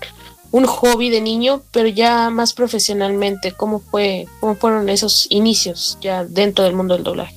un 0.51 0.65
hobby 0.65 1.09
de 1.09 1.21
niño, 1.21 1.61
pero 1.71 1.87
ya 1.87 2.29
más 2.29 2.53
profesionalmente, 2.53 3.51
¿cómo 3.51 3.79
fue, 3.79 4.27
cómo 4.39 4.55
fueron 4.55 4.89
esos 4.89 5.27
inicios 5.29 5.97
ya 6.01 6.23
dentro 6.23 6.63
del 6.63 6.73
mundo 6.75 6.95
del 6.95 7.03
doblaje? 7.03 7.35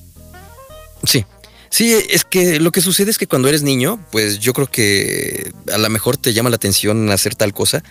Sí. 1.04 1.24
Sí, 1.70 1.94
es 2.08 2.24
que 2.24 2.60
lo 2.60 2.72
que 2.72 2.80
sucede 2.80 3.10
es 3.10 3.18
que 3.18 3.26
cuando 3.26 3.48
eres 3.48 3.62
niño, 3.62 4.02
pues 4.10 4.38
yo 4.38 4.54
creo 4.54 4.68
que 4.68 5.52
a 5.70 5.76
lo 5.76 5.88
mejor 5.90 6.16
te 6.16 6.32
llama 6.32 6.48
la 6.48 6.56
atención 6.56 7.10
hacer 7.10 7.34
tal 7.34 7.52
cosa, 7.52 7.82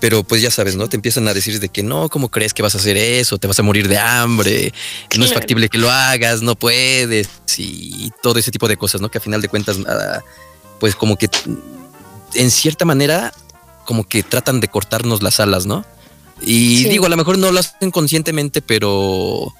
pero 0.00 0.22
pues 0.22 0.40
ya 0.40 0.50
sabes, 0.50 0.76
¿no? 0.76 0.88
Te 0.88 0.96
empiezan 0.96 1.26
a 1.26 1.34
decir 1.34 1.58
de 1.58 1.68
que 1.68 1.82
no, 1.82 2.08
¿cómo 2.08 2.30
crees 2.30 2.54
que 2.54 2.62
vas 2.62 2.76
a 2.76 2.78
hacer 2.78 2.96
eso? 2.96 3.38
Te 3.38 3.48
vas 3.48 3.58
a 3.58 3.64
morir 3.64 3.88
de 3.88 3.98
hambre, 3.98 4.72
no 5.18 5.24
es 5.24 5.34
factible 5.34 5.68
que 5.68 5.78
lo 5.78 5.90
hagas, 5.90 6.42
no 6.42 6.54
puedes, 6.54 7.28
y 7.58 8.12
todo 8.22 8.38
ese 8.38 8.52
tipo 8.52 8.68
de 8.68 8.76
cosas, 8.76 9.00
¿no? 9.00 9.10
Que 9.10 9.18
a 9.18 9.20
final 9.20 9.42
de 9.42 9.48
cuentas, 9.48 9.78
ah, 9.86 10.20
pues 10.78 10.94
como 10.94 11.16
que 11.16 11.28
en 12.34 12.50
cierta 12.50 12.84
manera 12.84 13.32
como 13.84 14.04
que 14.04 14.22
tratan 14.22 14.60
de 14.60 14.68
cortarnos 14.68 15.22
las 15.22 15.40
alas, 15.40 15.66
¿no? 15.66 15.84
Y 16.42 16.84
digo, 16.84 17.06
a 17.06 17.08
lo 17.08 17.16
mejor 17.16 17.38
no 17.38 17.50
lo 17.52 17.60
hacen 17.60 17.90
conscientemente, 17.90 18.60
pero 18.60 19.52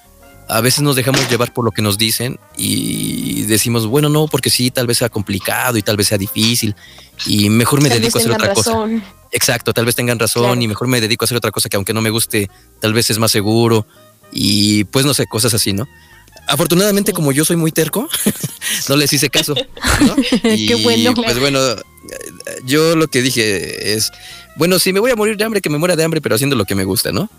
a 0.48 0.60
veces 0.60 0.82
nos 0.82 0.96
dejamos 0.96 1.28
llevar 1.30 1.52
por 1.52 1.64
lo 1.64 1.70
que 1.70 1.82
nos 1.82 1.96
dicen 1.96 2.38
y 2.56 3.42
decimos, 3.42 3.86
bueno, 3.86 4.08
no, 4.08 4.26
porque 4.26 4.50
sí, 4.50 4.70
tal 4.70 4.86
vez 4.86 4.98
sea 4.98 5.08
complicado 5.08 5.78
y 5.78 5.82
tal 5.82 5.96
vez 5.96 6.08
sea 6.08 6.18
difícil 6.18 6.74
y 7.26 7.48
mejor 7.48 7.82
me 7.82 7.88
dedico 7.88 8.18
a 8.18 8.20
hacer 8.20 8.32
otra 8.32 8.52
cosa. 8.52 8.72
Exacto, 9.30 9.72
tal 9.72 9.84
vez 9.84 9.96
tengan 9.96 10.18
razón 10.18 10.62
y 10.62 10.68
mejor 10.68 10.88
me 10.88 11.00
dedico 11.00 11.24
a 11.24 11.26
hacer 11.26 11.36
otra 11.36 11.50
cosa 11.50 11.68
que 11.68 11.76
aunque 11.76 11.94
no 11.94 12.00
me 12.00 12.10
guste, 12.10 12.50
tal 12.80 12.92
vez 12.92 13.10
es 13.10 13.18
más 13.18 13.30
seguro 13.30 13.86
y 14.32 14.84
pues 14.84 15.06
no 15.06 15.14
sé, 15.14 15.26
cosas 15.26 15.54
así, 15.54 15.72
¿no? 15.72 15.88
Afortunadamente, 16.46 17.12
como 17.12 17.32
yo 17.32 17.44
soy 17.44 17.56
muy 17.56 17.72
terco, 17.72 18.08
no 18.88 18.96
les 18.96 19.12
hice 19.12 19.30
caso. 19.30 19.54
Qué 20.42 20.78
bueno. 20.82 21.14
Pues 21.14 21.38
bueno, 21.38 21.58
yo 22.64 22.96
lo 22.96 23.08
que 23.08 23.22
dije 23.22 23.94
es, 23.94 24.10
bueno, 24.56 24.78
si 24.78 24.92
me 24.92 25.00
voy 25.00 25.10
a 25.10 25.16
morir 25.16 25.36
de 25.36 25.44
hambre, 25.44 25.60
que 25.60 25.70
me 25.70 25.78
muera 25.78 25.96
de 25.96 26.04
hambre, 26.04 26.20
pero 26.20 26.34
haciendo 26.34 26.56
lo 26.56 26.64
que 26.64 26.74
me 26.74 26.84
gusta, 26.84 27.12
¿no? 27.12 27.30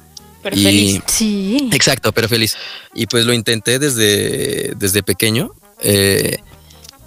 Pero 0.41 0.57
feliz. 0.57 1.01
Sí. 1.07 1.69
Exacto, 1.71 2.11
pero 2.11 2.27
feliz. 2.27 2.55
Y 2.93 3.07
pues 3.07 3.25
lo 3.25 3.33
intenté 3.33 3.79
desde, 3.79 4.73
desde 4.75 5.01
pequeño. 5.01 5.51
Eh, 5.81 6.37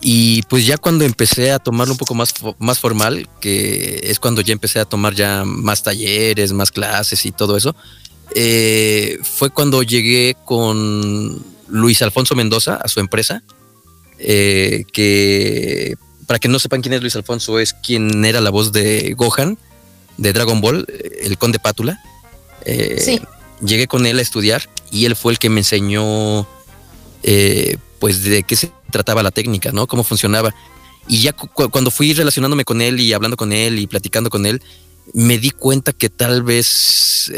y 0.00 0.42
pues 0.42 0.66
ya 0.66 0.78
cuando 0.78 1.04
empecé 1.04 1.50
a 1.50 1.58
tomarlo 1.58 1.94
un 1.94 1.98
poco 1.98 2.14
más, 2.14 2.32
más 2.58 2.78
formal, 2.78 3.28
que 3.40 4.00
es 4.04 4.20
cuando 4.20 4.40
ya 4.40 4.52
empecé 4.52 4.78
a 4.78 4.84
tomar 4.84 5.14
ya 5.14 5.44
más 5.44 5.82
talleres, 5.82 6.52
más 6.52 6.70
clases 6.70 7.26
y 7.26 7.32
todo 7.32 7.56
eso, 7.56 7.74
eh, 8.34 9.18
fue 9.22 9.50
cuando 9.50 9.82
llegué 9.82 10.36
con 10.44 11.44
Luis 11.68 12.02
Alfonso 12.02 12.34
Mendoza 12.34 12.76
a 12.76 12.88
su 12.88 13.00
empresa, 13.00 13.42
eh, 14.18 14.84
que 14.92 15.96
para 16.26 16.38
que 16.38 16.48
no 16.48 16.58
sepan 16.58 16.82
quién 16.82 16.92
es 16.94 17.00
Luis 17.00 17.16
Alfonso, 17.16 17.58
es 17.58 17.72
quien 17.72 18.24
era 18.24 18.40
la 18.40 18.50
voz 18.50 18.72
de 18.72 19.14
Gohan, 19.16 19.58
de 20.16 20.32
Dragon 20.32 20.60
Ball, 20.60 20.86
el 21.22 21.38
conde 21.38 21.58
Pátula. 21.58 22.02
Eh, 22.64 23.00
sí. 23.00 23.20
Llegué 23.64 23.86
con 23.86 24.06
él 24.06 24.18
a 24.18 24.22
estudiar 24.22 24.68
y 24.90 25.06
él 25.06 25.16
fue 25.16 25.32
el 25.32 25.38
que 25.38 25.48
me 25.48 25.60
enseñó, 25.60 26.46
eh, 27.22 27.76
pues, 27.98 28.22
de 28.24 28.42
qué 28.42 28.56
se 28.56 28.72
trataba 28.90 29.22
la 29.22 29.30
técnica, 29.30 29.72
¿no? 29.72 29.86
Cómo 29.86 30.04
funcionaba. 30.04 30.54
Y 31.06 31.22
ya 31.22 31.32
cuando 31.32 31.90
fui 31.90 32.12
relacionándome 32.12 32.64
con 32.64 32.82
él 32.82 33.00
y 33.00 33.12
hablando 33.14 33.36
con 33.36 33.52
él 33.52 33.78
y 33.78 33.86
platicando 33.86 34.28
con 34.28 34.44
él, 34.44 34.62
me 35.14 35.38
di 35.38 35.50
cuenta 35.50 35.94
que 35.94 36.10
tal 36.10 36.42
vez 36.42 37.32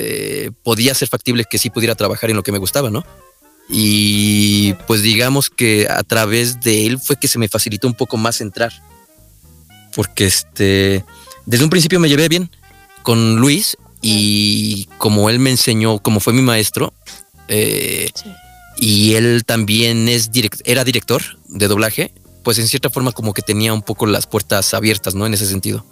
podía 0.65 0.93
ser 0.95 1.09
factible 1.09 1.45
que 1.49 1.59
sí 1.59 1.71
pudiera 1.71 1.95
trabajar 1.95 2.31
en 2.31 2.37
lo 2.37 2.43
que 2.43 2.51
me 2.51 2.59
gustaba, 2.59 2.91
¿no? 2.91 3.05
Y 3.69 4.75
pues 4.87 5.03
digamos 5.03 5.51
que 5.51 5.87
a 5.89 6.03
través 6.03 6.61
de 6.61 6.87
él 6.87 6.99
fue 6.99 7.17
que 7.17 7.29
se 7.29 7.39
me 7.39 7.49
facilitó 7.49 7.87
un 7.87 7.95
poco 7.95 8.17
más 8.17 8.41
entrar. 8.41 8.73
Porque 9.95 10.27
este, 10.27 11.05
desde 11.47 11.65
un 11.65 11.71
principio 11.71 12.01
me 12.01 12.09
llevé 12.09 12.29
bien 12.29 12.51
con 13.03 13.37
Luis 13.37 13.77
y 14.03 14.87
como 14.99 15.31
él 15.31 15.39
me 15.39 15.51
enseñó, 15.51 15.99
como 15.99 16.21
fue 16.21 16.33
mi 16.33 16.43
maestro, 16.43 16.93
eh, 17.49 18.11
y 18.77 19.15
él 19.15 19.45
también 19.45 20.09
es 20.09 20.31
era 20.65 20.85
director 20.85 21.23
de 21.49 21.69
doblaje, 21.69 22.15
pues 22.43 22.59
en 22.59 22.67
cierta 22.67 22.91
forma 22.91 23.13
como 23.13 23.35
que 23.35 23.43
tenía 23.43 23.75
un 23.75 23.83
poco 23.83 24.07
las 24.07 24.27
puertas 24.27 24.73
abiertas, 24.75 25.15
¿no? 25.15 25.27
En 25.27 25.35
ese 25.35 25.47
sentido. 25.47 25.85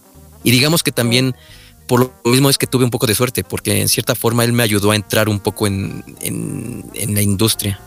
Y 0.42 0.50
digamos 0.50 0.82
que 0.82 0.92
también 0.92 1.34
por 1.88 2.00
lo 2.00 2.30
mismo 2.30 2.50
es 2.50 2.58
que 2.58 2.68
tuve 2.68 2.84
un 2.84 2.90
poco 2.90 3.06
de 3.06 3.14
suerte, 3.16 3.42
porque 3.42 3.80
en 3.80 3.88
cierta 3.88 4.14
forma 4.14 4.44
él 4.44 4.52
me 4.52 4.62
ayudó 4.62 4.92
a 4.92 4.96
entrar 4.96 5.28
un 5.28 5.40
poco 5.40 5.66
en, 5.66 6.04
la 6.94 7.22
industria. 7.22 7.80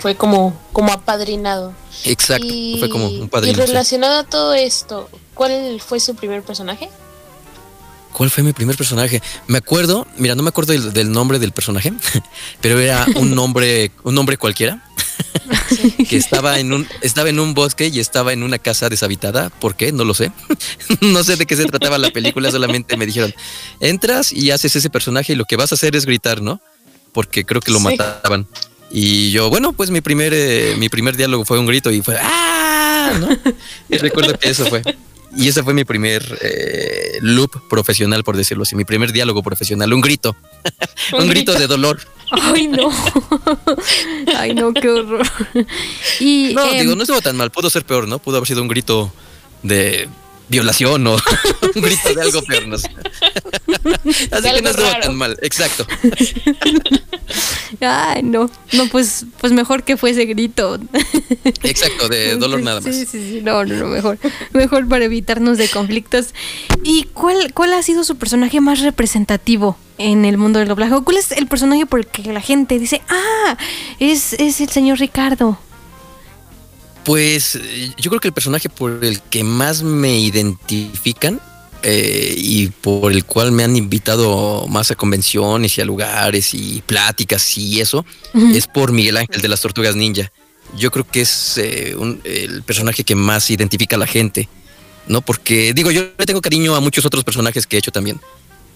Fue 0.00 0.16
como, 0.16 0.52
como 0.72 0.92
apadrinado. 0.92 1.72
Exacto, 2.04 2.46
fue 2.80 2.90
como 2.90 3.06
un 3.06 3.28
padrino. 3.28 3.56
Y 3.56 3.66
relacionado 3.66 4.18
a 4.18 4.24
todo 4.24 4.52
esto, 4.52 5.08
¿cuál 5.32 5.80
fue 5.80 6.00
su 6.00 6.16
primer 6.16 6.42
personaje? 6.42 6.90
¿Cuál 8.14 8.30
fue 8.30 8.44
mi 8.44 8.52
primer 8.52 8.76
personaje? 8.76 9.20
Me 9.48 9.58
acuerdo, 9.58 10.06
mira, 10.18 10.36
no 10.36 10.44
me 10.44 10.48
acuerdo 10.48 10.72
del, 10.72 11.10
nombre 11.10 11.40
del 11.40 11.50
personaje, 11.50 11.92
pero 12.60 12.78
era 12.78 13.06
un 13.16 13.34
nombre, 13.34 13.90
un 14.04 14.14
nombre 14.14 14.38
cualquiera. 14.38 14.80
que 16.08 16.16
estaba 16.16 16.58
en 16.58 16.72
un 16.72 16.88
estaba 17.00 17.28
en 17.28 17.38
un 17.38 17.54
bosque 17.54 17.88
y 17.88 18.00
estaba 18.00 18.32
en 18.32 18.44
una 18.44 18.58
casa 18.58 18.88
deshabitada. 18.88 19.50
¿Por 19.50 19.74
qué? 19.74 19.90
No 19.90 20.04
lo 20.04 20.14
sé. 20.14 20.30
no 21.00 21.24
sé 21.24 21.36
de 21.36 21.44
qué 21.44 21.56
se 21.56 21.66
trataba 21.66 21.98
la 21.98 22.10
película, 22.10 22.52
solamente 22.52 22.96
me 22.96 23.04
dijeron, 23.04 23.34
entras 23.80 24.32
y 24.32 24.52
haces 24.52 24.76
ese 24.76 24.90
personaje 24.90 25.32
y 25.32 25.36
lo 25.36 25.44
que 25.44 25.56
vas 25.56 25.72
a 25.72 25.74
hacer 25.74 25.96
es 25.96 26.06
gritar, 26.06 26.40
¿no? 26.40 26.60
Porque 27.12 27.44
creo 27.44 27.60
que 27.60 27.72
lo 27.72 27.80
mataban. 27.80 28.46
Y 28.92 29.32
yo, 29.32 29.50
bueno, 29.50 29.72
pues 29.72 29.90
mi 29.90 30.02
primer, 30.02 30.32
eh, 30.32 30.76
mi 30.78 30.88
primer 30.88 31.16
diálogo 31.16 31.44
fue 31.44 31.58
un 31.58 31.66
grito 31.66 31.90
y 31.90 32.00
fue 32.00 32.16
¡Ah! 32.20 33.12
¿no? 33.18 33.28
Y 33.88 33.98
recuerdo 33.98 34.38
que 34.38 34.50
eso 34.50 34.66
fue. 34.66 34.82
Y 35.36 35.48
ese 35.48 35.62
fue 35.62 35.74
mi 35.74 35.84
primer 35.84 36.22
eh, 36.40 37.18
loop 37.20 37.68
profesional, 37.68 38.24
por 38.24 38.36
decirlo 38.36 38.62
así, 38.62 38.76
mi 38.76 38.84
primer 38.84 39.12
diálogo 39.12 39.42
profesional, 39.42 39.92
un 39.92 40.00
grito, 40.00 40.36
un 41.18 41.28
grito 41.28 41.52
de 41.54 41.66
dolor. 41.66 42.00
Ay, 42.30 42.68
no. 42.68 42.90
Ay, 44.36 44.54
no, 44.54 44.72
qué 44.72 44.88
horror. 44.88 45.26
Y, 46.20 46.52
no, 46.54 46.64
em, 46.72 46.80
digo, 46.80 46.96
no 46.96 47.02
estuvo 47.02 47.20
tan 47.20 47.36
mal, 47.36 47.50
pudo 47.50 47.70
ser 47.70 47.84
peor, 47.84 48.08
¿no? 48.08 48.18
Pudo 48.18 48.36
haber 48.36 48.48
sido 48.48 48.62
un 48.62 48.68
grito 48.68 49.12
de 49.62 50.08
violación 50.48 51.06
o 51.06 51.16
un 51.74 51.82
grito 51.82 52.14
de 52.14 52.22
algo 52.22 52.42
peor, 52.42 52.66
no 52.68 52.78
sé. 52.78 52.88
Así 54.30 54.50
que 54.50 54.62
no 54.62 54.70
estuvo 54.70 54.90
tan 55.02 55.16
mal, 55.16 55.36
exacto. 55.42 55.86
Ay, 57.80 58.22
no. 58.22 58.50
No, 58.72 58.86
pues, 58.88 59.26
pues 59.40 59.52
mejor 59.52 59.82
que 59.82 59.96
fuese 59.96 60.24
grito. 60.26 60.78
Exacto, 61.62 62.08
de 62.08 62.36
dolor 62.36 62.62
nada 62.62 62.80
más. 62.80 62.94
Sí, 62.94 63.06
sí, 63.06 63.18
sí. 63.18 63.40
No, 63.42 63.64
no, 63.64 63.74
no, 63.74 63.86
mejor. 63.86 64.18
Mejor 64.52 64.88
para 64.88 65.04
evitarnos 65.04 65.58
de 65.58 65.68
conflictos. 65.68 66.34
¿Y 66.82 67.04
cuál, 67.14 67.52
cuál 67.52 67.72
ha 67.72 67.82
sido 67.82 68.04
su 68.04 68.16
personaje 68.16 68.60
más 68.60 68.80
representativo 68.80 69.76
en 69.98 70.24
el 70.24 70.38
mundo 70.38 70.60
del 70.60 70.68
doblaje? 70.68 70.94
¿O 70.94 71.04
¿Cuál 71.04 71.16
es 71.16 71.32
el 71.32 71.46
personaje 71.46 71.86
por 71.86 72.00
el 72.00 72.06
que 72.06 72.32
la 72.32 72.40
gente 72.40 72.78
dice, 72.78 73.02
ah, 73.08 73.56
es, 73.98 74.34
es 74.34 74.60
el 74.60 74.68
señor 74.68 74.98
Ricardo? 74.98 75.58
Pues 77.04 77.56
eh, 77.56 77.92
yo 77.98 78.10
creo 78.10 78.20
que 78.20 78.28
el 78.28 78.34
personaje 78.34 78.68
por 78.68 79.04
el 79.04 79.20
que 79.20 79.44
más 79.44 79.82
me 79.82 80.18
identifican 80.18 81.40
eh, 81.82 82.34
y 82.36 82.68
por 82.68 83.12
el 83.12 83.24
cual 83.26 83.52
me 83.52 83.62
han 83.62 83.76
invitado 83.76 84.66
más 84.68 84.90
a 84.90 84.94
convenciones 84.94 85.76
y 85.76 85.82
a 85.82 85.84
lugares 85.84 86.54
y 86.54 86.82
pláticas 86.86 87.58
y 87.58 87.80
eso, 87.80 88.06
es 88.54 88.66
por 88.66 88.90
Miguel 88.92 89.18
Ángel 89.18 89.42
de 89.42 89.48
las 89.48 89.60
Tortugas 89.60 89.94
Ninja. 89.94 90.32
Yo 90.78 90.90
creo 90.90 91.06
que 91.06 91.20
es 91.20 91.58
eh, 91.58 91.94
un- 91.96 92.20
el 92.24 92.62
personaje 92.62 93.04
que 93.04 93.14
más 93.14 93.50
identifica 93.50 93.96
a 93.96 93.98
la 93.98 94.06
gente, 94.06 94.48
¿no? 95.06 95.20
Porque 95.20 95.74
digo, 95.74 95.90
yo 95.90 96.02
le 96.16 96.24
tengo 96.26 96.40
cariño 96.40 96.74
a 96.74 96.80
muchos 96.80 97.04
otros 97.04 97.22
personajes 97.22 97.66
que 97.66 97.76
he 97.76 97.78
hecho 97.80 97.92
también, 97.92 98.18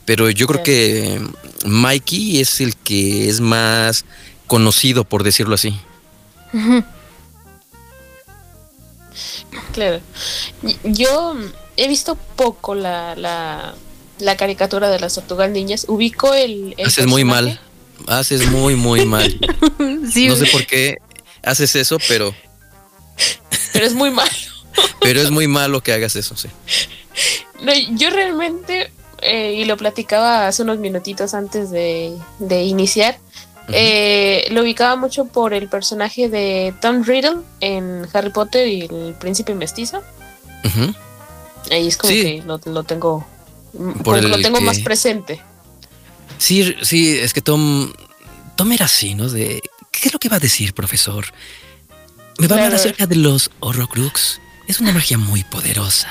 pero 0.05 0.29
yo 0.29 0.47
creo 0.47 0.63
que 0.63 1.19
Mikey 1.65 2.41
es 2.41 2.61
el 2.61 2.77
que 2.77 3.29
es 3.31 3.41
más 3.41 4.05
conocido, 4.47 5.05
por 5.05 5.23
decirlo 5.25 5.55
así. 5.55 5.75
Claro. 9.73 10.01
Yo 10.85 11.37
he 11.77 11.89
visto 11.89 12.17
poco 12.37 12.75
la, 12.75 13.15
la, 13.17 13.75
la 14.19 14.37
caricatura 14.37 14.91
de 14.91 15.01
las 15.01 15.15
tortugas 15.15 15.51
niñas. 15.51 15.87
Ubico 15.89 16.35
el. 16.35 16.75
el 16.77 16.87
Haces 16.87 17.07
muy 17.07 17.25
mal. 17.25 17.61
Haces 18.07 18.47
muy, 18.51 18.77
muy 18.77 19.07
mal. 19.07 19.39
Sí, 20.13 20.29
No 20.29 20.37
sé 20.37 20.47
por 20.47 20.67
qué 20.67 20.99
haces 21.43 21.75
eso, 21.77 21.99
pero, 22.09 22.35
Pero 23.73 23.87
es 23.87 23.95
muy 23.95 24.11
malo. 24.11 24.31
pero 25.01 25.21
es 25.21 25.31
muy 25.31 25.47
malo 25.47 25.83
que 25.83 25.93
hagas 25.93 26.17
eso, 26.17 26.37
sí. 26.37 26.49
No, 27.61 27.73
yo 27.97 28.11
realmente, 28.11 28.91
eh, 29.23 29.55
y 29.55 29.65
lo 29.65 29.77
platicaba 29.77 30.47
hace 30.47 30.63
unos 30.63 30.79
minutitos 30.79 31.35
antes 31.35 31.71
de, 31.71 32.17
de 32.39 32.63
iniciar, 32.63 33.19
eh, 33.73 34.47
lo 34.51 34.63
ubicaba 34.63 34.97
mucho 34.97 35.27
por 35.27 35.53
el 35.55 35.69
personaje 35.69 36.29
de 36.29 36.75
Tom 36.81 37.03
Riddle 37.05 37.39
en 37.61 38.07
Harry 38.13 38.31
Potter 38.31 38.67
y 38.69 38.83
el 38.83 39.15
príncipe 39.19 39.55
mestizo. 39.55 40.03
Ahí 41.71 41.87
es 41.89 41.97
como 41.97 42.13
Sí. 42.13 42.23
que 42.23 42.43
lo, 42.47 42.61
lo 42.65 42.83
tengo, 42.85 43.27
Por 43.73 44.03
como 44.05 44.17
que 44.17 44.23
lo 44.29 44.41
tengo 44.41 44.59
que- 44.59 44.65
más 44.65 44.79
presente. 44.81 45.41
Sí, 46.39 46.75
sí, 46.83 47.19
es 47.19 47.33
que 47.33 47.43
Tom, 47.43 47.93
Tom 48.57 48.73
era 48.73 48.85
así, 48.87 49.15
¿no? 49.15 49.29
De, 49.29 49.61
¿qué 49.91 50.09
es 50.09 50.13
lo 50.13 50.19
que 50.19 50.29
va 50.29 50.37
a 50.37 50.41
decir, 50.41 50.73
profesor? 50.73 51.27
Me 52.39 52.47
va 52.47 52.57
a 52.57 52.59
hablar 52.61 52.75
acerca 52.77 53.07
de 53.07 53.17
los 53.17 53.51
Horrocrux. 53.61 54.41
Es 54.69 54.81
una 54.81 54.93
magia 54.93 55.19
muy 55.19 55.43
poderosa, 55.45 56.09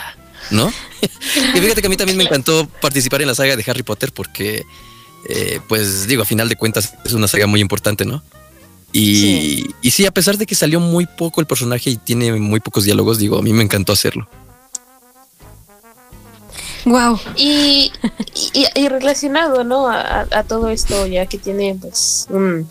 ¿no? 0.51 0.71
y 1.01 1.59
fíjate 1.59 1.81
que 1.81 1.87
a 1.87 1.89
mí 1.89 1.95
también 1.97 2.17
me 2.17 2.25
encantó 2.25 2.67
participar 2.81 3.21
en 3.21 3.27
la 3.29 3.35
saga 3.35 3.55
de 3.55 3.63
Harry 3.67 3.83
Potter 3.83 4.11
porque, 4.11 4.63
eh, 5.27 5.59
pues 5.67 6.07
digo, 6.07 6.23
a 6.23 6.25
final 6.25 6.49
de 6.49 6.55
cuentas 6.55 6.93
es 7.03 7.13
una 7.13 7.27
saga 7.27 7.47
muy 7.47 7.61
importante, 7.61 8.05
¿no? 8.05 8.23
Y 8.93 9.15
sí. 9.15 9.75
y 9.81 9.91
sí, 9.91 10.05
a 10.05 10.11
pesar 10.11 10.37
de 10.37 10.45
que 10.45 10.55
salió 10.55 10.79
muy 10.79 11.05
poco 11.05 11.41
el 11.41 11.47
personaje 11.47 11.89
y 11.89 11.97
tiene 11.97 12.31
muy 12.33 12.59
pocos 12.59 12.85
diálogos, 12.85 13.17
digo, 13.17 13.37
a 13.37 13.41
mí 13.41 13.53
me 13.53 13.63
encantó 13.63 13.93
hacerlo. 13.93 14.27
Wow. 16.85 17.19
Y, 17.35 17.91
y, 18.53 18.65
y 18.73 18.87
relacionado, 18.87 19.65
¿no? 19.65 19.89
A, 19.89 20.21
a, 20.31 20.43
todo 20.43 20.69
esto, 20.69 21.05
ya 21.05 21.25
que 21.25 21.37
tiene 21.37 21.77
pues 21.79 22.27
un, 22.29 22.67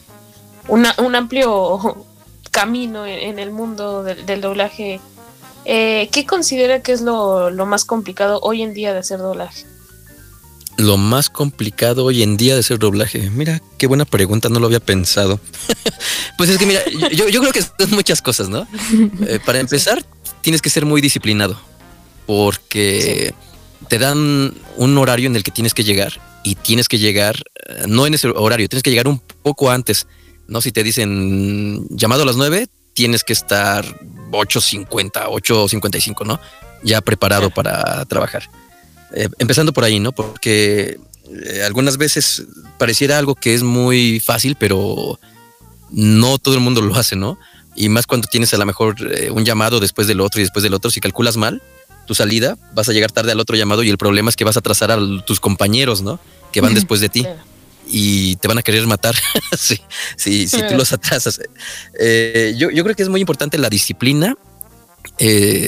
una, 0.68 0.94
un 0.98 1.14
amplio 1.14 2.06
camino 2.50 3.04
en, 3.04 3.18
en 3.18 3.38
el 3.38 3.50
mundo 3.50 4.02
del, 4.02 4.24
del 4.24 4.40
doblaje, 4.40 5.00
eh, 5.66 6.08
¿qué 6.12 6.24
considera 6.24 6.80
que 6.80 6.92
es 6.92 7.02
lo, 7.02 7.50
lo, 7.50 7.66
más 7.66 7.84
complicado 7.84 8.40
hoy 8.42 8.62
en 8.62 8.72
día 8.72 8.94
de 8.94 9.00
hacer 9.00 9.18
doblaje? 9.18 9.66
Lo 10.76 10.96
más 10.96 11.30
complicado 11.30 12.04
hoy 12.04 12.22
en 12.22 12.36
día 12.36 12.54
de 12.54 12.60
hacer 12.60 12.78
doblaje. 12.78 13.30
Mira, 13.30 13.62
qué 13.78 13.86
buena 13.86 14.04
pregunta, 14.04 14.48
no 14.48 14.60
lo 14.60 14.66
había 14.66 14.80
pensado. 14.80 15.40
pues 16.38 16.50
es 16.50 16.58
que 16.58 16.66
mira, 16.66 16.82
yo, 17.12 17.28
yo 17.28 17.40
creo 17.40 17.52
que 17.52 17.62
son 17.62 17.90
muchas 17.90 18.22
cosas, 18.22 18.48
¿no? 18.48 18.66
Eh, 19.26 19.40
para 19.44 19.60
empezar, 19.60 20.04
tienes 20.42 20.62
que 20.62 20.70
ser 20.70 20.84
muy 20.84 21.00
disciplinado, 21.00 21.58
porque... 22.26 23.32
Sí 23.32 23.46
te 23.88 23.98
dan 23.98 24.54
un 24.76 24.98
horario 24.98 25.26
en 25.28 25.36
el 25.36 25.42
que 25.42 25.50
tienes 25.50 25.74
que 25.74 25.84
llegar 25.84 26.20
y 26.42 26.54
tienes 26.54 26.88
que 26.88 26.98
llegar, 26.98 27.42
no 27.86 28.06
en 28.06 28.14
ese 28.14 28.28
horario, 28.28 28.68
tienes 28.68 28.82
que 28.82 28.90
llegar 28.90 29.08
un 29.08 29.18
poco 29.18 29.70
antes, 29.70 30.06
¿no? 30.46 30.60
Si 30.60 30.72
te 30.72 30.82
dicen 30.82 31.86
llamado 31.90 32.22
a 32.22 32.26
las 32.26 32.36
9, 32.36 32.68
tienes 32.94 33.24
que 33.24 33.32
estar 33.32 33.84
8.50, 34.30 34.86
8.55, 35.26 36.26
¿no? 36.26 36.40
Ya 36.82 37.00
preparado 37.00 37.50
para 37.50 38.04
trabajar. 38.06 38.48
Eh, 39.12 39.28
empezando 39.38 39.72
por 39.72 39.84
ahí, 39.84 40.00
¿no? 40.00 40.12
Porque 40.12 40.98
eh, 41.30 41.62
algunas 41.64 41.96
veces 41.96 42.44
pareciera 42.78 43.18
algo 43.18 43.34
que 43.34 43.54
es 43.54 43.62
muy 43.62 44.20
fácil, 44.20 44.56
pero 44.58 45.18
no 45.90 46.38
todo 46.38 46.54
el 46.54 46.60
mundo 46.60 46.80
lo 46.80 46.94
hace, 46.96 47.16
¿no? 47.16 47.38
Y 47.76 47.88
más 47.88 48.06
cuando 48.06 48.28
tienes 48.28 48.52
a 48.54 48.56
lo 48.56 48.66
mejor 48.66 48.96
eh, 49.12 49.30
un 49.30 49.44
llamado 49.44 49.80
después 49.80 50.06
del 50.06 50.20
otro 50.20 50.40
y 50.40 50.44
después 50.44 50.62
del 50.62 50.74
otro, 50.74 50.90
si 50.90 51.00
calculas 51.00 51.36
mal, 51.36 51.62
tu 52.06 52.14
salida, 52.14 52.56
vas 52.74 52.88
a 52.88 52.92
llegar 52.92 53.12
tarde 53.12 53.32
al 53.32 53.40
otro 53.40 53.56
llamado 53.56 53.82
y 53.82 53.90
el 53.90 53.98
problema 53.98 54.30
es 54.30 54.36
que 54.36 54.44
vas 54.44 54.56
a 54.56 54.60
atrasar 54.60 54.90
a 54.90 54.98
tus 55.24 55.40
compañeros, 55.40 56.02
¿no? 56.02 56.18
Que 56.52 56.60
van 56.60 56.74
después 56.74 57.00
de 57.00 57.08
ti 57.08 57.26
y 57.88 58.36
te 58.36 58.48
van 58.48 58.58
a 58.58 58.62
querer 58.62 58.86
matar 58.86 59.14
si, 59.56 59.80
si, 60.16 60.48
si 60.48 60.62
tú 60.68 60.74
los 60.76 60.92
atrasas. 60.92 61.40
Yo, 62.56 62.70
yo 62.70 62.84
creo 62.84 62.96
que 62.96 63.02
es 63.02 63.08
muy 63.08 63.20
importante 63.20 63.58
la 63.58 63.68
disciplina, 63.68 64.36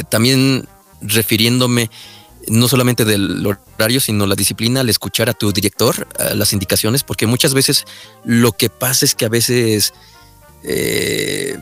también 0.09 0.69
refiriéndome 1.01 1.91
no 2.51 2.69
solamente 2.69 3.05
del 3.05 3.45
horario, 3.47 4.01
sino 4.01 4.27
la 4.27 4.35
disciplina 4.35 4.81
al 4.81 4.89
escuchar 4.89 5.29
a 5.29 5.35
tu 5.35 5.53
director, 5.53 6.09
a 6.19 6.35
las 6.35 6.53
indicaciones, 6.53 7.03
porque 7.03 7.27
muchas 7.27 7.55
veces 7.55 7.85
lo 8.25 8.53
que 8.53 8.71
pasa 8.71 9.05
es 9.05 9.15
que 9.15 9.25
a 9.25 9.29
veces... 9.29 9.93
Eh, 10.65 11.57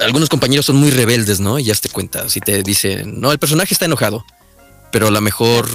algunos 0.00 0.28
compañeros 0.28 0.66
son 0.66 0.76
muy 0.76 0.90
rebeldes, 0.90 1.40
¿no? 1.40 1.58
Y 1.58 1.64
ya 1.64 1.74
te 1.74 1.88
cuenta, 1.88 2.28
si 2.28 2.40
te 2.40 2.62
dicen, 2.62 3.20
no, 3.20 3.30
el 3.30 3.38
personaje 3.38 3.74
está 3.74 3.84
enojado, 3.84 4.24
pero 4.90 5.08
a 5.08 5.10
lo 5.10 5.20
mejor 5.20 5.68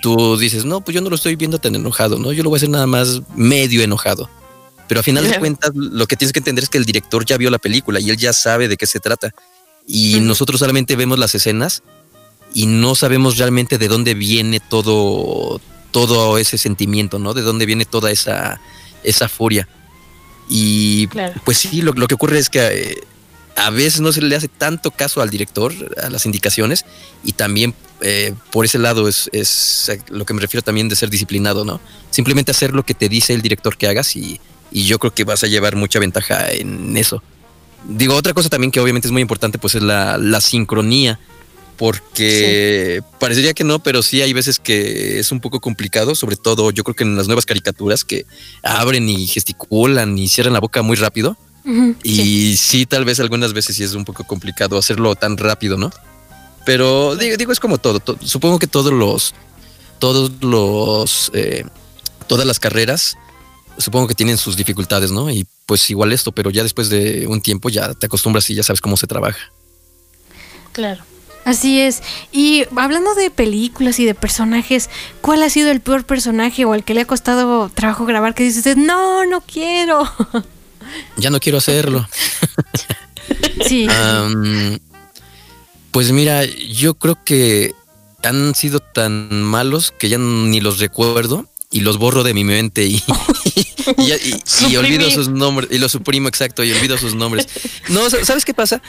tú 0.00 0.36
dices, 0.36 0.64
no, 0.64 0.80
pues 0.80 0.94
yo 0.94 1.00
no 1.00 1.10
lo 1.10 1.16
estoy 1.16 1.36
viendo 1.36 1.58
tan 1.58 1.74
enojado, 1.74 2.18
¿no? 2.18 2.32
Yo 2.32 2.42
lo 2.42 2.50
voy 2.50 2.56
a 2.56 2.58
hacer 2.58 2.68
nada 2.68 2.86
más 2.86 3.22
medio 3.34 3.82
enojado. 3.82 4.28
Pero 4.86 5.00
a 5.00 5.02
final 5.02 5.28
de 5.28 5.38
cuentas, 5.40 5.70
lo 5.74 6.06
que 6.06 6.16
tienes 6.16 6.32
que 6.32 6.40
entender 6.40 6.64
es 6.64 6.70
que 6.70 6.78
el 6.78 6.84
director 6.84 7.24
ya 7.24 7.36
vio 7.36 7.50
la 7.50 7.58
película 7.58 8.00
y 8.00 8.10
él 8.10 8.16
ya 8.16 8.32
sabe 8.32 8.68
de 8.68 8.76
qué 8.76 8.86
se 8.86 9.00
trata. 9.00 9.34
Y 9.86 10.20
nosotros 10.20 10.60
solamente 10.60 10.96
vemos 10.96 11.18
las 11.18 11.34
escenas 11.34 11.82
y 12.54 12.66
no 12.66 12.94
sabemos 12.94 13.36
realmente 13.36 13.76
de 13.78 13.88
dónde 13.88 14.14
viene 14.14 14.60
todo, 14.60 15.60
todo 15.90 16.38
ese 16.38 16.56
sentimiento, 16.56 17.18
¿no? 17.18 17.34
De 17.34 17.42
dónde 17.42 17.66
viene 17.66 17.84
toda 17.84 18.10
esa, 18.10 18.60
esa 19.02 19.28
furia. 19.28 19.68
Y 20.48 21.08
Claro. 21.08 21.34
pues 21.44 21.58
sí, 21.58 21.82
lo, 21.82 21.92
lo 21.92 22.06
que 22.06 22.14
ocurre 22.14 22.38
es 22.38 22.48
que 22.48 22.60
eh, 22.60 23.04
a 23.56 23.70
veces 23.70 24.00
no 24.00 24.12
se 24.12 24.22
le 24.22 24.36
hace 24.36 24.48
tanto 24.48 24.90
caso 24.90 25.20
al 25.20 25.30
director, 25.30 25.72
a 26.02 26.10
las 26.10 26.26
indicaciones, 26.26 26.84
y 27.24 27.32
también 27.32 27.74
eh, 28.00 28.34
por 28.50 28.64
ese 28.64 28.78
lado 28.78 29.08
es, 29.08 29.28
es 29.32 29.90
lo 30.08 30.24
que 30.24 30.34
me 30.34 30.40
refiero 30.40 30.62
también 30.62 30.88
de 30.88 30.96
ser 30.96 31.10
disciplinado, 31.10 31.64
¿no? 31.64 31.80
Simplemente 32.10 32.50
hacer 32.50 32.72
lo 32.72 32.84
que 32.84 32.94
te 32.94 33.08
dice 33.08 33.32
el 33.34 33.42
director 33.42 33.76
que 33.76 33.88
hagas 33.88 34.14
y, 34.16 34.40
y 34.70 34.84
yo 34.84 34.98
creo 34.98 35.14
que 35.14 35.24
vas 35.24 35.42
a 35.44 35.46
llevar 35.46 35.76
mucha 35.76 35.98
ventaja 35.98 36.50
en 36.50 36.96
eso. 36.96 37.22
Digo, 37.88 38.14
otra 38.14 38.32
cosa 38.32 38.48
también 38.48 38.70
que 38.70 38.80
obviamente 38.80 39.08
es 39.08 39.12
muy 39.12 39.22
importante, 39.22 39.58
pues 39.58 39.74
es 39.74 39.82
la, 39.82 40.18
la 40.18 40.40
sincronía, 40.40 41.18
porque 41.76 43.02
parecería 43.18 43.54
que 43.54 43.64
no, 43.64 43.78
pero 43.82 44.02
sí 44.02 44.22
hay 44.22 44.32
veces 44.32 44.58
que 44.58 45.18
es 45.18 45.32
un 45.32 45.40
poco 45.40 45.60
complicado, 45.60 46.14
sobre 46.14 46.36
todo 46.36 46.70
yo 46.70 46.84
creo 46.84 46.94
que 46.94 47.04
en 47.04 47.16
las 47.16 47.26
nuevas 47.26 47.46
caricaturas 47.46 48.04
que 48.04 48.26
abren 48.62 49.08
y 49.08 49.26
gesticulan 49.26 50.16
y 50.18 50.28
cierran 50.28 50.52
la 50.54 50.60
boca 50.60 50.82
muy 50.82 50.96
rápido 50.96 51.36
Y 52.02 52.56
sí. 52.56 52.84
tal 52.86 53.04
vez 53.04 53.20
algunas 53.20 53.52
veces 53.54 53.76
sí 53.76 53.82
es 53.84 53.94
un 53.94 54.04
poco 54.04 54.24
complicado 54.24 54.76
hacerlo 54.78 55.14
tan 55.14 55.36
rápido, 55.38 55.76
¿no? 55.78 55.90
Pero 56.66 57.16
digo, 57.16 57.36
digo 57.36 57.52
es 57.52 57.60
como 57.60 57.78
todo. 57.78 58.00
to- 58.00 58.18
supongo 58.22 58.58
que 58.58 58.66
todos 58.66 58.92
los, 58.92 59.34
todos 59.98 60.30
los, 60.42 61.30
eh, 61.34 61.64
todas 62.26 62.46
las 62.46 62.58
carreras, 62.58 63.16
supongo 63.78 64.06
que 64.08 64.14
tienen 64.14 64.36
sus 64.38 64.56
dificultades, 64.56 65.10
¿no? 65.10 65.30
Y 65.30 65.46
pues 65.66 65.88
igual 65.90 66.12
esto, 66.12 66.32
pero 66.32 66.50
ya 66.50 66.62
después 66.62 66.88
de 66.90 67.26
un 67.26 67.40
tiempo 67.40 67.68
ya 67.70 67.92
te 67.94 68.06
acostumbras 68.06 68.48
y 68.50 68.54
ya 68.54 68.62
sabes 68.62 68.80
cómo 68.80 68.96
se 68.96 69.06
trabaja. 69.06 69.52
Claro. 70.72 71.02
Así 71.44 71.80
es. 71.80 72.02
Y 72.32 72.64
hablando 72.76 73.14
de 73.14 73.30
películas 73.30 73.98
y 74.00 74.04
de 74.06 74.14
personajes, 74.14 74.88
¿cuál 75.20 75.42
ha 75.42 75.50
sido 75.50 75.70
el 75.70 75.80
peor 75.80 76.04
personaje 76.04 76.64
o 76.64 76.72
al 76.72 76.84
que 76.84 76.94
le 76.94 77.02
ha 77.02 77.06
costado 77.06 77.68
trabajo 77.68 78.06
grabar 78.06 78.34
que 78.34 78.44
dice 78.44 78.58
usted, 78.60 78.76
no, 78.76 79.24
no 79.26 79.40
quiero? 79.40 80.02
Ya 81.16 81.30
no 81.30 81.40
quiero 81.40 81.58
hacerlo. 81.58 82.06
sí. 83.66 83.86
Pues 85.90 86.10
mira, 86.12 86.44
yo 86.44 86.94
creo 86.94 87.18
que 87.24 87.74
han 88.22 88.54
sido 88.54 88.80
tan 88.80 89.42
malos 89.42 89.92
que 89.96 90.08
ya 90.08 90.18
ni 90.18 90.60
los 90.60 90.78
recuerdo 90.78 91.46
y 91.70 91.80
los 91.80 91.98
borro 91.98 92.22
de 92.22 92.34
mi 92.34 92.44
mente 92.44 92.84
y, 92.84 93.02
y, 93.98 94.12
y- 94.12 94.42
y 94.70 94.76
olvido 94.76 95.10
sus 95.10 95.28
nombres 95.28 95.70
y 95.72 95.78
los 95.78 95.92
suprimo 95.92 96.28
exacto 96.28 96.64
y 96.64 96.72
olvido 96.72 96.98
sus 96.98 97.14
nombres. 97.14 97.46
No, 97.88 98.08
sa- 98.10 98.24
¿sabes 98.24 98.44
qué 98.44 98.54
pasa? 98.54 98.82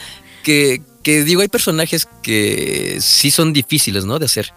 Que, 0.44 0.82
que 1.06 1.24
digo, 1.24 1.42
hay 1.42 1.48
personajes 1.48 2.08
que 2.24 2.98
sí 3.00 3.30
son 3.30 3.54
difíciles, 3.54 4.06
¿no? 4.06 4.18
De 4.18 4.26
hacer 4.26 4.52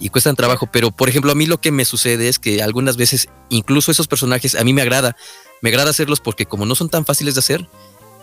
y 0.00 0.08
cuestan 0.08 0.34
trabajo, 0.34 0.68
pero 0.72 0.90
por 0.90 1.08
ejemplo, 1.08 1.30
a 1.30 1.36
mí 1.36 1.46
lo 1.46 1.60
que 1.60 1.70
me 1.70 1.84
sucede 1.84 2.28
es 2.28 2.40
que 2.40 2.60
algunas 2.60 2.96
veces 2.96 3.28
incluso 3.50 3.92
esos 3.92 4.08
personajes 4.08 4.56
a 4.56 4.64
mí 4.64 4.72
me 4.72 4.82
agrada, 4.82 5.14
me 5.60 5.68
agrada 5.70 5.90
hacerlos 5.90 6.18
porque 6.18 6.44
como 6.44 6.66
no 6.66 6.74
son 6.74 6.88
tan 6.88 7.04
fáciles 7.04 7.34
de 7.34 7.38
hacer, 7.38 7.68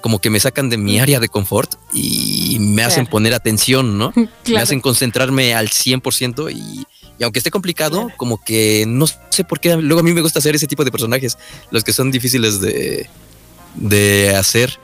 como 0.01 0.19
que 0.19 0.29
me 0.29 0.41
sacan 0.41 0.69
de 0.69 0.77
mi 0.77 0.99
área 0.99 1.21
de 1.21 1.29
confort 1.29 1.75
y 1.93 2.57
me 2.59 2.83
hacen 2.83 3.05
poner 3.07 3.33
atención, 3.33 3.97
¿no? 3.97 4.11
Me 4.47 4.57
hacen 4.59 4.81
concentrarme 4.81 5.53
al 5.53 5.69
100% 5.69 6.51
y, 6.53 6.85
y 7.17 7.23
aunque 7.23 7.39
esté 7.39 7.49
complicado, 7.49 8.01
Claro. 8.01 8.17
como 8.17 8.43
que 8.43 8.83
no 8.85 9.05
sé 9.07 9.43
por 9.45 9.61
qué 9.61 9.77
luego 9.77 10.01
a 10.01 10.03
mí 10.03 10.11
me 10.11 10.21
gusta 10.21 10.39
hacer 10.39 10.55
ese 10.55 10.67
tipo 10.67 10.83
de 10.83 10.91
personajes, 10.91 11.37
los 11.71 11.85
que 11.85 11.93
son 11.93 12.11
difíciles 12.11 12.59
de, 12.59 13.09
de 13.75 14.35
hacer. 14.35 14.77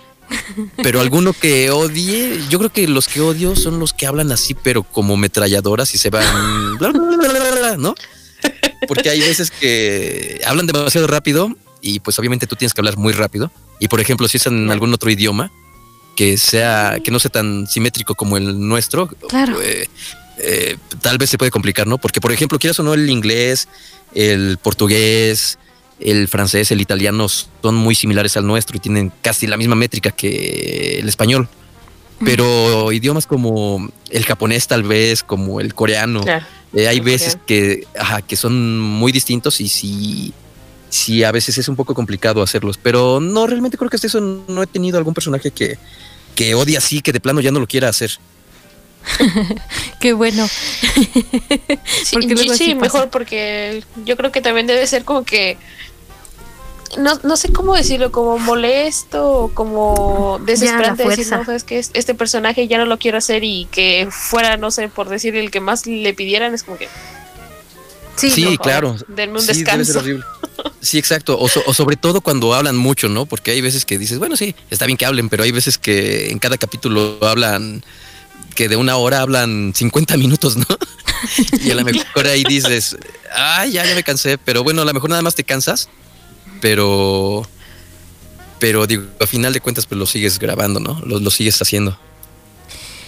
Pero 0.81 1.01
alguno 1.01 1.33
que 1.33 1.69
odie, 1.71 2.39
yo 2.49 2.59
creo 2.59 2.71
que 2.71 2.87
los 2.87 3.07
que 3.07 3.21
odio 3.21 3.55
son 3.55 3.79
los 3.79 3.93
que 3.93 4.05
hablan 4.07 4.31
así, 4.31 4.53
pero 4.53 4.83
como 4.83 5.17
metralladoras 5.17 5.93
y 5.95 5.97
se 5.97 6.09
van, 6.09 6.77
bla, 6.77 6.89
bla, 6.91 7.01
bla, 7.01 7.17
bla, 7.17 7.39
bla, 7.39 7.51
bla, 7.59 7.77
¿no? 7.77 7.95
Porque 8.87 9.09
hay 9.09 9.19
veces 9.19 9.51
que 9.51 10.41
hablan 10.45 10.67
demasiado 10.67 11.07
rápido 11.07 11.49
y 11.81 11.99
pues 11.99 12.17
obviamente 12.19 12.47
tú 12.47 12.55
tienes 12.55 12.73
que 12.73 12.81
hablar 12.81 12.97
muy 12.97 13.13
rápido. 13.13 13.51
Y 13.79 13.87
por 13.87 13.99
ejemplo, 13.99 14.27
si 14.27 14.37
es 14.37 14.45
en 14.47 14.69
algún 14.71 14.93
otro 14.93 15.09
idioma 15.09 15.51
que 16.15 16.37
sea, 16.37 16.99
que 17.03 17.11
no 17.11 17.19
sea 17.19 17.31
tan 17.31 17.67
simétrico 17.67 18.15
como 18.15 18.37
el 18.37 18.59
nuestro, 18.67 19.07
Claro. 19.27 19.61
eh, 19.61 19.87
eh, 20.37 20.77
tal 21.01 21.17
vez 21.17 21.29
se 21.29 21.37
puede 21.37 21.51
complicar, 21.51 21.87
¿no? 21.87 21.97
Porque 21.97 22.21
por 22.21 22.31
ejemplo, 22.31 22.57
quieras 22.59 22.79
o 22.79 22.83
no, 22.83 22.93
el 22.93 23.09
inglés, 23.09 23.67
el 24.13 24.57
portugués, 24.61 25.57
el 25.99 26.27
francés, 26.27 26.71
el 26.71 26.81
italiano 26.81 27.27
son 27.29 27.75
muy 27.75 27.95
similares 27.95 28.35
al 28.37 28.45
nuestro 28.45 28.77
y 28.77 28.79
tienen 28.79 29.11
casi 29.21 29.47
la 29.47 29.57
misma 29.57 29.75
métrica 29.75 30.11
que 30.11 30.99
el 30.99 31.07
español. 31.07 31.47
Pero 32.23 32.91
idiomas 32.93 33.27
como 33.27 33.89
el 34.09 34.25
japonés 34.25 34.67
tal 34.67 34.83
vez, 34.83 35.21
como 35.21 35.59
el 35.59 35.73
coreano, 35.73 36.23
eh, 36.73 36.87
hay 36.87 36.99
veces 37.01 37.37
que, 37.45 37.85
ajá, 37.99 38.21
que 38.21 38.37
son 38.37 38.79
muy 38.79 39.11
distintos 39.11 39.59
y 39.59 39.67
sí, 39.67 40.33
sí, 40.89 41.23
a 41.23 41.31
veces 41.31 41.57
es 41.57 41.67
un 41.67 41.75
poco 41.75 41.93
complicado 41.93 42.41
hacerlos. 42.41 42.77
Pero 42.81 43.19
no, 43.19 43.47
realmente 43.47 43.77
creo 43.77 43.89
que 43.89 43.97
hasta 43.97 44.07
eso 44.07 44.21
no 44.21 44.63
he 44.63 44.67
tenido 44.67 44.97
algún 44.97 45.13
personaje 45.13 45.51
que, 45.51 45.77
que 46.35 46.55
odie 46.55 46.77
así, 46.77 47.01
que 47.01 47.11
de 47.11 47.19
plano 47.19 47.41
ya 47.41 47.51
no 47.51 47.59
lo 47.59 47.67
quiera 47.67 47.89
hacer. 47.89 48.11
Qué 49.99 50.13
bueno. 50.13 50.47
Sí, 52.03 52.75
mejor 52.75 53.09
porque 53.09 53.83
yo 54.05 54.17
creo 54.17 54.31
que 54.31 54.41
también 54.41 54.67
debe 54.67 54.85
ser 54.87 55.03
como 55.03 55.23
que 55.23 55.57
no, 56.97 57.19
no 57.23 57.35
sé 57.35 57.51
cómo 57.51 57.75
decirlo, 57.75 58.11
como 58.11 58.37
molesto 58.37 59.29
o 59.29 59.47
como 59.53 60.39
desesperante 60.45 61.07
decir, 61.07 61.27
no, 61.29 61.43
sabes 61.43 61.63
que 61.63 61.79
este 61.79 62.15
personaje 62.15 62.67
ya 62.67 62.77
no 62.77 62.85
lo 62.85 62.97
quiero 62.99 63.17
hacer 63.17 63.43
y 63.43 63.67
que 63.71 64.07
fuera, 64.11 64.55
no 64.57 64.71
sé, 64.71 64.87
por 64.87 65.09
decir 65.09 65.35
el 65.35 65.51
que 65.51 65.59
más 65.59 65.85
le 65.87 66.13
pidieran, 66.13 66.53
es 66.53 66.63
como 66.63 66.77
que 66.77 66.87
Sí, 68.15 68.57
claro. 68.61 68.95
denme 69.09 69.39
un 69.39 69.41
Sí, 69.41 69.47
debe 69.47 69.55
ser 69.65 69.77
descanso. 69.77 69.99
horrible. 69.99 70.23
Sí, 70.81 70.97
exacto. 70.99 71.37
O, 71.39 71.49
so- 71.49 71.63
o 71.65 71.73
sobre 71.73 71.95
todo 71.97 72.21
cuando 72.21 72.53
hablan 72.53 72.77
mucho, 72.77 73.09
¿no? 73.09 73.25
Porque 73.25 73.51
hay 73.51 73.59
veces 73.59 73.85
que 73.85 73.97
dices, 73.97 74.19
bueno, 74.19 74.37
sí, 74.37 74.55
está 74.69 74.85
bien 74.85 74.97
que 74.97 75.05
hablen, 75.05 75.27
pero 75.29 75.43
hay 75.43 75.51
veces 75.51 75.77
que 75.79 76.29
en 76.29 76.37
cada 76.39 76.57
capítulo 76.57 77.17
hablan, 77.27 77.83
que 78.55 78.69
de 78.69 78.77
una 78.77 78.95
hora 78.97 79.21
hablan 79.21 79.73
50 79.75 80.17
minutos, 80.17 80.57
¿no? 80.57 80.65
Y 81.61 81.71
a 81.71 81.75
lo 81.75 81.83
mejor 81.83 82.27
ahí 82.27 82.43
dices, 82.43 82.97
ay, 83.33 83.71
ya, 83.71 83.85
ya 83.85 83.95
me 83.95 84.03
cansé, 84.03 84.37
pero 84.37 84.63
bueno, 84.63 84.81
a 84.81 84.85
lo 84.85 84.93
mejor 84.93 85.09
nada 85.09 85.21
más 85.21 85.33
te 85.33 85.43
cansas, 85.43 85.89
pero, 86.61 87.47
pero 88.59 88.85
digo, 88.85 89.05
a 89.19 89.25
final 89.25 89.51
de 89.53 89.59
cuentas, 89.61 89.85
pues 89.85 89.97
lo 89.97 90.05
sigues 90.05 90.39
grabando, 90.39 90.79
¿no? 90.79 91.01
Lo, 91.05 91.19
lo 91.19 91.31
sigues 91.31 91.59
haciendo. 91.61 91.97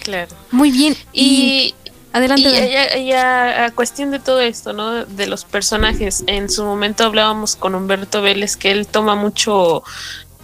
Claro. 0.02 0.34
Muy 0.50 0.70
bien. 0.70 0.96
Y, 1.12 1.22
Y, 1.22 1.74
adelante. 2.12 2.48
y 2.48 2.72
ya, 2.72 2.98
ya 2.98 3.64
a 3.66 3.70
cuestión 3.70 4.10
de 4.10 4.18
todo 4.18 4.40
esto, 4.40 4.72
¿no? 4.72 5.04
De 5.04 5.26
los 5.26 5.44
personajes. 5.44 6.24
En 6.26 6.50
su 6.50 6.64
momento 6.64 7.04
hablábamos 7.04 7.56
con 7.56 7.74
Humberto 7.74 8.22
Vélez 8.22 8.56
que 8.56 8.70
él 8.70 8.86
toma 8.86 9.14
mucho 9.14 9.84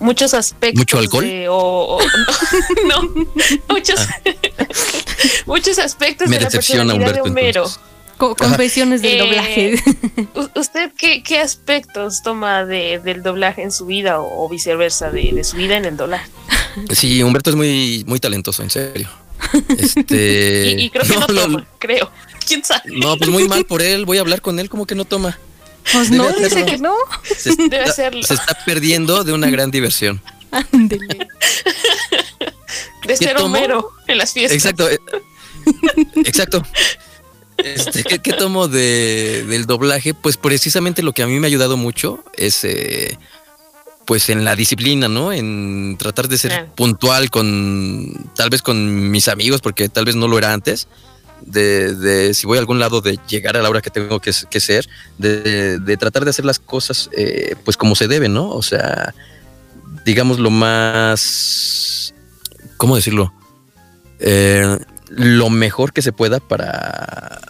muchos 0.01 0.35
aspectos 0.35 0.79
¿Mucho 0.81 0.99
alcohol? 0.99 1.25
de- 1.25 1.49
o, 1.49 1.57
o- 1.97 1.99
no, 2.89 3.03
no, 3.03 3.27
muchos 3.69 4.01
muchos 5.47 5.79
aspectos 5.79 6.29
Me 6.29 6.37
de 6.37 6.43
la 6.43 6.49
decepciona 6.49 6.93
personalidad 6.95 7.15
de 7.23 7.29
Humberto, 7.29 7.63
Homero. 7.65 7.81
Co- 8.17 8.37
confesiones 8.37 9.03
del 9.03 9.15
Eh, 9.15 9.19
doblaje. 9.19 9.83
¿Usted 10.55 10.93
qué, 10.97 11.23
qué 11.25 11.41
aspectos 11.41 12.23
toma 12.23 12.65
de, 12.65 13.01
del 13.01 13.23
doblaje 13.25 13.63
en 13.63 13.73
su 13.73 13.87
vida 13.87 14.21
o, 14.21 14.45
o 14.45 14.49
viceversa 14.49 15.11
de, 15.11 15.33
de 15.33 15.43
su 15.45 15.57
vida 15.57 15.77
en 15.77 15.85
el 15.85 15.97
doblaje? 15.97 16.31
Sí, 16.93 17.23
Humberto 17.25 17.51
es 17.51 17.57
muy, 17.57 18.05
muy 18.07 18.21
talentoso, 18.21 18.63
en 18.63 18.71
serio. 18.71 19.09
Este, 19.79 20.75
Y, 20.79 20.85
y 20.85 20.91
creo 20.91 21.03
que 21.05 21.15
no, 21.17 21.27
lo- 21.27 21.43
toma, 21.43 21.67
creo. 21.79 22.11
¿Quién 22.47 22.65
sabe? 22.65 22.83
No, 22.93 23.17
pues 23.17 23.31
muy 23.31 23.49
mal 23.49 23.65
por 23.65 23.83
él. 23.83 24.05
Voy 24.07 24.19
a 24.19 24.21
hablar 24.21 24.41
con 24.43 24.59
él 24.61 24.69
como 24.71 24.87
que 24.87 24.95
no 24.95 25.05
toma. 25.05 25.39
Pues 25.93 26.11
debe 26.11 26.23
no, 26.23 26.29
hacerlo. 26.29 26.49
dice 26.49 26.65
que 26.67 26.79
no. 26.79 26.95
Se 27.37 27.51
está, 27.51 27.63
Debe 27.65 27.81
hacerlo. 27.85 28.23
se 28.23 28.35
está 28.35 28.57
perdiendo 28.65 29.23
de 29.25 29.33
una 29.33 29.51
gran 29.51 29.71
diversión. 29.71 30.21
Ándele. 30.51 31.29
De 33.07 33.17
ser? 33.17 33.37
Homero 33.39 33.91
en 34.07 34.19
las 34.19 34.33
fiestas. 34.33 34.57
Exacto. 34.57 34.89
eh, 34.91 34.99
Exacto. 36.25 36.63
Este, 37.59 38.03
¿qué, 38.03 38.19
qué 38.19 38.33
tomo 38.33 38.67
de, 38.69 39.45
del 39.49 39.67
doblaje? 39.67 40.15
Pues 40.15 40.37
precisamente 40.37 41.03
lo 41.03 41.13
que 41.13 41.23
a 41.23 41.27
mí 41.27 41.39
me 41.39 41.47
ha 41.47 41.49
ayudado 41.49 41.77
mucho 41.77 42.25
es 42.35 42.65
eh, 42.65 43.19
pues 44.07 44.29
en 44.29 44.45
la 44.45 44.57
disciplina, 44.57 45.09
¿no? 45.09 45.33
En 45.33 45.97
tratar 45.99 46.29
de 46.29 46.39
ser 46.39 46.67
puntual 46.75 47.31
con 47.31 48.31
tal 48.35 48.51
vez 48.51 48.61
con 48.63 49.11
mis 49.11 49.29
amigos, 49.29 49.61
porque 49.61 49.89
tal 49.89 50.05
vez 50.05 50.17
no 50.17 50.29
lo 50.29 50.37
era 50.39 50.53
antes. 50.53 50.89
De, 51.47 51.95
de 51.95 52.33
si 52.33 52.47
voy 52.47 52.57
a 52.57 52.61
algún 52.61 52.79
lado 52.79 53.01
de 53.03 53.19
llegar 53.29 53.57
a 53.57 53.63
la 53.63 53.69
hora 53.69 53.83
que 53.83 53.91
tengo 53.91 54.19
que, 54.19 54.33
que 54.51 54.61
ser, 54.61 54.89
de, 55.19 55.79
de 55.79 55.97
tratar 55.99 56.25
de 56.25 56.31
hacer 56.31 56.45
las 56.45 56.59
cosas 56.59 57.11
eh, 57.17 57.55
pues 57.65 57.77
como 57.77 57.95
se 57.95 58.09
debe, 58.09 58.29
¿no? 58.29 58.49
O 58.51 58.63
sea, 58.63 59.15
digamos 60.07 60.39
lo 60.39 60.51
más, 60.51 62.15
¿cómo 62.79 62.97
decirlo? 62.97 63.33
Eh, 64.21 64.79
lo 65.11 65.51
mejor 65.51 65.93
que 65.93 66.01
se 66.03 66.13
pueda 66.13 66.41
para, 66.41 67.41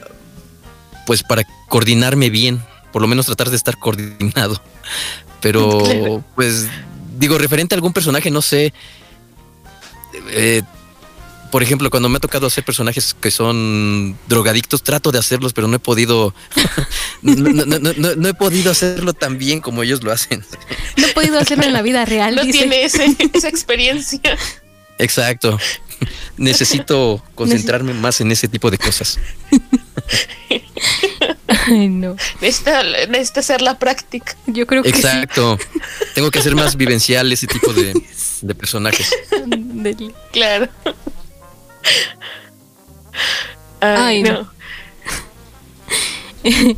pues 1.07 1.23
para 1.23 1.45
coordinarme 1.69 2.31
bien, 2.31 2.63
por 2.93 3.01
lo 3.01 3.09
menos 3.09 3.27
tratar 3.27 3.51
de 3.51 3.57
estar 3.57 3.79
coordinado. 3.79 4.61
Pero, 5.41 5.79
Claro. 5.85 6.25
pues, 6.35 6.67
digo, 7.17 7.39
referente 7.39 7.75
a 7.75 7.77
algún 7.77 7.93
personaje, 7.93 8.31
no 8.31 8.43
sé. 8.43 8.73
eh, 10.31 10.63
por 11.55 11.63
ejemplo, 11.63 11.89
cuando 11.89 12.09
me 12.09 12.17
ha 12.17 12.21
tocado 12.21 12.49
hacer 12.49 12.65
personajes 12.65 13.15
que 13.21 13.31
son 13.31 14.19
drogadictos, 14.27 14.83
trato 14.83 15.13
de 15.13 15.21
hacerlos, 15.21 15.53
pero 15.53 15.69
no 15.69 15.77
he 15.77 15.79
podido, 15.79 16.35
no, 17.23 17.33
no- 17.37 17.65
no- 17.79 17.93
no- 17.95 18.15
no 18.17 18.29
he 18.29 18.35
podido 18.35 18.73
hacerlo 18.73 19.13
tan 19.13 19.39
bien 19.39 19.61
como 19.61 19.85
ellos 19.85 20.03
lo 20.03 20.11
hacen. 20.11 20.45
No 20.97 21.07
he 21.07 21.13
podido 21.13 21.39
hacerlo 21.39 21.63
en 21.63 21.73
la 21.73 21.83
vida 21.83 22.05
real. 22.07 22.35
No 22.35 22.43
dice. 22.43 22.59
tiene 22.59 22.83
ese, 22.83 23.17
esa 23.33 23.49
experiencia. 23.49 24.19
Exacto. 24.99 25.57
Necesito 26.37 27.23
concentrarme 27.37 27.95
más 27.95 28.21
en 28.21 28.33
ese 28.33 28.49
tipo 28.49 28.69
de 28.73 28.79
cosas. 28.79 29.21
Ay, 31.69 31.87
no. 31.89 32.17
Necesita, 32.41 32.83
necesita 33.09 33.39
hacer 33.39 33.63
la 33.63 33.79
práctica. 33.79 34.35
Yo 34.49 34.67
creo 34.67 34.83
que 34.83 34.89
Exacto. 34.89 35.57
Tengo 36.17 36.33
que 36.33 36.41
hacer 36.41 36.57
más 36.57 36.75
vivencial 36.77 37.33
ese 37.33 37.47
tipo 37.47 37.73
de, 37.73 37.95
de 38.43 38.55
personajes. 38.57 39.09
Claro. 40.33 40.69
Ay, 43.81 44.23
no. 44.23 44.49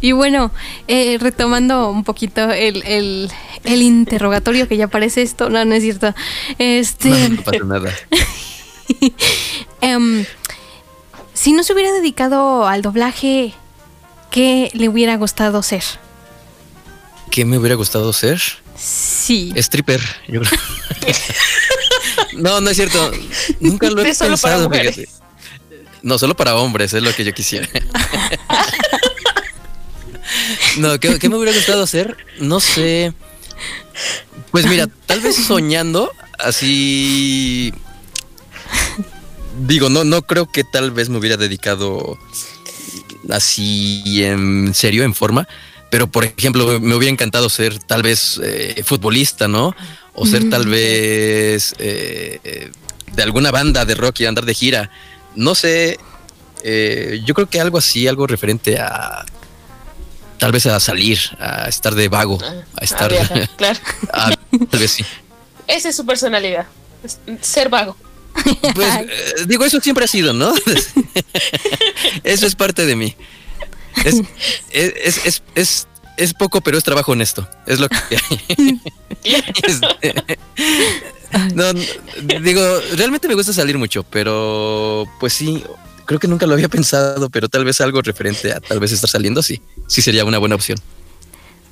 Y 0.00 0.10
bueno, 0.12 0.50
eh, 0.88 1.18
retomando 1.20 1.88
un 1.88 2.02
poquito 2.02 2.50
el, 2.50 2.82
el- 2.84 3.30
el 3.62 3.80
interrogatorio 3.82 4.66
que 4.68 4.76
ya 4.76 4.88
parece 4.88 5.22
esto. 5.22 5.48
No, 5.50 5.64
no 5.64 5.74
es 5.74 5.82
cierto. 5.84 6.12
Este. 6.58 7.08
No, 7.10 7.28
no 7.30 7.42
pasa 7.42 7.64
nada. 7.64 7.94
Em, 9.80 10.26
si 11.32 11.52
no 11.52 11.62
se 11.62 11.72
hubiera 11.72 11.92
dedicado 11.92 12.66
al 12.66 12.82
doblaje, 12.82 13.54
¿qué 14.30 14.70
le 14.74 14.88
hubiera 14.88 15.16
gustado 15.16 15.62
ser? 15.62 15.82
¿Qué 17.30 17.44
me 17.44 17.56
hubiera 17.58 17.76
gustado 17.76 18.12
ser? 18.12 18.40
Sí. 18.76 19.52
Stripper, 19.56 20.00
yo 20.28 20.40
creo. 20.40 20.60
no, 22.34 22.60
no 22.60 22.70
es 22.70 22.76
cierto. 22.76 23.10
Nunca 23.60 23.90
lo 23.90 24.02
he 24.02 24.08
Es 24.08 24.18
pensado. 24.18 24.70
No, 26.02 26.18
solo 26.18 26.36
para 26.36 26.56
hombres, 26.56 26.92
es 26.92 27.02
lo 27.02 27.14
que 27.14 27.24
yo 27.24 27.32
quisiera. 27.32 27.68
no, 30.78 31.00
¿qué, 31.00 31.18
qué 31.18 31.28
me 31.28 31.36
hubiera 31.36 31.56
gustado 31.56 31.82
hacer? 31.82 32.16
No 32.40 32.60
sé. 32.60 33.14
Pues 34.50 34.66
mira, 34.66 34.86
tal 35.06 35.20
vez 35.20 35.36
soñando, 35.36 36.10
así. 36.38 37.72
Digo, 39.66 39.88
no, 39.88 40.04
no 40.04 40.22
creo 40.22 40.50
que 40.50 40.62
tal 40.64 40.90
vez 40.90 41.08
me 41.08 41.18
hubiera 41.18 41.36
dedicado 41.36 42.18
así 43.30 44.02
en 44.22 44.74
serio, 44.74 45.04
en 45.04 45.14
forma. 45.14 45.48
Pero, 45.90 46.10
por 46.10 46.24
ejemplo, 46.24 46.80
me 46.80 46.94
hubiera 46.94 47.12
encantado 47.12 47.48
ser 47.48 47.78
tal 47.78 48.02
vez 48.02 48.40
eh, 48.42 48.82
futbolista, 48.84 49.46
¿no? 49.48 49.74
O 50.14 50.26
ser 50.26 50.48
tal 50.48 50.66
vez 50.68 51.74
eh, 51.78 52.38
eh, 52.44 52.70
de 53.14 53.22
alguna 53.22 53.50
banda 53.50 53.84
de 53.84 53.94
rock 53.94 54.20
y 54.20 54.26
andar 54.26 54.44
de 54.44 54.54
gira. 54.54 54.90
No 55.34 55.54
sé. 55.54 55.98
eh, 56.62 57.20
yo 57.24 57.34
creo 57.34 57.48
que 57.50 57.60
algo 57.60 57.78
así, 57.78 58.06
algo 58.08 58.26
referente 58.26 58.78
a. 58.78 59.24
Tal 60.38 60.52
vez 60.52 60.66
a 60.66 60.78
salir, 60.80 61.18
a 61.38 61.68
estar 61.68 61.94
de 61.94 62.08
vago, 62.08 62.38
a 62.42 62.64
A 62.80 62.84
estar. 62.84 63.10
viajar, 63.10 63.48
claro. 63.56 63.78
a- 64.12 64.30
tal 64.70 64.80
vez 64.80 64.90
sí. 64.90 65.04
Esa 65.66 65.88
es 65.88 65.96
su 65.96 66.04
personalidad. 66.04 66.66
Ser 67.40 67.68
vago. 67.68 67.96
Pues 68.74 68.88
eh, 69.00 69.34
digo, 69.46 69.64
eso 69.64 69.80
siempre 69.80 70.04
ha 70.04 70.08
sido, 70.08 70.32
¿no? 70.32 70.52
eso 72.24 72.46
es 72.46 72.54
parte 72.54 72.84
de 72.86 72.96
mí. 72.96 73.16
Es, 74.04 74.16
es, 74.72 75.20
es, 75.24 75.42
es, 75.54 75.86
es- 76.16 76.34
poco, 76.34 76.60
pero 76.60 76.76
es 76.78 76.84
trabajo 76.84 77.12
honesto. 77.12 77.48
Es 77.66 77.80
lo 77.80 77.88
que 77.88 77.96
hay. 78.28 78.80
Este, 79.24 80.38
no, 81.54 81.72
no, 81.72 81.80
digo, 82.42 82.62
realmente 82.96 83.26
me 83.26 83.34
gusta 83.34 83.52
salir 83.52 83.78
mucho, 83.78 84.02
pero 84.04 85.06
pues 85.18 85.32
sí, 85.32 85.64
creo 86.04 86.20
que 86.20 86.28
nunca 86.28 86.46
lo 86.46 86.54
había 86.54 86.68
pensado, 86.68 87.30
pero 87.30 87.48
tal 87.48 87.64
vez 87.64 87.80
algo 87.80 88.02
referente 88.02 88.52
a 88.52 88.60
tal 88.60 88.80
vez 88.80 88.92
estar 88.92 89.08
saliendo, 89.08 89.42
sí. 89.42 89.60
Sí 89.88 90.02
sería 90.02 90.24
una 90.24 90.38
buena 90.38 90.54
opción. 90.56 90.78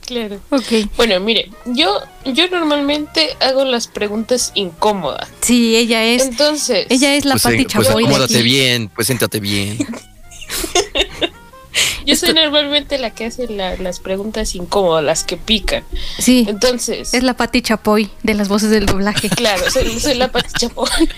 Claro. 0.06 0.40
Ok. 0.50 0.88
Bueno, 0.96 1.20
mire, 1.20 1.50
yo, 1.66 2.00
yo 2.24 2.48
normalmente 2.48 3.36
hago 3.40 3.64
las 3.64 3.86
preguntas 3.86 4.50
incómodas. 4.54 5.28
Sí, 5.42 5.76
ella 5.76 6.04
es. 6.04 6.22
Entonces, 6.22 6.86
Ella 6.88 7.14
es 7.14 7.24
la 7.24 7.34
pues, 7.34 7.42
Pati 7.44 7.56
pues 7.64 7.68
Chapoy. 7.86 8.02
de 8.02 8.08
acomódate 8.08 8.34
aquí. 8.34 8.42
bien, 8.42 8.88
pues 8.88 9.06
siéntate 9.06 9.38
bien. 9.40 9.78
yo 12.04 12.16
soy 12.16 12.32
normalmente 12.34 12.98
la 12.98 13.10
que 13.10 13.26
hace 13.26 13.48
la- 13.48 13.76
las 13.76 14.00
preguntas 14.00 14.54
incómodas, 14.54 15.04
las 15.04 15.24
que 15.24 15.36
pican. 15.36 15.84
Sí, 16.18 16.46
Entonces, 16.48 17.14
es 17.14 17.22
la 17.22 17.34
Pati 17.36 17.62
Chapoy 17.62 18.10
de 18.22 18.34
las 18.34 18.48
voces 18.48 18.70
del 18.70 18.86
doblaje. 18.86 19.28
claro, 19.36 19.70
soy, 19.70 19.98
soy 20.00 20.14
la 20.14 20.28
Pati 20.32 20.52
Chapoy. 20.52 20.88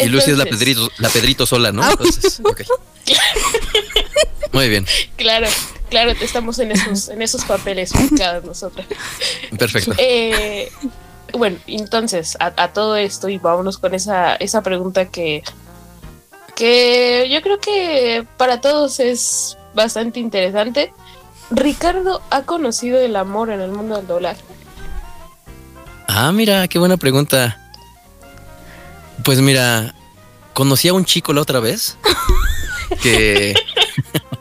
Y 0.00 0.06
Lucy 0.06 0.30
es 0.30 0.38
la 0.38 0.44
Pedrito, 0.44 0.88
la 0.98 1.08
Pedrito 1.08 1.44
sola, 1.44 1.72
¿no? 1.72 1.82
Entonces, 1.90 2.38
ok. 2.44 2.62
Muy 4.52 4.68
bien, 4.68 4.86
Claro, 5.16 5.48
claro, 5.90 6.12
estamos 6.12 6.58
en 6.60 6.70
esos, 6.72 7.08
en 7.08 7.20
esos 7.20 7.44
papeles 7.44 7.90
ubicadas 7.92 8.44
nosotras. 8.44 8.86
perfecto. 9.58 9.92
Eh, 9.98 10.70
bueno, 11.32 11.58
entonces, 11.66 12.36
a, 12.40 12.52
a 12.56 12.72
todo 12.72 12.96
esto, 12.96 13.28
y 13.28 13.38
vámonos 13.38 13.78
con 13.78 13.92
esa, 13.94 14.36
esa 14.36 14.62
pregunta 14.62 15.06
que, 15.06 15.42
que 16.58 17.28
yo 17.30 17.40
creo 17.40 17.60
que 17.60 18.26
para 18.36 18.60
todos 18.60 18.98
es 18.98 19.56
bastante 19.74 20.18
interesante. 20.18 20.92
Ricardo 21.52 22.20
ha 22.30 22.42
conocido 22.42 22.98
el 23.00 23.14
amor 23.14 23.50
en 23.50 23.60
el 23.60 23.70
mundo 23.70 23.96
del 23.96 24.08
doblaje. 24.08 24.42
Ah, 26.08 26.32
mira, 26.32 26.66
qué 26.66 26.80
buena 26.80 26.96
pregunta. 26.96 27.56
Pues 29.22 29.40
mira, 29.40 29.94
conocí 30.52 30.88
a 30.88 30.94
un 30.94 31.04
chico 31.04 31.32
la 31.32 31.42
otra 31.42 31.60
vez 31.60 31.96
que... 33.02 33.54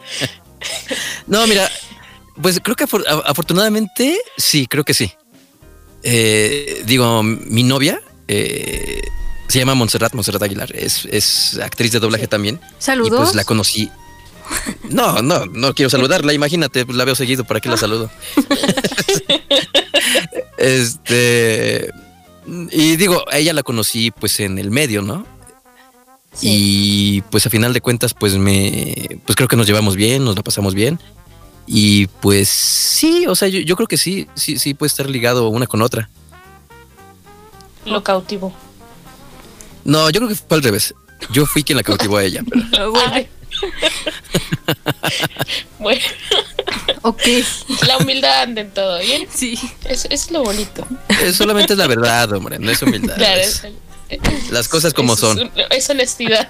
no, 1.28 1.46
mira, 1.46 1.70
pues 2.42 2.60
creo 2.64 2.76
que 2.76 2.86
afortunadamente 3.26 4.18
sí, 4.38 4.66
creo 4.66 4.84
que 4.84 4.96
sí. 4.96 5.14
Eh, 6.02 6.82
digo, 6.88 7.22
mi 7.22 7.62
novia 7.62 8.02
eh, 8.28 9.02
se 9.48 9.60
llama 9.60 9.76
Montserrat, 9.76 10.14
Montserrat 10.14 10.44
Aguilar, 10.44 10.76
es, 10.76 11.06
es 11.12 11.60
actriz 11.60 11.92
de 11.92 12.00
doblaje 12.00 12.28
también. 12.28 12.60
Y 12.80 12.84
Saludos. 12.84 13.20
pues 13.20 13.36
la 13.36 13.44
conocí. 13.44 13.90
No, 14.90 15.22
no, 15.22 15.46
no 15.46 15.74
quiero 15.74 15.90
saludarla, 15.90 16.34
imagínate, 16.34 16.86
pues 16.86 16.98
la 16.98 17.06
veo 17.06 17.16
seguido, 17.16 17.44
¿para 17.44 17.60
qué 17.60 17.70
la 17.70 17.78
saludo? 17.78 18.10
este. 20.58 21.92
Y 22.72 22.96
digo, 22.96 23.24
a 23.30 23.38
ella 23.38 23.54
la 23.54 23.64
conocí 23.64 24.12
pues 24.12 24.40
en 24.40 24.58
el 24.58 24.72
medio, 24.72 25.02
¿no? 25.02 25.26
Y 26.42 27.22
pues 27.24 27.46
a 27.46 27.50
final 27.50 27.74
de 27.74 27.82
cuentas, 27.82 28.14
pues 28.14 28.38
me. 28.38 29.20
Pues 29.26 29.36
creo 29.36 29.48
que 29.48 29.58
nos 29.58 29.68
llevamos 29.68 29.96
bien, 29.96 30.24
nos 30.24 30.36
la 30.36 30.44
pasamos 30.44 30.74
bien. 30.74 31.00
Y 31.66 32.08
pues 32.08 32.48
sí, 32.48 33.26
o 33.28 33.36
sea, 33.36 33.50
yo, 33.50 33.60
yo 33.60 33.76
creo 33.76 33.88
que 33.88 33.98
sí, 33.98 34.28
sí, 34.36 34.58
sí 34.58 34.74
puede 34.74 34.88
estar 34.88 35.10
ligado 35.10 35.50
una 35.50 35.68
con 35.68 35.82
otra. 35.82 36.10
Lo 37.86 38.04
cautivo. 38.04 38.54
No, 39.88 40.10
yo 40.12 40.20
creo 40.20 40.30
que 40.30 40.36
fue 40.36 40.58
al 40.58 40.64
revés. 40.64 40.94
Yo 41.32 41.48
fui 41.48 41.64
quien 41.64 41.78
la 41.78 41.84
cautivó 41.84 42.18
a 42.18 42.24
ella. 42.24 42.44
pero- 42.72 42.94
Ay. 43.12 43.28
bueno, 45.80 46.02
Ok. 47.02 47.22
la 47.88 47.98
humildad 47.98 48.44
anda 48.44 48.62
en 48.62 48.72
todo, 48.72 49.00
¿bien? 49.00 49.28
Sí. 49.34 49.58
Es, 49.86 50.06
es 50.12 50.30
lo 50.30 50.44
bonito. 50.44 50.86
eh, 51.24 51.34
solamente 51.34 51.74
es 51.74 51.80
la 51.80 51.88
verdad, 51.88 52.32
hombre, 52.34 52.60
no 52.60 52.70
es 52.70 52.80
humildad. 52.84 53.16
Claro, 53.16 53.42
es- 53.42 53.64
es- 54.10 54.52
las 54.52 54.68
cosas 54.68 54.94
como 54.94 55.16
es- 55.16 55.20
son. 55.20 55.40
Es, 55.56 55.66
es 55.72 55.90
honestidad. 55.90 56.50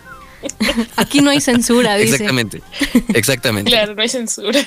Aquí 0.98 1.22
no 1.22 1.30
hay 1.32 1.40
censura, 1.42 1.96
dice. 1.96 2.12
Exactamente. 2.16 2.62
Exactamente. 3.14 3.72
Claro, 3.72 3.96
no 3.96 4.02
hay 4.02 4.10
censura. 4.10 4.60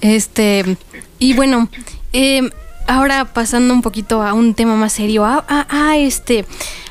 Este, 0.00 0.76
y 1.18 1.34
bueno, 1.34 1.68
em, 2.12 2.50
ahora 2.90 3.32
pasando 3.32 3.72
un 3.72 3.82
poquito 3.82 4.22
a 4.22 4.34
un 4.34 4.54
tema 4.54 4.74
más 4.74 4.92
serio, 4.92 5.24
¿ha, 5.24 5.96
este, 5.96 6.44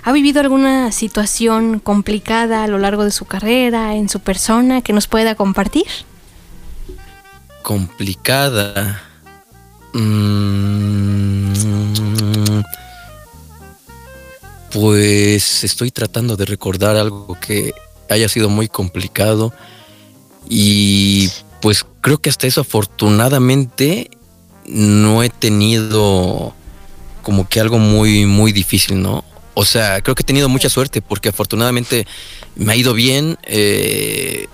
¿ha 0.03 0.11
vivido 0.13 0.39
alguna 0.39 0.91
situación 0.93 1.79
complicada 1.79 2.63
a 2.63 2.67
lo 2.67 2.77
largo 2.77 3.03
de 3.03 3.11
su 3.11 3.25
carrera, 3.25 3.95
en 3.95 4.07
su 4.07 4.21
persona, 4.21 4.81
que 4.81 4.93
nos 4.93 5.07
pueda 5.07 5.35
compartir? 5.35 5.87
Complicada. 7.61 9.03
Mm, 9.93 11.51
pues 14.71 15.63
estoy 15.65 15.91
tratando 15.91 16.37
de 16.37 16.45
recordar 16.45 16.95
algo 16.95 17.37
que 17.39 17.73
haya 18.09 18.29
sido 18.29 18.47
muy 18.49 18.69
complicado. 18.69 19.53
Y 20.47 21.29
pues 21.61 21.85
creo 21.99 22.19
que 22.19 22.29
hasta 22.29 22.47
eso 22.47 22.61
afortunadamente 22.61 24.09
no 24.69 25.23
he 25.23 25.29
tenido 25.29 26.53
como 27.23 27.47
que 27.47 27.59
algo 27.59 27.79
muy, 27.79 28.25
muy 28.25 28.51
difícil, 28.51 29.01
¿no? 29.01 29.23
O 29.55 29.65
sea, 29.65 30.01
creo 30.01 30.15
que 30.15 30.21
he 30.21 30.25
tenido 30.25 30.47
mucha 30.47 30.69
suerte 30.69 31.01
porque 31.01 31.29
afortunadamente 31.29 32.07
me 32.55 32.73
ha 32.73 32.75
ido 32.75 32.93
bien. 32.93 33.37
eh, 33.43 34.47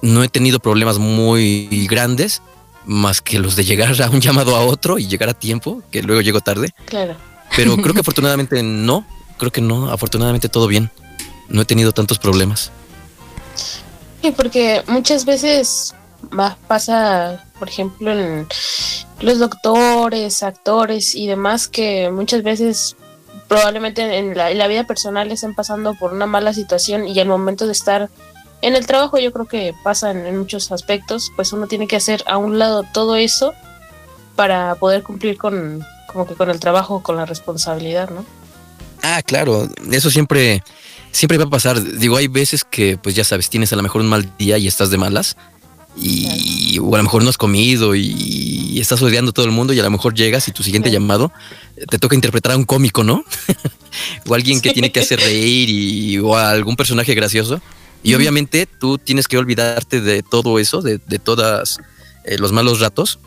no 0.00 0.22
he 0.22 0.28
tenido 0.28 0.60
problemas 0.60 0.98
muy 0.98 1.86
grandes, 1.88 2.42
más 2.84 3.20
que 3.20 3.38
los 3.38 3.56
de 3.56 3.64
llegar 3.64 4.00
a 4.00 4.10
un 4.10 4.20
llamado 4.20 4.56
a 4.56 4.64
otro 4.64 4.98
y 4.98 5.08
llegar 5.08 5.28
a 5.28 5.34
tiempo, 5.34 5.82
que 5.90 6.02
luego 6.02 6.22
llego 6.22 6.40
tarde. 6.40 6.72
Claro. 6.84 7.16
Pero 7.56 7.76
creo 7.82 7.94
que 7.94 8.00
afortunadamente 8.00 8.62
no, 8.62 9.06
creo 9.38 9.50
que 9.50 9.60
no, 9.60 9.90
afortunadamente 9.90 10.48
todo 10.48 10.66
bien. 10.66 10.90
No 11.48 11.62
he 11.62 11.64
tenido 11.64 11.92
tantos 11.92 12.18
problemas. 12.18 12.70
Sí, 14.22 14.32
porque 14.32 14.82
muchas 14.86 15.24
veces 15.24 15.94
más 16.30 16.56
pasa, 16.66 17.44
por 17.58 17.68
ejemplo, 17.68 18.12
en 18.12 18.46
los 19.20 19.38
doctores, 19.38 20.42
actores 20.42 21.14
y 21.14 21.26
demás, 21.26 21.68
que 21.68 22.10
muchas 22.10 22.42
veces 22.42 22.96
probablemente 23.48 24.18
en 24.18 24.36
la, 24.36 24.50
en 24.50 24.58
la 24.58 24.68
vida 24.68 24.84
personal 24.84 25.30
estén 25.30 25.54
pasando 25.54 25.94
por 25.94 26.12
una 26.12 26.26
mala 26.26 26.52
situación 26.52 27.08
y 27.08 27.18
al 27.18 27.28
momento 27.28 27.66
de 27.66 27.72
estar 27.72 28.10
en 28.60 28.76
el 28.76 28.86
trabajo 28.86 29.18
yo 29.18 29.32
creo 29.32 29.46
que 29.46 29.74
pasa 29.82 30.10
en, 30.10 30.26
en 30.26 30.36
muchos 30.36 30.70
aspectos, 30.72 31.30
pues 31.36 31.52
uno 31.52 31.66
tiene 31.66 31.86
que 31.86 31.96
hacer 31.96 32.22
a 32.26 32.36
un 32.36 32.58
lado 32.58 32.84
todo 32.92 33.16
eso 33.16 33.54
para 34.36 34.74
poder 34.74 35.02
cumplir 35.02 35.38
con 35.38 35.84
como 36.08 36.26
que 36.26 36.34
con 36.34 36.50
el 36.50 36.58
trabajo, 36.58 37.02
con 37.02 37.16
la 37.16 37.26
responsabilidad, 37.26 38.10
¿no? 38.10 38.24
Ah, 39.02 39.22
claro, 39.22 39.68
eso 39.92 40.10
siempre, 40.10 40.62
siempre 41.12 41.38
va 41.38 41.44
a 41.44 41.50
pasar. 41.50 41.80
Digo, 41.82 42.16
hay 42.16 42.28
veces 42.28 42.64
que, 42.64 42.98
pues 42.98 43.14
ya 43.14 43.24
sabes, 43.24 43.48
tienes 43.48 43.72
a 43.72 43.76
lo 43.76 43.82
mejor 43.82 44.00
un 44.00 44.08
mal 44.08 44.32
día 44.38 44.58
y 44.58 44.66
estás 44.66 44.90
de 44.90 44.98
malas. 44.98 45.36
Y 46.00 46.78
o 46.78 46.94
a 46.94 46.98
lo 46.98 47.04
mejor 47.04 47.22
no 47.22 47.30
has 47.30 47.38
comido 47.38 47.94
y 47.94 48.78
estás 48.80 49.02
odiando 49.02 49.30
a 49.30 49.34
todo 49.34 49.46
el 49.46 49.52
mundo 49.52 49.72
y 49.72 49.80
a 49.80 49.82
lo 49.82 49.90
mejor 49.90 50.14
llegas 50.14 50.48
y 50.48 50.52
tu 50.52 50.62
siguiente 50.62 50.90
llamado 50.90 51.32
eh, 51.76 51.84
te 51.88 51.98
toca 51.98 52.14
interpretar 52.14 52.52
a 52.52 52.56
un 52.56 52.64
cómico, 52.64 53.04
¿no? 53.04 53.24
o 54.26 54.34
alguien 54.34 54.60
que 54.60 54.72
tiene 54.72 54.92
que 54.92 55.00
hacer 55.00 55.20
reír 55.20 55.68
y, 55.68 56.18
o 56.18 56.36
a 56.36 56.50
algún 56.50 56.76
personaje 56.76 57.14
gracioso. 57.14 57.60
Y 58.02 58.14
obviamente 58.14 58.66
tú 58.66 58.98
tienes 58.98 59.26
que 59.26 59.38
olvidarte 59.38 60.00
de 60.00 60.22
todo 60.22 60.58
eso, 60.58 60.82
de, 60.82 60.98
de 61.04 61.18
todas 61.18 61.78
eh, 62.24 62.38
los 62.38 62.52
malos 62.52 62.80
ratos. 62.80 63.18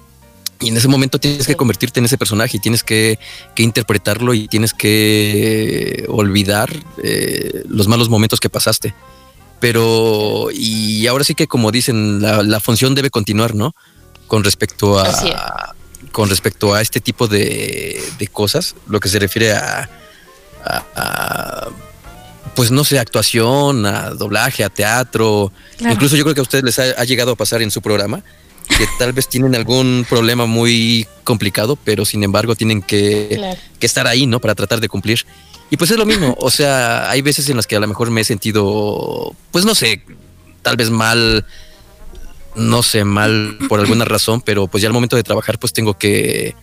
Y 0.62 0.70
en 0.70 0.78
ese 0.78 0.88
momento 0.88 1.20
tienes 1.20 1.48
que 1.48 1.56
convertirte 1.56 2.00
en 2.00 2.06
ese 2.06 2.18
personaje 2.18 2.58
y 2.58 2.60
tienes 2.60 2.84
que, 2.84 3.18
que 3.56 3.64
interpretarlo 3.64 4.34
y 4.34 4.48
tienes 4.48 4.74
que 4.74 6.06
olvidar 6.08 6.72
eh, 7.04 7.64
los 7.68 7.88
malos 7.88 8.10
momentos 8.10 8.40
que 8.40 8.50
pasaste. 8.50 8.94
Pero, 9.62 10.50
y 10.52 11.08
ahora 11.08 11.24
sí 11.24 11.36
que 11.36 11.48
como 11.48 11.72
dicen, 11.72 12.22
la, 12.22 12.44
la 12.44 12.60
función 12.60 12.94
debe 12.96 13.10
continuar, 13.10 13.56
¿no? 13.56 13.74
Con 14.28 14.44
respecto 14.44 15.00
a, 15.00 15.76
con 16.12 16.30
respecto 16.30 16.74
a 16.74 16.82
este 16.82 17.00
tipo 17.00 17.28
de, 17.28 18.04
de 18.18 18.28
cosas, 18.28 18.76
lo 18.88 19.00
que 19.00 19.08
se 19.08 19.20
refiere 19.20 19.54
a, 19.54 19.88
a- 20.66 20.84
a, 20.96 21.68
pues 22.56 22.72
no 22.72 22.84
sé, 22.84 23.00
actuación, 23.00 23.86
a 23.86 24.10
doblaje, 24.10 24.64
a 24.64 24.70
teatro. 24.70 25.54
Claro. 25.78 25.94
Incluso 25.94 26.16
yo 26.18 26.24
creo 26.24 26.34
que 26.34 26.42
a 26.42 26.44
ustedes 26.44 26.64
les 26.64 26.80
ha, 26.80 26.84
ha 27.00 27.04
llegado 27.06 27.32
a 27.32 27.36
pasar 27.36 27.62
en 27.62 27.72
su 27.72 27.82
programa 27.82 28.24
que 28.78 28.86
tal 29.00 29.14
vez 29.14 29.28
tienen 29.30 29.56
algún 29.56 30.06
problema 30.10 30.46
muy 30.48 31.06
complicado, 31.24 31.76
pero 31.76 32.04
sin 32.04 32.24
embargo 32.24 32.56
tienen 32.56 32.82
que, 32.82 33.30
Claro. 33.36 33.60
que 33.80 33.86
estar 33.86 34.08
ahí, 34.08 34.26
¿no? 34.26 34.40
Para 34.40 34.56
tratar 34.56 34.80
de 34.82 34.90
cumplir. 34.90 35.24
Y 35.72 35.78
pues 35.78 35.90
es 35.90 35.98
lo 35.98 36.06
mismo, 36.06 36.36
o 36.40 36.52
sea, 36.52 37.10
hay 37.10 37.22
veces 37.24 37.50
en 37.50 37.56
las 37.56 37.66
que 37.66 37.76
a 37.76 37.80
lo 37.80 37.88
mejor 37.88 38.12
me 38.12 38.22
he 38.22 38.24
sentido, 38.26 39.34
pues 39.52 39.66
no 39.66 39.74
sé, 39.74 40.04
tal 40.62 40.76
vez 40.76 40.90
mal, 40.92 41.46
no 42.56 42.84
sé, 42.84 43.04
mal 43.06 43.58
por 43.70 43.80
alguna 43.80 44.04
razón, 44.06 44.42
pero 44.42 44.68
pues 44.68 44.82
ya 44.84 44.88
al 44.90 44.94
momento 44.94 45.16
de 45.16 45.24
trabajar 45.24 45.58
pues 45.60 45.72
tengo 45.72 45.98
que, 45.98 46.56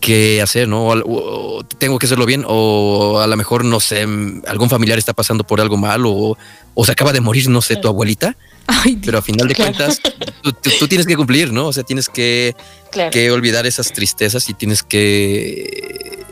que 0.00 0.42
hacer, 0.42 0.66
¿no? 0.66 0.86
O, 0.88 1.62
tengo 1.78 1.98
que 2.00 2.06
hacerlo 2.06 2.26
bien, 2.26 2.44
o 2.46 3.20
a 3.20 3.28
lo 3.28 3.36
mejor, 3.36 3.64
no 3.64 3.78
sé, 3.78 4.02
algún 4.48 4.68
familiar 4.68 4.98
está 4.98 5.12
pasando 5.12 5.44
por 5.44 5.60
algo 5.60 5.76
mal, 5.76 6.02
o, 6.04 6.36
o 6.74 6.84
se 6.84 6.90
acaba 6.92 7.12
de 7.12 7.20
morir, 7.20 7.48
no 7.48 7.62
sé, 7.62 7.76
tu 7.76 7.86
abuelita, 7.88 8.36
Ay, 8.66 8.96
pero 9.04 9.18
a 9.18 9.22
final 9.22 9.46
de 9.46 9.54
Claro. 9.54 9.72
cuentas 9.72 10.00
tú, 10.42 10.52
tú- 10.52 10.70
tú 10.80 10.88
tienes 10.88 11.06
que 11.06 11.16
cumplir, 11.16 11.52
¿no? 11.52 11.68
O 11.68 11.72
sea, 11.72 11.84
tienes 11.84 12.08
que, 12.08 12.56
Claro. 12.90 13.12
que 13.12 13.30
olvidar 13.30 13.64
esas 13.68 13.92
tristezas 13.92 14.48
y 14.50 14.54
tienes 14.54 14.82
que 14.82 16.24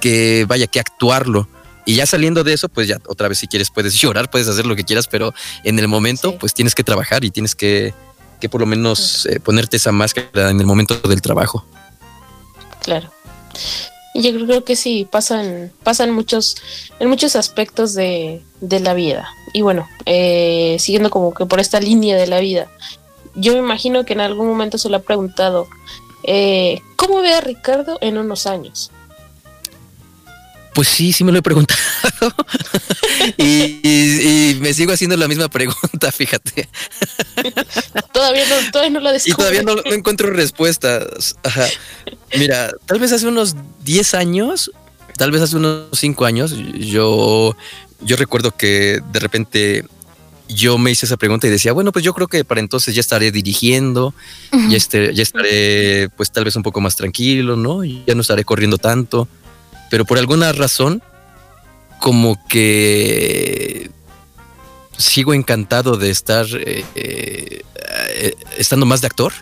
que 0.00 0.44
vaya 0.48 0.66
que 0.66 0.80
actuarlo 0.80 1.48
y 1.86 1.96
ya 1.96 2.06
saliendo 2.06 2.42
de 2.44 2.52
eso 2.54 2.68
pues 2.68 2.88
ya 2.88 2.98
otra 3.06 3.28
vez 3.28 3.38
si 3.38 3.46
quieres 3.46 3.70
puedes 3.70 3.94
llorar 4.00 4.30
puedes 4.30 4.48
hacer 4.48 4.66
lo 4.66 4.74
que 4.76 4.84
quieras 4.84 5.06
pero 5.06 5.32
en 5.64 5.78
el 5.78 5.88
momento 5.88 6.30
Sí. 6.30 6.36
pues 6.40 6.54
tienes 6.54 6.74
que 6.74 6.84
trabajar 6.84 7.24
y 7.24 7.30
tienes 7.30 7.54
que 7.54 7.94
que 8.40 8.48
por 8.48 8.60
lo 8.60 8.66
menos 8.66 9.26
eh, 9.26 9.38
ponerte 9.40 9.76
esa 9.76 9.92
máscara 9.92 10.50
en 10.50 10.58
el 10.60 10.66
momento 10.66 10.96
del 11.08 11.20
trabajo 11.20 11.64
Claro. 12.82 13.10
Yo 14.14 14.32
creo 14.32 14.64
que 14.64 14.74
sí, 14.74 15.06
pasan, 15.08 15.70
pasan 15.84 16.10
muchos, 16.10 16.56
en 16.98 17.08
muchos 17.08 17.36
aspectos 17.36 17.94
de, 17.94 18.42
de 18.60 18.80
la 18.80 18.94
vida. 18.94 19.28
Y 19.52 19.62
bueno, 19.62 19.88
eh, 20.06 20.76
siguiendo 20.80 21.10
como 21.10 21.32
que 21.32 21.46
por 21.46 21.60
esta 21.60 21.78
línea 21.78 22.16
de 22.16 22.26
la 22.26 22.40
vida, 22.40 22.68
yo 23.34 23.52
me 23.52 23.60
imagino 23.60 24.04
que 24.04 24.14
en 24.14 24.20
algún 24.20 24.48
momento 24.48 24.78
se 24.78 24.88
lo 24.88 24.96
ha 24.96 25.02
preguntado, 25.02 25.68
eh, 26.24 26.80
¿cómo 26.96 27.20
ve 27.20 27.32
a 27.34 27.40
Ricardo 27.40 27.98
en 28.00 28.18
unos 28.18 28.46
años? 28.46 28.90
Pues 30.80 30.88
sí 30.88 31.12
sí 31.12 31.24
me 31.24 31.30
lo 31.32 31.40
he 31.40 31.42
preguntado 31.42 31.78
y, 33.36 33.80
y- 33.82 34.50
y 34.52 34.58
me 34.62 34.72
sigo 34.72 34.92
haciendo 34.94 35.14
la 35.18 35.28
misma 35.28 35.50
pregunta 35.50 36.10
fíjate 36.16 36.70
Todavía 38.14 38.44
no, 38.48 38.70
todavía 38.72 38.98
no 38.98 39.10
Y 39.10 39.12
descubro. 39.12 39.36
todavía 39.36 39.62
no, 39.62 39.74
no 39.74 39.92
encuentro 39.94 40.30
respuestas. 40.30 41.36
Ajá. 41.42 41.66
Mira, 42.38 42.70
tal 42.86 42.98
vez 42.98 43.12
hace 43.12 43.26
unos 43.26 43.56
10 43.84 44.14
años, 44.14 44.70
tal 45.18 45.30
vez 45.32 45.42
hace 45.42 45.56
unos 45.56 45.86
5 45.92 46.24
años, 46.24 46.54
yo, 46.78 47.54
yo 48.00 48.16
recuerdo 48.16 48.50
que 48.56 49.00
de 49.12 49.20
repente 49.20 49.84
yo 50.48 50.78
me 50.78 50.90
hice 50.90 51.04
esa 51.06 51.16
pregunta 51.18 51.46
y 51.46 51.50
decía, 51.50 51.72
bueno, 51.72 51.92
pues 51.92 52.04
yo 52.04 52.12
creo 52.14 52.26
que 52.26 52.42
para 52.44 52.60
entonces 52.60 52.94
ya 52.94 53.00
estaré 53.00 53.30
dirigiendo, 53.32 54.14
ya, 54.70 54.76
este, 54.78 55.14
ya 55.14 55.22
estaré 55.22 56.08
pues 56.16 56.30
tal 56.32 56.44
vez 56.44 56.56
un 56.56 56.62
poco 56.62 56.80
más 56.80 56.96
tranquilo, 56.96 57.56
¿no? 57.56 57.84
Y 57.84 58.02
ya 58.06 58.14
no 58.14 58.22
estaré 58.22 58.44
corriendo 58.44 58.78
tanto. 58.78 59.28
Pero 59.90 60.06
por 60.06 60.18
alguna 60.18 60.52
razón, 60.52 61.02
como 61.98 62.42
que 62.48 63.90
sigo 64.96 65.34
encantado 65.34 65.96
de 65.96 66.10
estar 66.10 66.46
eh, 66.52 66.84
eh, 66.94 67.62
eh, 68.14 68.34
estando 68.56 68.86
más 68.86 69.00
de 69.00 69.08
actor 69.08 69.32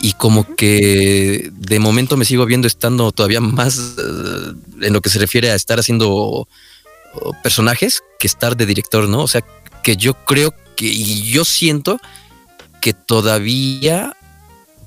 y 0.00 0.12
como 0.12 0.54
que 0.56 1.50
de 1.52 1.78
momento 1.78 2.16
me 2.16 2.24
sigo 2.24 2.46
viendo 2.46 2.66
estando 2.66 3.10
todavía 3.12 3.40
más 3.40 3.78
eh, 3.98 4.52
en 4.82 4.92
lo 4.92 5.00
que 5.00 5.10
se 5.10 5.18
refiere 5.18 5.50
a 5.50 5.54
estar 5.54 5.78
haciendo 5.78 6.48
personajes 7.42 8.02
que 8.18 8.26
estar 8.26 8.56
de 8.56 8.66
director, 8.66 9.08
¿no? 9.08 9.22
O 9.22 9.28
sea, 9.28 9.44
que 9.82 9.96
yo 9.96 10.14
creo 10.24 10.52
que 10.76 10.86
y 10.86 11.22
yo 11.22 11.44
siento 11.44 11.98
que 12.80 12.92
todavía 12.92 14.16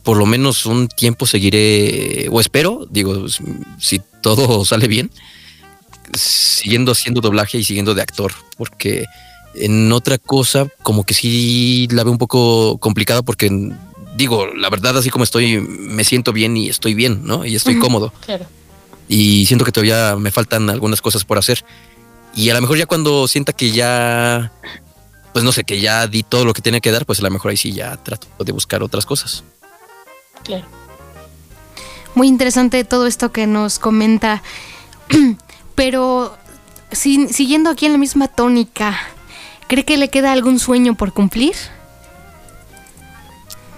por 0.07 0.15
lo 0.15 0.25
menos 0.25 0.65
un 0.65 0.87
tiempo 0.87 1.25
seguiré 1.25 2.29
o 2.31 2.39
espero, 2.39 2.87
digo, 2.89 3.25
si 3.77 4.01
todo 4.21 4.63
sale 4.71 4.87
bien, 4.87 5.11
siguiendo 6.13 6.93
haciendo 6.93 7.19
doblaje 7.19 7.57
y 7.57 7.65
siguiendo 7.65 7.93
de 7.93 8.03
actor, 8.03 8.31
porque 8.55 9.03
en 9.53 9.91
otra 9.91 10.17
cosa 10.17 10.69
como 10.81 11.03
que 11.03 11.13
sí 11.13 11.89
la 11.91 12.05
veo 12.05 12.13
un 12.13 12.17
poco 12.17 12.77
complicada 12.77 13.21
porque 13.21 13.51
digo, 14.15 14.47
la 14.47 14.69
verdad 14.69 14.97
así 14.97 15.09
como 15.09 15.25
estoy 15.25 15.59
me 15.59 16.05
siento 16.05 16.31
bien 16.31 16.55
y 16.55 16.69
estoy 16.69 16.93
bien, 16.93 17.25
¿no? 17.25 17.43
Y 17.43 17.57
estoy 17.57 17.77
cómodo 17.77 18.13
Claro. 18.25 18.45
y 19.09 19.45
siento 19.45 19.65
que 19.65 19.73
todavía 19.73 20.15
me 20.15 20.31
faltan 20.31 20.69
algunas 20.69 21.01
cosas 21.01 21.25
por 21.25 21.37
hacer. 21.37 21.65
Y 22.33 22.49
a 22.49 22.53
lo 22.53 22.61
mejor 22.61 22.77
ya 22.77 22.85
cuando 22.85 23.27
sienta 23.27 23.51
que 23.51 23.71
ya 23.71 24.53
pues 25.33 25.43
no 25.43 25.51
sé, 25.51 25.65
que 25.65 25.81
ya 25.81 26.07
di 26.07 26.23
todo 26.23 26.45
lo 26.45 26.53
que 26.53 26.61
tenía 26.61 26.79
que 26.79 26.91
dar, 26.91 27.05
pues 27.05 27.19
a 27.19 27.23
lo 27.23 27.29
mejor 27.29 27.51
ahí 27.51 27.57
sí 27.57 27.73
ya 27.73 27.97
trato 27.97 28.27
de 28.41 28.53
buscar 28.53 28.81
otras 28.83 29.05
cosas. 29.05 29.43
Claro. 30.47 30.65
Muy 32.15 32.27
interesante 32.27 32.83
todo 32.83 33.05
esto 33.05 33.31
que 33.31 33.45
nos 33.45 33.77
comenta. 33.77 34.41
Pero 35.75 36.35
si- 36.91 37.27
siguiendo 37.27 37.69
aquí 37.69 37.85
en 37.85 37.91
la 37.91 37.97
misma 37.99 38.27
tónica, 38.27 38.97
¿cree 39.67 39.85
que 39.85 39.97
le 39.97 40.09
queda 40.09 40.31
algún 40.31 40.57
sueño 40.57 40.95
por 40.95 41.13
cumplir? 41.13 41.53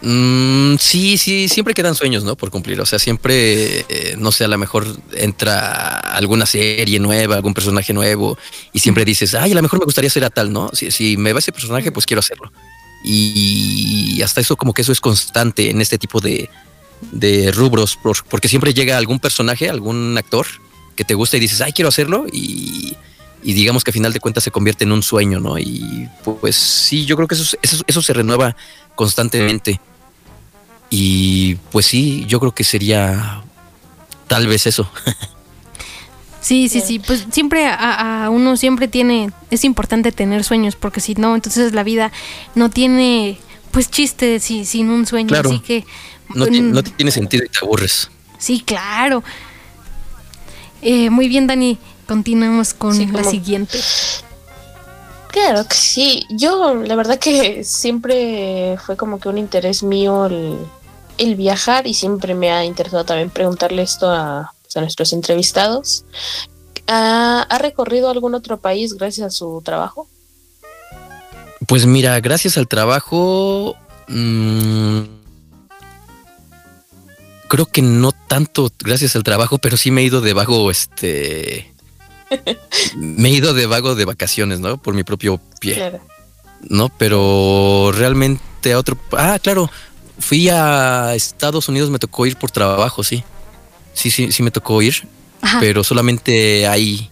Mm, 0.01 0.77
sí, 0.79 1.17
sí, 1.17 1.49
siempre 1.49 1.73
quedan 1.73 1.93
sueños, 1.95 2.23
¿no? 2.23 2.37
Por 2.37 2.51
cumplir. 2.51 2.79
O 2.79 2.85
sea, 2.85 2.99
siempre, 2.99 3.79
eh, 3.89 4.15
no 4.17 4.31
sé, 4.31 4.45
a 4.45 4.47
lo 4.47 4.57
mejor 4.57 4.87
entra 5.13 5.99
alguna 5.99 6.45
serie 6.45 6.99
nueva, 6.99 7.35
algún 7.35 7.53
personaje 7.53 7.91
nuevo 7.91 8.37
y 8.71 8.79
siempre 8.79 9.03
dices, 9.03 9.35
ay, 9.35 9.51
a 9.51 9.55
lo 9.55 9.61
mejor 9.61 9.79
me 9.79 9.85
gustaría 9.85 10.09
ser 10.09 10.23
a 10.23 10.29
tal, 10.29 10.53
¿no? 10.53 10.69
Si, 10.71 10.91
si 10.91 11.17
me 11.17 11.33
va 11.33 11.39
ese 11.39 11.51
personaje, 11.51 11.91
pues 11.91 12.05
quiero 12.05 12.19
hacerlo. 12.19 12.49
Y 13.03 14.21
hasta 14.21 14.41
eso, 14.41 14.55
como 14.57 14.73
que 14.73 14.81
eso 14.81 14.91
es 14.91 14.99
constante 15.01 15.69
en 15.69 15.81
este 15.81 15.97
tipo 15.97 16.19
de, 16.19 16.49
de 17.11 17.51
rubros, 17.51 17.95
por- 17.97 18.23
porque 18.25 18.47
siempre 18.49 18.73
llega 18.73 18.97
algún 18.97 19.19
personaje, 19.19 19.69
algún 19.69 20.17
actor 20.17 20.45
que 20.95 21.05
te 21.05 21.13
gusta 21.13 21.37
y 21.37 21.39
dices, 21.39 21.61
ay, 21.61 21.71
quiero 21.71 21.89
hacerlo 21.89 22.25
y, 22.31 22.95
y 23.41 23.53
digamos 23.53 23.83
que 23.83 23.91
a 23.91 23.93
final 23.93 24.11
de 24.11 24.19
cuentas 24.19 24.43
se 24.43 24.51
convierte 24.51 24.83
en 24.83 24.91
un 24.91 25.01
sueño, 25.01 25.39
¿no? 25.39 25.57
Y 25.57 26.09
pues 26.41 26.55
sí, 26.57 27.05
yo 27.05 27.15
creo 27.15 27.27
que 27.27 27.35
eso, 27.35 27.57
eso, 27.61 27.83
eso 27.87 28.01
se 28.01 28.13
renueva 28.13 28.55
constantemente. 28.95 29.79
Y 30.89 31.55
pues 31.71 31.85
sí, 31.85 32.25
yo 32.27 32.39
creo 32.39 32.53
que 32.53 32.63
sería 32.63 33.41
tal 34.27 34.47
vez 34.47 34.67
eso. 34.67 34.89
Sí, 36.41 36.69
sí, 36.69 36.79
sí, 36.81 36.99
pues 36.99 37.25
siempre 37.31 37.65
a, 37.67 38.25
a 38.25 38.29
uno 38.29 38.55
siempre 38.55 38.87
tiene, 38.87 39.31
es 39.51 39.63
importante 39.65 40.11
tener 40.11 40.43
sueños, 40.43 40.75
porque 40.75 41.01
si 41.01 41.15
no, 41.15 41.35
entonces 41.35 41.73
la 41.73 41.83
vida 41.83 42.11
no 42.55 42.69
tiene, 42.69 43.37
pues 43.71 43.91
chiste 43.91 44.39
si, 44.39 44.63
sin 44.65 44.89
un 44.89 45.05
sueño, 45.05 45.27
Claro. 45.27 45.49
así 45.49 45.59
que... 45.59 45.85
No, 46.33 46.45
mm, 46.45 46.71
no 46.71 46.83
tiene 46.83 47.11
sentido 47.11 47.43
y 47.43 47.49
te 47.49 47.57
aburres. 47.61 48.09
Sí, 48.37 48.61
claro. 48.61 49.23
Eh, 50.81 51.09
muy 51.09 51.27
bien, 51.27 51.45
Dani, 51.47 51.77
continuamos 52.07 52.73
con 52.73 52.95
Sí, 52.95 53.05
la 53.07 53.23
siguiente. 53.23 53.79
Claro 55.31 55.67
que 55.67 55.75
sí. 55.75 56.25
Yo, 56.29 56.73
la 56.75 56.95
verdad 56.95 57.19
que 57.19 57.63
siempre 57.63 58.77
fue 58.85 58.95
como 58.95 59.19
que 59.19 59.29
un 59.29 59.37
interés 59.37 59.83
mío 59.83 60.25
el, 60.27 60.57
el 61.17 61.35
viajar 61.35 61.85
y 61.85 61.93
siempre 61.93 62.33
me 62.33 62.51
ha 62.51 62.63
interesado 62.65 63.03
también 63.05 63.29
preguntarle 63.29 63.81
esto 63.81 64.09
a, 64.09 64.53
a 64.75 64.81
nuestros 64.81 65.13
entrevistados. 65.13 66.05
¿Ha, 66.87 67.41
ha 67.41 67.57
recorrido 67.59 68.09
algún 68.09 68.35
otro 68.35 68.59
país 68.59 68.93
gracias 68.93 69.27
a 69.27 69.29
su 69.29 69.61
trabajo? 69.63 70.07
Pues 71.67 71.85
mira, 71.85 72.19
gracias 72.19 72.57
al 72.57 72.67
trabajo, 72.67 73.75
mm, 74.07 75.01
creo 77.47 77.65
que 77.65 77.81
no 77.81 78.11
tanto 78.11 78.71
gracias 78.79 79.15
al 79.15 79.23
trabajo, 79.23 79.57
pero 79.59 79.77
sí 79.77 79.91
me 79.91 80.01
he 80.01 80.05
ido 80.05 80.21
de 80.21 80.33
vago, 80.33 80.71
este, 80.71 81.73
me 82.95 83.29
he 83.29 83.33
ido 83.33 83.53
de 83.53 83.67
vago 83.67 83.93
de 83.95 84.05
vacaciones, 84.05 84.59
¿no? 84.59 84.81
Por 84.81 84.93
mi 84.93 85.03
propio 85.03 85.39
pie. 85.59 85.75
Claro. 85.75 85.99
¿no? 86.67 86.89
Pero 86.89 87.91
realmente 87.93 88.73
a 88.73 88.79
otro. 88.79 88.97
Ah, 89.11 89.39
claro. 89.41 89.69
Fui 90.19 90.49
a 90.49 91.15
Estados 91.15 91.69
Unidos, 91.69 91.89
me 91.89 91.99
tocó 91.99 92.25
ir 92.25 92.35
por 92.35 92.51
trabajo, 92.51 93.03
sí. 93.03 93.23
Sí, 93.99 94.09
sí, 94.11 94.31
sí 94.31 94.41
me 94.43 94.51
tocó 94.51 94.81
ir. 94.81 94.95
Ajá. 95.41 95.59
Pero 95.59 95.83
solamente 95.83 96.67
ahí. 96.67 97.09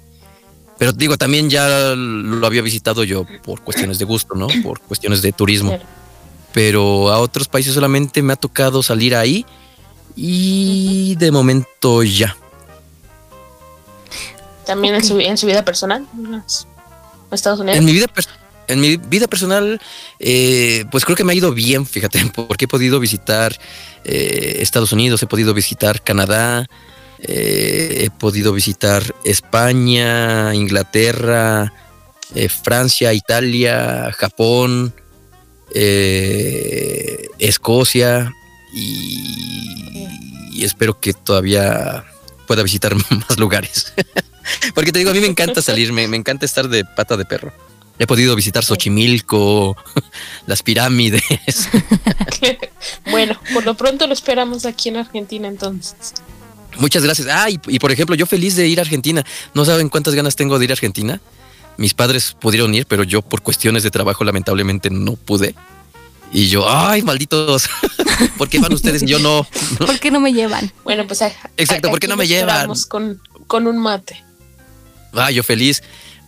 Pero 0.77 0.93
digo, 0.93 1.17
también 1.17 1.49
ya 1.49 1.93
lo 1.95 2.45
había 2.47 2.61
visitado 2.61 3.03
yo 3.03 3.25
por 3.43 3.61
cuestiones 3.61 3.99
de 3.99 4.05
gusto, 4.05 4.35
¿no? 4.35 4.47
Por 4.63 4.79
cuestiones 4.81 5.21
de 5.21 5.31
turismo. 5.33 5.71
Claro. 5.71 5.85
Pero 6.53 7.09
a 7.11 7.19
otros 7.19 7.47
países 7.47 7.73
solamente 7.73 8.21
me 8.21 8.33
ha 8.33 8.35
tocado 8.37 8.81
salir 8.81 9.15
ahí. 9.15 9.45
Y 10.15 11.15
de 11.15 11.29
momento 11.31 12.03
ya. 12.03 12.35
También 14.65 14.95
en, 14.95 15.01
Ok. 15.01 15.07
su, 15.07 15.19
en 15.19 15.37
su 15.37 15.45
vida 15.45 15.63
personal. 15.63 16.05
Estados 17.31 17.59
Unidos. 17.59 17.77
En 17.77 17.85
mi 17.85 17.91
vida, 17.93 18.07
pers- 18.07 18.29
en 18.67 18.79
mi 18.81 18.97
vida 18.97 19.27
personal, 19.27 19.79
eh, 20.19 20.85
pues 20.91 21.05
creo 21.05 21.15
que 21.15 21.23
me 21.23 21.31
ha 21.33 21.35
ido 21.35 21.53
bien, 21.53 21.85
fíjate, 21.85 22.19
porque 22.35 22.65
he 22.65 22.67
podido 22.67 22.99
visitar 22.99 23.57
eh, 24.03 24.57
Estados 24.59 24.91
Unidos, 24.91 25.23
he 25.23 25.27
podido 25.27 25.53
visitar 25.53 26.03
Canadá, 26.03 26.67
eh, 27.19 28.03
he 28.05 28.09
podido 28.09 28.51
visitar 28.53 29.15
España, 29.23 30.53
Inglaterra, 30.53 31.73
Francia, 32.63 33.13
Italia, 33.13 34.11
Japón, 34.11 34.93
Escocia 37.39 38.33
y, 38.73 40.63
espero 40.63 40.99
que 40.99 41.13
todavía 41.13 42.03
pueda 42.47 42.63
visitar 42.63 42.93
más 43.09 43.37
lugares. 43.39 43.93
Porque 44.75 44.91
te 44.91 44.99
digo, 44.99 45.11
a 45.11 45.13
mí 45.13 45.21
me 45.21 45.27
encanta 45.27 45.61
salir, 45.61 45.93
me 45.93 46.03
encanta 46.03 46.45
estar 46.45 46.67
de 46.67 46.83
pata 46.83 47.15
de 47.15 47.23
perro. 47.25 47.53
He 47.99 48.05
podido 48.05 48.35
visitar 48.35 48.63
Xochimilco, 48.63 49.75
las 50.47 50.61
pirámides. 50.63 51.23
bueno, 53.11 53.39
por 53.53 53.65
lo 53.65 53.75
pronto 53.75 54.05
lo 54.07 54.13
esperamos 54.13 54.65
aquí 54.65 54.89
en 54.89 54.97
Argentina 54.97 55.47
entonces. 55.47 55.95
Muchas 56.77 57.03
gracias. 57.03 57.27
Ah, 57.31 57.49
y, 57.49 57.59
y 57.67 57.79
por 57.79 57.91
ejemplo, 57.91 58.15
yo 58.15 58.25
feliz 58.27 58.55
de 58.55 58.67
ir 58.67 58.79
a 58.79 58.83
Argentina. 58.83 59.25
No 59.53 59.65
saben 59.65 59.89
cuántas 59.89 60.13
ganas 60.13 60.35
tengo 60.35 60.59
de 60.59 60.65
ir 60.65 60.71
a 60.71 60.73
Argentina. 60.73 61.19
Mis 61.77 61.93
padres 61.93 62.35
pudieron 62.39 62.73
ir, 62.75 62.85
pero 62.85 63.03
yo 63.03 63.21
por 63.21 63.41
cuestiones 63.41 63.83
de 63.83 63.91
trabajo 63.91 64.23
lamentablemente 64.23 64.89
no 64.89 65.15
pude. 65.15 65.55
Y 66.33 66.49
yo, 66.49 66.69
ay, 66.69 67.01
malditos, 67.03 67.69
¿por 68.37 68.49
qué 68.49 68.59
van 68.59 68.73
ustedes 68.73 69.01
y 69.03 69.07
yo 69.07 69.17
no? 69.19 69.47
¿Por 69.77 69.99
qué 69.99 70.11
no 70.11 70.19
me 70.19 70.33
llevan? 70.33 70.71
Bueno, 70.83 71.07
pues 71.07 71.21
a- 71.21 71.31
Exacto, 71.55 71.87
a- 71.87 71.91
¿por 71.91 71.99
qué 71.99 72.07
no 72.07 72.17
me 72.17 72.27
llevan? 72.27 72.69
Con, 72.89 73.21
con 73.47 73.65
un 73.65 73.77
mate. 73.77 74.21
Ah, 75.13 75.31
yo 75.31 75.41
feliz, 75.41 75.81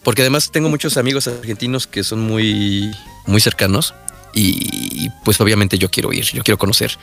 porque 0.10 0.24
además 0.24 0.50
tengo 0.50 0.70
muchos 0.70 0.98
amigos 0.98 1.28
argentinos 1.28 1.86
que 1.86 2.04
son 2.04 2.20
muy, 2.22 2.90
muy 3.28 3.40
cercanos 3.40 3.94
y 4.34 5.08
pues 5.24 5.40
obviamente 5.40 5.78
yo 5.78 5.92
quiero 5.92 6.12
ir, 6.12 6.26
yo 6.34 6.42
quiero 6.44 6.58
conocer. 6.58 6.98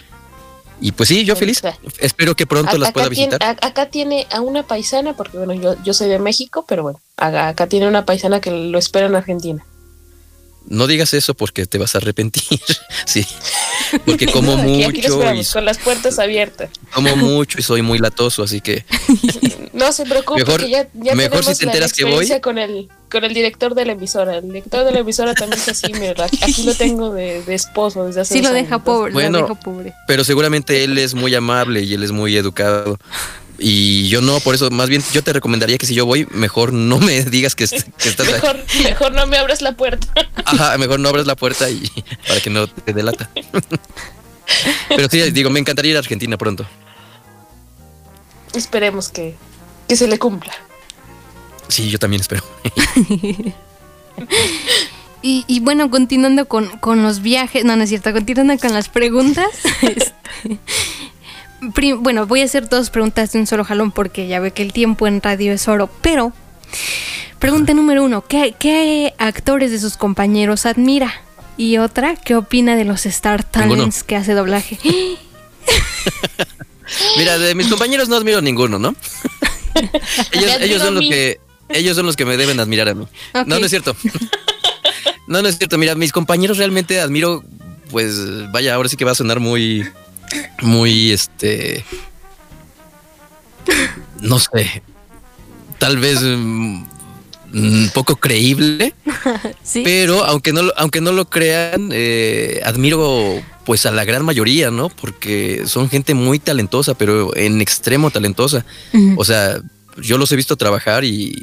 Y 0.80 0.90
pues 0.90 1.08
sí, 1.10 1.24
yo 1.24 1.36
feliz. 1.36 1.62
Espero 2.00 2.34
que 2.34 2.48
pronto 2.48 2.72
A- 2.74 2.78
las 2.78 2.90
pueda 2.90 3.08
visitar. 3.08 3.40
acá 3.62 3.90
tiene 3.90 4.26
a 4.32 4.40
una 4.40 4.64
paisana, 4.66 5.14
porque 5.16 5.38
bueno, 5.38 5.54
yo, 5.54 5.80
yo 5.84 5.94
soy 5.94 6.08
de 6.08 6.18
México, 6.18 6.64
pero 6.66 6.82
bueno, 6.82 7.00
acá, 7.16 7.46
acá 7.46 7.68
tiene 7.68 7.86
una 7.86 8.04
paisana 8.04 8.40
que 8.40 8.50
lo 8.50 8.76
espera 8.76 9.06
en 9.06 9.14
Argentina. 9.14 9.64
No 10.66 10.88
digas 10.88 11.14
eso 11.14 11.34
porque 11.34 11.64
te 11.66 11.78
vas 11.78 11.94
a 11.94 11.98
arrepentir. 11.98 12.42
sí. 13.06 13.24
Porque 14.04 14.26
como 14.32 14.52
Aquí- 14.56 14.84
aquí 14.84 15.02
lo 15.08 15.16
mucho 15.16 15.34
y 15.34 15.44
con 15.44 15.64
las 15.64 15.78
puertas 15.78 16.18
abiertas. 16.18 16.70
como 16.94 17.14
mucho 17.16 17.58
y 17.58 17.62
soy 17.62 17.82
muy 17.82 17.98
latoso, 17.98 18.42
así 18.42 18.60
que 18.60 18.84
No 19.72 19.92
se 19.92 20.04
preocupe, 20.06 20.42
Mejor- 20.44 20.60
que 20.60 20.70
ya, 20.70 20.88
ya 20.94 21.14
mejor 21.14 21.44
si 21.44 21.54
te 21.54 21.64
enteras 21.66 21.92
que 21.92 22.04
voy. 22.04 22.12
experiencia 22.12 22.40
con 22.40 22.56
el, 22.58 22.88
con 23.10 23.24
el 23.24 23.34
director 23.34 23.74
de 23.74 23.84
la 23.84 23.92
emisora. 23.92 24.36
El 24.38 24.44
director 24.48 24.84
de 24.86 24.92
la 24.92 25.00
emisora 25.00 25.34
también 25.34 25.60
es 25.60 25.68
así, 25.68 25.92
mira, 25.92 26.24
aquí 26.24 26.62
lo 26.62 26.74
tengo 26.74 27.12
de, 27.12 27.42
de 27.42 27.54
esposo 27.54 28.06
desde 28.06 28.22
hace 28.22 28.34
Sí, 28.34 28.40
lo 28.42 28.48
años, 28.48 28.62
deja 28.62 28.78
pobre, 28.82 29.12
Bueno. 29.12 29.40
lo 29.40 29.48
deja 29.48 29.60
pobre. 29.60 29.92
pero 30.06 30.24
seguramente 30.24 30.82
él 30.84 30.96
es 30.96 31.14
muy 31.14 31.34
amable 31.34 31.82
y 31.82 31.92
él 31.92 32.02
es 32.04 32.10
muy 32.12 32.34
educado. 32.36 32.98
Y 33.58 34.08
yo 34.08 34.20
no, 34.20 34.38
por 34.40 34.54
eso, 34.54 34.70
más 34.70 34.88
bien 34.88 35.02
yo 35.12 35.22
te 35.22 35.32
recomendaría 35.32 35.78
que 35.78 35.86
si 35.86 35.94
yo 35.94 36.04
voy, 36.06 36.26
mejor 36.30 36.72
no 36.72 36.98
me 36.98 37.22
digas 37.24 37.54
que, 37.54 37.64
est- 37.64 37.88
que 37.96 38.08
estás 38.08 38.26
ahí. 38.28 38.34
Mejor, 38.34 38.56
mejor 38.82 39.12
no 39.12 39.26
me 39.26 39.38
abras 39.38 39.62
la 39.62 39.72
puerta. 39.72 40.08
Ajá, 40.44 40.76
mejor 40.78 41.00
no 41.00 41.08
abras 41.08 41.26
la 41.26 41.36
puerta 41.36 41.68
y 41.70 41.90
para 42.28 42.40
que 42.40 42.50
no 42.50 42.66
te 42.66 42.92
delata. 42.92 43.30
Pero 44.88 45.08
sí, 45.10 45.20
digo, 45.30 45.50
me 45.50 45.58
encantaría 45.60 45.92
ir 45.92 45.96
a 45.96 46.00
Argentina 46.00 46.36
pronto. 46.36 46.66
Esperemos 48.54 49.08
que, 49.08 49.34
que 49.88 49.96
se 49.96 50.06
le 50.06 50.18
cumpla. 50.18 50.52
Sí, 51.68 51.90
yo 51.90 51.98
también 51.98 52.20
espero. 52.20 52.42
Y, 55.22 55.44
y 55.48 55.60
bueno, 55.60 55.90
continuando 55.90 56.46
con, 56.46 56.68
con 56.78 57.02
los 57.02 57.20
viajes, 57.20 57.64
no, 57.64 57.74
no 57.76 57.82
es 57.82 57.88
cierto, 57.88 58.12
continuando 58.12 58.56
con 58.58 58.72
las 58.72 58.88
preguntas. 58.88 59.48
este, 59.82 60.12
bueno, 62.00 62.26
voy 62.26 62.42
a 62.42 62.44
hacer 62.44 62.68
dos 62.68 62.90
preguntas 62.90 63.32
de 63.32 63.38
un 63.38 63.46
solo 63.46 63.64
jalón 63.64 63.92
porque 63.92 64.26
ya 64.26 64.40
ve 64.40 64.50
que 64.52 64.62
el 64.62 64.72
tiempo 64.72 65.06
en 65.06 65.22
radio 65.22 65.52
es 65.52 65.68
oro, 65.68 65.88
pero 66.02 66.32
pregunta 67.38 67.74
número 67.74 68.04
uno, 68.04 68.22
¿qué, 68.22 68.54
qué 68.58 69.14
actores 69.18 69.70
de 69.70 69.78
sus 69.78 69.96
compañeros 69.96 70.66
admira? 70.66 71.12
Y 71.56 71.78
otra, 71.78 72.16
¿qué 72.16 72.34
opina 72.34 72.76
de 72.76 72.84
los 72.84 73.06
Star 73.06 73.44
Ninguno. 73.54 73.76
Talents 73.76 74.02
que 74.02 74.16
hace 74.16 74.34
doblaje? 74.34 74.78
Mira, 77.18 77.38
de 77.38 77.54
mis 77.54 77.68
compañeros 77.68 78.08
no 78.08 78.16
admiro 78.16 78.40
ninguno, 78.40 78.78
¿no? 78.78 78.94
ellos, 80.32 80.82
son 80.82 80.94
los 80.94 81.04
que 81.04 81.40
ellos 81.68 81.96
son 81.96 82.06
los 82.06 82.16
que 82.16 82.24
me 82.24 82.36
deben 82.36 82.60
admirar 82.60 82.88
a 82.88 82.94
mí. 82.94 83.06
No, 83.46 83.58
no 83.58 83.66
es 83.66 83.70
cierto. 83.70 83.96
no, 85.26 85.42
no 85.42 85.48
es 85.48 85.58
cierto. 85.58 85.78
Mira, 85.78 85.94
mis 85.94 86.12
compañeros 86.12 86.58
realmente 86.58 87.00
admiro, 87.00 87.44
pues, 87.90 88.50
vaya, 88.52 88.74
ahora 88.74 88.88
sí 88.88 88.96
que 88.96 89.04
va 89.04 89.12
a 89.12 89.16
sonar 89.16 89.40
muy, 89.40 89.86
muy, 90.62 91.12
este, 91.12 91.84
no 94.20 94.38
sé, 94.38 94.82
tal 95.78 95.98
vez 95.98 96.20
mm, 96.22 96.84
mm, 97.52 97.88
poco 97.94 98.16
creíble, 98.16 98.94
¿Sí? 99.62 99.82
pero 99.84 100.24
aunque 100.24 100.52
no, 100.52 100.62
lo- 100.62 100.74
aunque 100.78 101.00
no 101.00 101.12
lo 101.12 101.28
crean, 101.28 101.90
eh, 101.92 102.60
admiro 102.64 103.42
pues 103.64 103.84
a 103.84 103.90
la 103.90 104.04
gran 104.04 104.24
mayoría, 104.24 104.70
¿no? 104.70 104.88
Porque 104.88 105.62
son 105.66 105.88
gente 105.90 106.14
muy 106.14 106.38
talentosa, 106.38 106.94
pero 106.94 107.36
en 107.36 107.60
extremo 107.60 108.12
talentosa. 108.12 108.64
O 109.16 109.24
sea, 109.24 109.58
yo 110.00 110.18
los 110.18 110.30
he 110.30 110.36
visto 110.36 110.56
trabajar 110.56 111.02
y, 111.04 111.34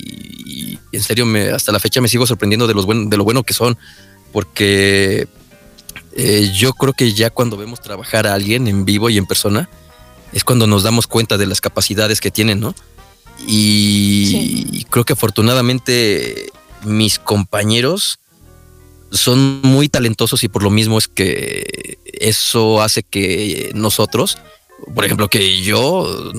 y 0.45 0.79
en 0.93 1.03
serio 1.03 1.25
me, 1.25 1.49
hasta 1.49 1.73
la 1.73 1.81
fecha 1.81 1.99
me 1.99 2.07
sigo 2.07 2.25
sorprendiendo 2.25 2.65
de, 2.65 2.73
los 2.75 2.85
buen, 2.85 3.09
de 3.09 3.17
lo 3.17 3.25
bueno 3.25 3.43
que 3.43 3.53
son, 3.53 3.77
porque 4.31 5.27
eh, 6.15 6.51
yo 6.53 6.73
creo 6.73 6.93
que 6.93 7.13
ya 7.13 7.29
cuando 7.29 7.57
vemos 7.57 7.81
trabajar 7.81 8.27
a 8.27 8.33
alguien 8.33 8.67
en 8.67 8.85
vivo 8.85 9.09
y 9.09 9.17
en 9.17 9.25
persona, 9.25 9.69
es 10.31 10.43
cuando 10.43 10.67
nos 10.67 10.83
damos 10.83 11.07
cuenta 11.07 11.37
de 11.37 11.45
las 11.45 11.61
capacidades 11.61 12.21
que 12.21 12.31
tienen, 12.31 12.59
¿no? 12.59 12.75
Y 13.47 14.85
creo 14.85 15.05
que 15.05 15.13
afortunadamente 15.13 16.51
mis 16.83 17.19
compañeros 17.19 18.19
son 19.11 19.61
muy 19.61 19.89
talentosos 19.89 20.43
y 20.43 20.47
por 20.47 20.63
lo 20.63 20.69
mismo 20.69 20.97
es 20.97 21.07
que 21.07 21.99
eso 22.05 22.81
hace 22.81 23.03
que 23.03 23.71
nosotros, 23.75 24.37
por 24.95 25.05
ejemplo, 25.05 25.29
que 25.29 25.61
yo 25.61 26.31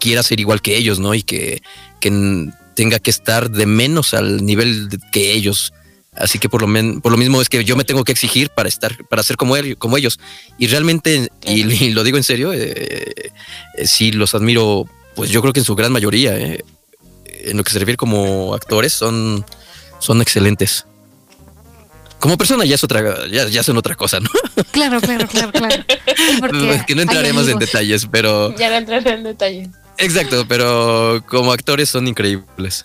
quiera 0.00 0.22
ser 0.22 0.40
igual 0.40 0.60
que 0.60 0.76
ellos, 0.76 0.98
¿no? 0.98 1.14
Y 1.14 1.22
que, 1.22 1.62
que 2.00 2.50
tenga 2.74 2.98
que 2.98 3.10
estar 3.10 3.50
de 3.50 3.66
menos 3.66 4.14
al 4.14 4.44
nivel 4.44 4.88
que 5.12 5.32
ellos. 5.32 5.72
Así 6.16 6.38
que 6.40 6.48
por 6.48 6.60
lo, 6.60 6.66
men- 6.66 7.00
por 7.00 7.12
lo 7.12 7.18
mismo 7.18 7.40
es 7.40 7.48
que 7.48 7.64
yo 7.64 7.76
me 7.76 7.84
tengo 7.84 8.02
que 8.04 8.12
exigir 8.12 8.50
para 8.50 8.68
estar, 8.68 8.96
para 9.08 9.22
ser 9.22 9.36
como, 9.36 9.56
él- 9.56 9.76
como 9.78 9.96
ellos. 9.96 10.18
Y 10.58 10.66
realmente, 10.66 11.30
y, 11.46 11.62
y 11.84 11.90
lo 11.92 12.02
digo 12.02 12.16
en 12.16 12.24
serio, 12.24 12.52
eh, 12.52 13.32
eh, 13.76 13.86
sí 13.86 14.10
los 14.12 14.34
admiro, 14.34 14.86
pues 15.14 15.30
yo 15.30 15.40
creo 15.40 15.52
que 15.52 15.60
en 15.60 15.64
su 15.66 15.74
gran 15.76 15.92
mayoría, 15.92 16.36
eh, 16.36 16.64
en 17.24 17.56
lo 17.56 17.62
que 17.64 17.72
se 17.72 17.78
refiere 17.78 17.96
como 17.96 18.54
actores, 18.54 18.92
son, 18.92 19.44
son 20.00 20.20
excelentes. 20.20 20.84
Como 22.18 22.36
persona 22.36 22.66
ya 22.66 22.74
es 22.74 22.84
otra, 22.84 23.26
ya, 23.28 23.48
ya 23.48 23.62
son 23.62 23.78
otra 23.78 23.94
cosa, 23.94 24.20
¿no? 24.20 24.28
Claro, 24.72 25.00
claro, 25.00 25.26
claro, 25.26 25.52
claro. 25.52 25.84
Porque 26.40 26.70
Es 26.74 26.84
que 26.86 26.94
no 26.94 27.02
entraremos 27.02 27.48
en 27.48 27.58
detalles, 27.58 28.06
pero 28.10 28.54
Ya 28.56 28.68
no 28.68 28.76
entraré 28.76 29.10
en 29.12 29.22
detalle. 29.24 29.70
exacto, 29.96 30.44
pero 30.46 31.24
como 31.26 31.50
actores 31.52 31.88
son 31.88 32.06
increíbles. 32.08 32.84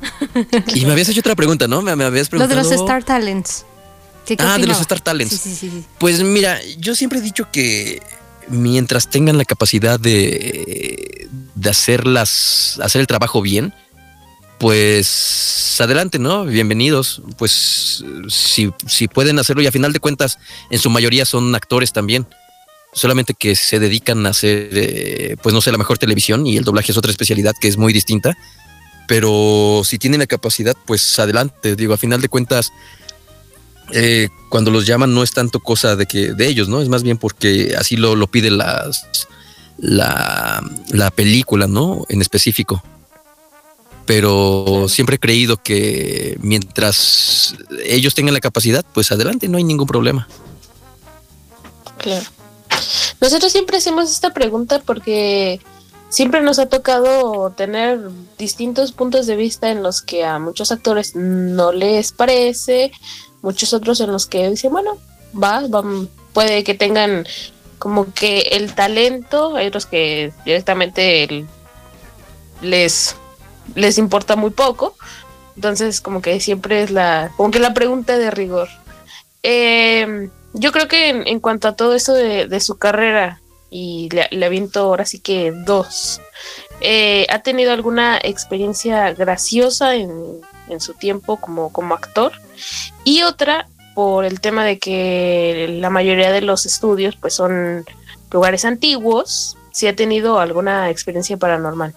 Y 0.74 0.84
me 0.86 0.92
habías 0.92 1.08
hecho 1.08 1.20
otra 1.20 1.34
pregunta, 1.34 1.66
¿no? 1.68 1.82
Me, 1.82 1.94
me 1.96 2.04
habías 2.04 2.30
Los 2.32 2.40
de 2.40 2.46
preguntado. 2.54 2.70
los 2.70 2.80
Star 2.80 3.04
Talents. 3.04 3.64
¿Qué- 4.26 4.36
qué 4.36 4.44
Ah, 4.44 4.58
de 4.58 4.66
los? 4.66 4.80
Star 4.80 5.00
Talents. 5.00 5.32
Sí, 5.34 5.38
sí, 5.50 5.54
sí, 5.54 5.70
sí. 5.70 5.84
Pues 5.98 6.22
mira, 6.22 6.58
yo 6.78 6.94
siempre 6.94 7.18
he 7.20 7.22
dicho 7.22 7.48
que 7.52 8.02
mientras 8.48 9.08
tengan 9.08 9.38
la 9.38 9.44
capacidad 9.44 9.98
de, 10.00 11.28
de 11.54 11.70
hacerlas, 11.70 12.78
hacer 12.82 13.00
el 13.00 13.06
trabajo 13.06 13.40
bien, 13.42 13.72
pues 14.58 15.76
adelante, 15.80 16.18
¿no? 16.18 16.44
Bienvenidos. 16.44 17.22
Pues 17.38 18.02
si, 18.28 18.72
si 18.86 19.08
pueden 19.08 19.38
hacerlo 19.38 19.62
y 19.62 19.66
a 19.66 19.72
final 19.72 19.92
de 19.92 20.00
cuentas, 20.00 20.38
en 20.70 20.78
su 20.78 20.90
mayoría 20.90 21.24
son 21.24 21.54
actores 21.54 21.92
también. 21.92 22.26
Solamente 22.92 23.34
que 23.34 23.54
se 23.56 23.78
dedican 23.78 24.24
a 24.26 24.30
hacer, 24.30 24.70
eh, 24.72 25.36
pues 25.42 25.54
no 25.54 25.60
sé, 25.60 25.70
la 25.70 25.76
mejor 25.78 25.98
televisión 25.98 26.46
y 26.46 26.56
el 26.56 26.64
doblaje 26.64 26.92
es 26.92 26.98
otra 26.98 27.10
especialidad 27.10 27.52
que 27.60 27.68
es 27.68 27.76
muy 27.76 27.92
distinta. 27.92 28.36
Pero 29.06 29.82
si 29.84 29.98
tienen 29.98 30.20
la 30.20 30.26
capacidad, 30.26 30.76
pues 30.86 31.18
adelante. 31.18 31.76
Digo, 31.76 31.94
a 31.94 31.98
final 31.98 32.20
de 32.20 32.28
cuentas, 32.28 32.72
eh, 33.92 34.28
cuando 34.48 34.70
los 34.70 34.86
llaman 34.86 35.14
no 35.14 35.22
es 35.22 35.32
tanto 35.32 35.60
cosa 35.60 35.94
de 35.96 36.06
que 36.06 36.34
de 36.34 36.48
ellos, 36.48 36.68
¿no? 36.68 36.80
Es 36.80 36.88
más 36.88 37.02
bien 37.02 37.18
porque 37.18 37.74
así 37.78 37.96
lo, 37.96 38.16
lo 38.16 38.26
pide 38.26 38.50
las, 38.50 39.06
la, 39.78 40.62
la 40.88 41.10
película, 41.10 41.66
¿no? 41.66 42.04
En 42.08 42.20
específico. 42.20 42.82
Pero 44.06 44.86
siempre 44.88 45.16
he 45.16 45.18
creído 45.18 45.62
que 45.62 46.36
mientras 46.40 47.56
ellos 47.84 48.14
tengan 48.14 48.34
la 48.34 48.40
capacidad, 48.40 48.84
pues 48.92 49.10
adelante, 49.10 49.48
no 49.48 49.58
hay 49.58 49.64
ningún 49.64 49.86
problema. 49.86 50.28
Claro. 51.98 52.26
Nosotros 53.20 53.50
siempre 53.50 53.78
hacemos 53.78 54.10
esta 54.10 54.32
pregunta 54.32 54.80
porque 54.84 55.60
siempre 56.16 56.40
nos 56.40 56.58
ha 56.58 56.64
tocado 56.64 57.50
tener 57.50 58.00
distintos 58.38 58.92
puntos 58.92 59.26
de 59.26 59.36
vista 59.36 59.70
en 59.70 59.82
los 59.82 60.00
que 60.00 60.24
a 60.24 60.38
muchos 60.38 60.72
actores 60.72 61.14
no 61.14 61.72
les 61.72 62.12
parece, 62.12 62.90
muchos 63.42 63.74
otros 63.74 64.00
en 64.00 64.10
los 64.10 64.26
que 64.26 64.48
dicen, 64.48 64.72
bueno, 64.72 64.96
va, 65.34 65.62
puede 66.32 66.64
que 66.64 66.72
tengan 66.72 67.26
como 67.78 68.14
que 68.14 68.38
el 68.52 68.74
talento, 68.74 69.56
hay 69.56 69.66
otros 69.66 69.84
que 69.84 70.32
directamente 70.46 71.44
les, 72.62 73.14
les 73.74 73.98
importa 73.98 74.36
muy 74.36 74.52
poco, 74.52 74.96
entonces 75.54 76.00
como 76.00 76.22
que 76.22 76.40
siempre 76.40 76.82
es 76.82 76.90
la, 76.90 77.30
como 77.36 77.50
que 77.50 77.58
la 77.58 77.74
pregunta 77.74 78.16
de 78.16 78.30
rigor. 78.30 78.70
Eh, 79.42 80.30
yo 80.54 80.72
creo 80.72 80.88
que 80.88 81.10
en, 81.10 81.40
cuanto 81.40 81.68
a 81.68 81.76
todo 81.76 81.94
eso 81.94 82.14
de, 82.14 82.58
su 82.60 82.78
carrera, 82.78 83.42
y 83.70 84.08
le, 84.10 84.28
le, 84.30 84.46
aviento 84.46 84.80
ahora 84.80 85.04
sí 85.04 85.18
que 85.18 85.52
dos, 85.52 86.20
eh, 86.80 87.26
¿ha 87.30 87.40
tenido 87.40 87.72
alguna 87.72 88.18
experiencia 88.22 89.12
graciosa 89.14 89.94
en, 89.94 90.40
su 90.78 90.94
tiempo 90.94 91.40
como, 91.40 91.72
como 91.72 91.94
actor? 91.94 92.32
Y 93.04 93.22
otra, 93.22 93.68
por 93.94 94.24
el 94.24 94.40
tema 94.40 94.64
de 94.64 94.78
que 94.78 95.78
la 95.80 95.90
mayoría 95.90 96.32
de 96.32 96.42
los 96.42 96.66
estudios 96.66 97.16
pues 97.16 97.34
son 97.34 97.84
lugares 98.30 98.64
antiguos, 98.64 99.56
si 99.72 99.86
ha 99.86 99.96
tenido 99.96 100.38
alguna 100.38 100.90
experiencia 100.90 101.36
paranormal. 101.36 101.94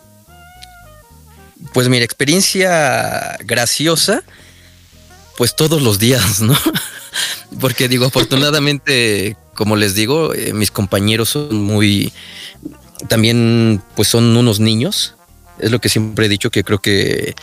Pues 1.73 1.89
mira, 1.89 2.05
experiencia 2.05 3.37
graciosa, 3.43 4.23
pues 5.37 5.55
todos 5.55 5.81
los 5.81 5.99
días, 5.99 6.41
¿no? 6.41 6.55
Porque 7.59 7.89
digo, 7.89 8.05
afortunadamente, 8.05 9.35
como 9.59 9.75
les 9.75 9.93
digo, 9.93 10.33
eh, 10.33 10.53
mis 10.53 10.71
compañeros 10.71 11.31
son 11.31 11.61
muy, 11.61 12.13
también 13.09 13.81
pues 13.93 14.07
son 14.07 14.37
unos 14.37 14.61
niños. 14.61 15.15
Es 15.59 15.69
lo 15.69 15.81
que 15.81 15.89
siempre 15.89 16.27
he 16.27 16.29
dicho, 16.29 16.49
que 16.49 16.63
creo 16.63 16.79
que 16.79 17.35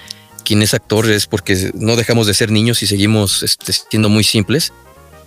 quien 0.43 0.63
es 0.63 0.73
actor 0.73 1.11
es 1.11 1.27
porque 1.27 1.73
no 1.75 1.95
dejamos 1.95 2.27
de 2.27 2.33
ser 2.33 2.51
niños 2.51 2.83
y 2.83 2.87
seguimos 2.87 3.43
este, 3.43 3.75
siendo 3.75 4.09
muy 4.09 4.25
simples 4.25 4.73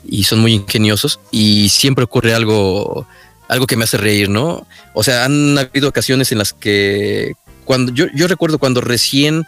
y 0.03 0.23
son 0.23 0.39
muy 0.39 0.53
ingeniosos 0.53 1.19
y 1.29 1.69
siempre 1.69 2.05
ocurre 2.05 2.33
algo, 2.33 3.05
algo 3.49 3.67
que 3.67 3.77
me 3.77 3.83
hace 3.83 3.97
reír, 3.97 4.27
¿no? 4.27 4.65
O 4.95 5.03
sea, 5.03 5.25
han 5.25 5.59
habido 5.59 5.89
ocasiones 5.89 6.31
en 6.31 6.39
las 6.39 6.53
que 6.53 7.33
cuando 7.65 7.93
yo, 7.93 8.07
yo 8.15 8.27
recuerdo 8.27 8.57
cuando 8.57 8.81
recién 8.81 9.45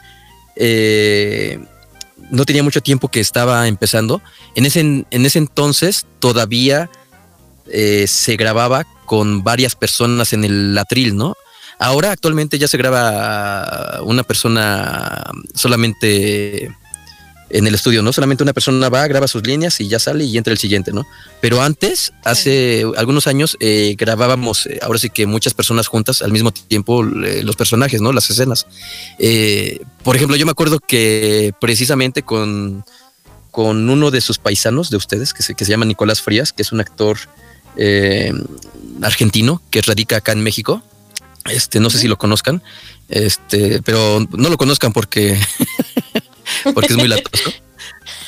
eh, 0.57 1.57
no 2.29 2.45
tenía 2.45 2.61
mucho 2.61 2.81
tiempo 2.81 3.07
que 3.07 3.19
estaba 3.19 3.67
empezando. 3.67 4.21
En 4.53 4.67
ese, 4.67 4.81
en 4.81 5.25
ese 5.25 5.39
entonces 5.39 6.05
todavía 6.19 6.91
eh, 7.67 8.05
se 8.07 8.35
grababa 8.35 8.85
con 9.05 9.43
varias 9.43 9.75
personas 9.75 10.33
en 10.33 10.43
el 10.43 10.77
atril, 10.77 11.15
¿no? 11.15 11.35
Ahora 11.79 12.11
actualmente 12.11 12.59
ya 12.59 12.67
se 12.67 12.77
graba 12.77 14.01
una 14.03 14.23
persona 14.23 15.23
solamente 15.55 16.71
en 17.53 17.67
el 17.67 17.75
estudio, 17.75 18.01
¿no? 18.01 18.13
Solamente 18.13 18.43
una 18.43 18.53
persona 18.53 18.89
va, 18.89 19.07
graba 19.07 19.27
sus 19.27 19.45
líneas 19.45 19.79
y 19.79 19.87
ya 19.87 19.99
sale 19.99 20.23
y 20.23 20.37
entra 20.37 20.53
el 20.53 20.59
siguiente, 20.59 20.91
¿no? 20.91 21.05
Pero 21.41 21.61
antes, 21.61 22.13
hace 22.23 22.85
algunos 22.97 23.27
años, 23.27 23.57
eh, 23.59 23.95
grabábamos, 23.97 24.65
eh, 24.65 24.79
ahora 24.81 24.99
sí 24.99 25.09
que 25.09 25.25
muchas 25.25 25.53
personas 25.53 25.87
juntas 25.87 26.21
al 26.21 26.31
mismo 26.31 26.51
tiempo 26.51 27.03
eh, 27.03 27.43
los 27.43 27.55
personajes, 27.55 28.01
¿no? 28.01 28.13
Las 28.13 28.29
escenas. 28.29 28.67
por 30.03 30.15
ejemplo, 30.15 30.35
yo 30.35 30.45
me 30.45 30.51
acuerdo 30.51 30.79
que 30.79 31.53
precisamente 31.59 32.23
con, 32.23 32.85
con 33.51 33.89
uno 33.89 34.11
de 34.11 34.21
sus 34.21 34.37
paisanos 34.37 34.89
de 34.89 34.97
ustedes, 34.97 35.33
que 35.33 35.43
se, 35.43 35.55
que 35.55 35.65
se 35.65 35.71
llama 35.71 35.85
Nicolás 35.85 36.21
Frías, 36.21 36.53
que 36.53 36.61
es 36.61 36.71
un 36.71 36.79
actor 36.79 37.17
argentino 39.01 39.61
que 39.69 39.81
radica 39.81 40.17
acá 40.17 40.31
en 40.31 40.43
México. 40.43 40.81
Este, 41.49 41.79
no 41.79 41.89
sé 41.89 41.97
si 41.97 42.07
lo 42.07 42.17
conozcan, 42.17 42.61
este, 43.09 43.81
pero 43.81 44.27
no 44.31 44.49
lo 44.49 44.57
conozcan 44.57 44.93
porque 44.93 45.39
porque 46.73 46.93
es 46.93 46.97
muy 46.97 47.07
latoso. 47.07 47.51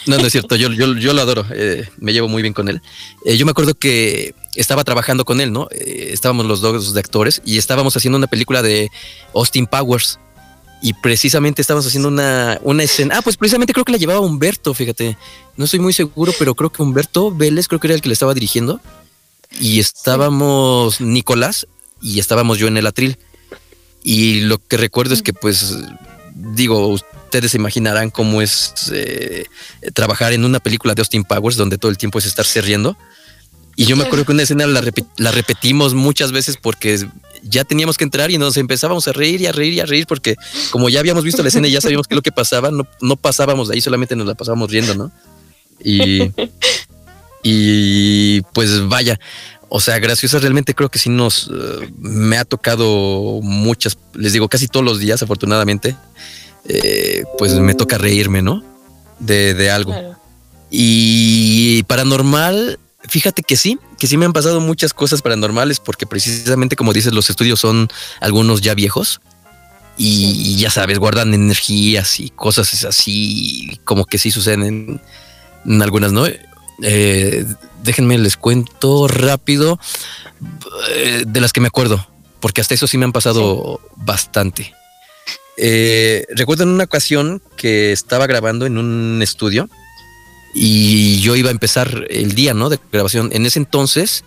No, 0.05 0.17
no 0.17 0.25
es 0.25 0.31
cierto, 0.31 0.55
yo, 0.55 0.71
yo, 0.71 0.95
yo 0.95 1.13
lo 1.13 1.21
adoro, 1.21 1.45
eh, 1.51 1.87
me 1.97 2.11
llevo 2.11 2.27
muy 2.27 2.41
bien 2.41 2.53
con 2.53 2.67
él. 2.67 2.81
Eh, 3.25 3.37
yo 3.37 3.45
me 3.45 3.51
acuerdo 3.51 3.73
que 3.73 4.35
estaba 4.55 4.83
trabajando 4.83 5.23
con 5.23 5.39
él, 5.39 5.53
¿no? 5.53 5.67
Eh, 5.71 6.09
estábamos 6.11 6.45
los 6.45 6.61
dos 6.61 6.93
de 6.93 6.99
actores 6.99 7.41
y 7.45 7.57
estábamos 7.57 7.95
haciendo 7.95 8.17
una 8.17 8.27
película 8.27 8.61
de 8.61 8.89
Austin 9.33 9.65
Powers 9.65 10.19
y 10.81 10.93
precisamente 10.93 11.61
estábamos 11.61 11.87
haciendo 11.87 12.09
una, 12.09 12.59
una 12.63 12.83
escena. 12.83 13.17
Ah, 13.17 13.21
pues 13.21 13.37
precisamente 13.37 13.71
creo 13.73 13.85
que 13.85 13.93
la 13.93 13.97
llevaba 13.97 14.19
Humberto, 14.19 14.73
fíjate. 14.73 15.17
No 15.55 15.65
estoy 15.65 15.79
muy 15.79 15.93
seguro, 15.93 16.33
pero 16.37 16.55
creo 16.55 16.71
que 16.71 16.81
Humberto 16.81 17.31
Vélez, 17.33 17.67
creo 17.69 17.79
que 17.79 17.87
era 17.87 17.95
el 17.95 18.01
que 18.01 18.09
le 18.09 18.13
estaba 18.13 18.33
dirigiendo. 18.33 18.81
Y 19.59 19.79
estábamos 19.79 21.01
Nicolás 21.01 21.67
y 22.01 22.19
estábamos 22.19 22.57
yo 22.57 22.67
en 22.67 22.77
el 22.77 22.87
atril. 22.87 23.17
Y 24.03 24.41
lo 24.41 24.57
que 24.57 24.77
recuerdo 24.77 25.13
es 25.13 25.21
que, 25.21 25.33
pues, 25.33 25.77
digo, 26.35 26.87
ustedes 26.87 27.51
se 27.51 27.57
imaginarán 27.57 28.09
cómo 28.09 28.41
es 28.41 28.73
eh, 28.91 29.45
trabajar 29.93 30.33
en 30.33 30.43
una 30.45 30.59
película 30.59 30.93
de 30.93 31.01
Austin 31.01 31.23
Powers 31.23 31.55
donde 31.55 31.77
todo 31.77 31.89
el 31.89 31.97
tiempo 31.97 32.19
es 32.19 32.25
estarse 32.25 32.61
riendo. 32.61 32.97
Y 33.75 33.85
yo 33.85 33.95
me 33.95 34.03
acuerdo 34.03 34.25
que 34.25 34.33
una 34.33 34.43
escena 34.43 34.67
la, 34.67 35.31
repetimos 35.31 35.95
muchas 35.95 36.31
veces 36.31 36.57
porque 36.61 37.07
ya 37.41 37.63
teníamos 37.63 37.97
que 37.97 38.03
entrar 38.03 38.29
y 38.29 38.37
nos 38.37 38.55
empezábamos 38.57 39.07
a 39.07 39.13
reír 39.13 39.41
y 39.41 39.47
a 39.47 39.51
reír 39.51 39.73
y 39.73 39.79
a 39.79 39.85
reír 39.85 40.05
porque 40.05 40.35
como 40.69 40.89
ya 40.89 40.99
habíamos 40.99 41.23
visto 41.23 41.41
la 41.41 41.47
escena 41.47 41.67
y 41.67 41.71
ya 41.71 41.81
sabíamos 41.81 42.07
qué 42.07 42.13
es 42.13 42.17
lo 42.17 42.21
que 42.21 42.31
pasaba, 42.31 42.69
no, 42.69 42.87
no 43.01 43.15
pasábamos 43.15 43.69
de 43.69 43.75
ahí, 43.75 43.81
solamente 43.81 44.15
nos 44.15 44.27
la 44.27 44.35
pasábamos 44.35 44.69
riendo, 44.69 44.93
¿no? 44.93 45.11
Y, 45.83 46.31
y 47.43 48.41
pues 48.53 48.87
vaya, 48.87 49.19
o 49.69 49.79
sea, 49.79 49.99
graciosa 49.99 50.39
realmente 50.39 50.73
creo 50.73 50.89
que 50.89 50.99
sí 50.99 51.09
nos 51.09 51.51
eh, 51.53 51.91
me 51.99 52.37
ha 52.37 52.45
tocado 52.45 53.39
muchas, 53.41 53.97
les 54.13 54.33
digo, 54.33 54.47
casi 54.47 54.67
todos 54.67 54.85
los 54.85 54.99
días, 54.99 55.21
afortunadamente. 55.21 55.95
Eh, 56.65 57.23
pues 57.37 57.53
me 57.59 57.73
toca 57.75 57.97
reírme, 57.97 58.41
¿no? 58.41 58.63
De, 59.19 59.69
algo. 59.69 59.93
Y 60.69 61.83
paranormal, 61.83 62.79
fíjate 63.07 63.43
que 63.43 63.57
sí, 63.57 63.77
que 63.99 64.07
sí 64.07 64.17
me 64.17 64.25
han 64.25 64.33
pasado 64.33 64.59
muchas 64.59 64.93
cosas 64.93 65.21
paranormales 65.21 65.79
porque 65.79 66.05
precisamente 66.05 66.75
como 66.75 66.93
dices, 66.93 67.13
los 67.13 67.29
estudios 67.29 67.59
son 67.59 67.89
algunos 68.21 68.61
ya 68.61 68.73
viejos 68.73 69.21
y, 69.97 70.55
ya 70.57 70.69
sabes, 70.69 70.99
guardan 70.99 71.33
energías 71.33 72.19
y 72.19 72.29
cosas 72.29 72.83
así, 72.85 73.79
como 73.83 74.05
que 74.05 74.17
sí 74.17 74.31
suceden 74.31 74.99
en, 75.65 75.81
algunas, 75.81 76.11
¿no? 76.11 76.25
Eh, 76.81 77.45
déjenme 77.83 78.17
les 78.17 78.37
cuento 78.37 79.07
rápido 79.07 79.79
eh, 80.95 81.23
de 81.27 81.41
las 81.41 81.53
que 81.53 81.61
me 81.61 81.67
acuerdo, 81.67 82.07
porque 82.39 82.61
hasta 82.61 82.73
eso 82.73 82.87
sí 82.87 82.97
me 82.97 83.05
han 83.05 83.11
pasado 83.11 83.79
bastante. 83.95 84.73
Eh, 85.57 86.25
recuerdo 86.35 86.63
en 86.63 86.69
una 86.69 86.85
ocasión 86.85 87.41
que 87.57 87.91
estaba 87.91 88.25
grabando 88.25 88.65
en 88.65 88.77
un 88.77 89.21
estudio 89.21 89.69
y 90.53 91.19
yo 91.19 91.35
iba 91.35 91.49
a 91.49 91.51
empezar 91.51 92.07
el 92.09 92.33
día, 92.33 92.53
¿no? 92.53 92.69
De 92.69 92.79
grabación. 92.91 93.29
En 93.33 93.45
ese 93.45 93.59
entonces, 93.59 94.23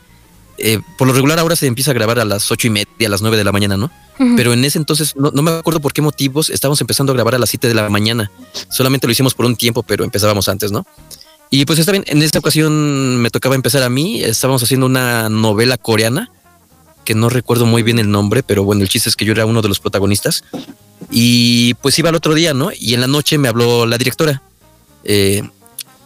eh, 0.58 0.80
por 0.96 1.08
lo 1.08 1.14
regular 1.14 1.38
ahora 1.38 1.56
se 1.56 1.66
empieza 1.66 1.90
a 1.90 1.94
grabar 1.94 2.18
a 2.18 2.24
las 2.24 2.50
ocho 2.50 2.66
y 2.66 2.70
media, 2.70 3.06
a 3.06 3.08
las 3.08 3.22
nueve 3.22 3.36
de 3.36 3.44
la 3.44 3.52
mañana, 3.52 3.76
¿no? 3.76 3.90
Pero 4.34 4.54
en 4.54 4.64
ese 4.64 4.78
entonces, 4.78 5.14
no, 5.14 5.30
me 5.30 5.50
acuerdo 5.50 5.80
por 5.80 5.92
qué 5.92 6.00
motivos, 6.00 6.48
estábamos 6.48 6.80
empezando 6.80 7.12
a 7.12 7.14
grabar 7.14 7.34
a 7.34 7.38
las 7.38 7.50
siete 7.50 7.68
de 7.68 7.74
la 7.74 7.90
mañana. 7.90 8.30
Solamente 8.70 9.06
lo 9.06 9.12
hicimos 9.12 9.34
por 9.34 9.44
un 9.44 9.56
tiempo, 9.56 9.82
pero 9.82 10.04
empezábamos 10.04 10.48
antes, 10.48 10.72
¿no? 10.72 10.86
Y 11.50 11.64
pues 11.64 11.78
está 11.78 11.92
bien, 11.92 12.04
en 12.06 12.22
esta 12.22 12.38
ocasión 12.38 13.18
me 13.18 13.30
tocaba 13.30 13.54
empezar 13.54 13.82
a 13.82 13.88
mí, 13.88 14.22
estábamos 14.22 14.62
haciendo 14.62 14.86
una 14.86 15.28
novela 15.28 15.76
coreana, 15.78 16.30
que 17.04 17.14
no 17.14 17.28
recuerdo 17.28 17.66
muy 17.66 17.82
bien 17.82 17.98
el 17.98 18.10
nombre, 18.10 18.42
pero 18.42 18.64
bueno, 18.64 18.82
el 18.82 18.88
chiste 18.88 19.08
es 19.08 19.16
que 19.16 19.24
yo 19.24 19.32
era 19.32 19.46
uno 19.46 19.62
de 19.62 19.68
los 19.68 19.78
protagonistas. 19.78 20.44
Y 21.10 21.74
pues 21.74 21.98
iba 21.98 22.08
al 22.08 22.14
otro 22.16 22.34
día, 22.34 22.52
¿no? 22.52 22.70
Y 22.76 22.94
en 22.94 23.00
la 23.00 23.06
noche 23.06 23.38
me 23.38 23.48
habló 23.48 23.86
la 23.86 23.96
directora 23.96 24.42
eh, 25.04 25.42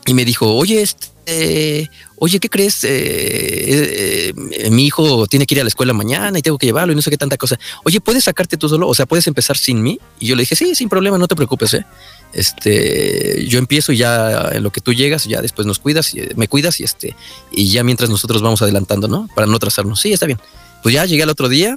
y 0.06 0.14
me 0.14 0.26
dijo, 0.26 0.54
oye, 0.54 0.82
este, 0.82 1.90
oye, 2.16 2.38
¿qué 2.38 2.50
crees? 2.50 2.84
Eh, 2.84 4.34
eh, 4.36 4.70
mi 4.70 4.84
hijo 4.84 5.26
tiene 5.26 5.46
que 5.46 5.54
ir 5.54 5.60
a 5.62 5.64
la 5.64 5.68
escuela 5.68 5.94
mañana 5.94 6.38
y 6.38 6.42
tengo 6.42 6.58
que 6.58 6.66
llevarlo 6.66 6.92
y 6.92 6.96
no 6.96 7.02
sé 7.02 7.10
qué 7.10 7.16
tanta 7.16 7.38
cosa. 7.38 7.58
Oye, 7.84 8.00
¿puedes 8.00 8.24
sacarte 8.24 8.58
tú 8.58 8.68
solo? 8.68 8.86
O 8.86 8.94
sea, 8.94 9.06
¿puedes 9.06 9.26
empezar 9.26 9.56
sin 9.56 9.82
mí? 9.82 9.98
Y 10.18 10.26
yo 10.26 10.36
le 10.36 10.42
dije, 10.42 10.54
sí, 10.54 10.74
sin 10.74 10.90
problema, 10.90 11.16
no 11.16 11.28
te 11.28 11.34
preocupes, 11.34 11.74
¿eh? 11.74 11.86
Este, 12.32 13.44
yo 13.48 13.58
empiezo 13.58 13.92
y 13.92 13.96
ya 13.96 14.50
en 14.52 14.62
lo 14.62 14.70
que 14.70 14.80
tú 14.80 14.92
llegas, 14.92 15.24
ya 15.24 15.42
después 15.42 15.66
nos 15.66 15.78
cuidas, 15.78 16.14
y, 16.14 16.22
me 16.36 16.48
cuidas 16.48 16.80
y 16.80 16.84
este, 16.84 17.16
y 17.50 17.70
ya 17.70 17.82
mientras 17.82 18.08
nosotros 18.08 18.40
vamos 18.42 18.62
adelantando, 18.62 19.08
¿no? 19.08 19.28
Para 19.34 19.46
no 19.46 19.58
trazarnos. 19.58 20.00
Sí, 20.00 20.12
está 20.12 20.26
bien. 20.26 20.38
Pues 20.82 20.94
ya 20.94 21.04
llegué 21.06 21.24
al 21.24 21.30
otro 21.30 21.48
día, 21.48 21.74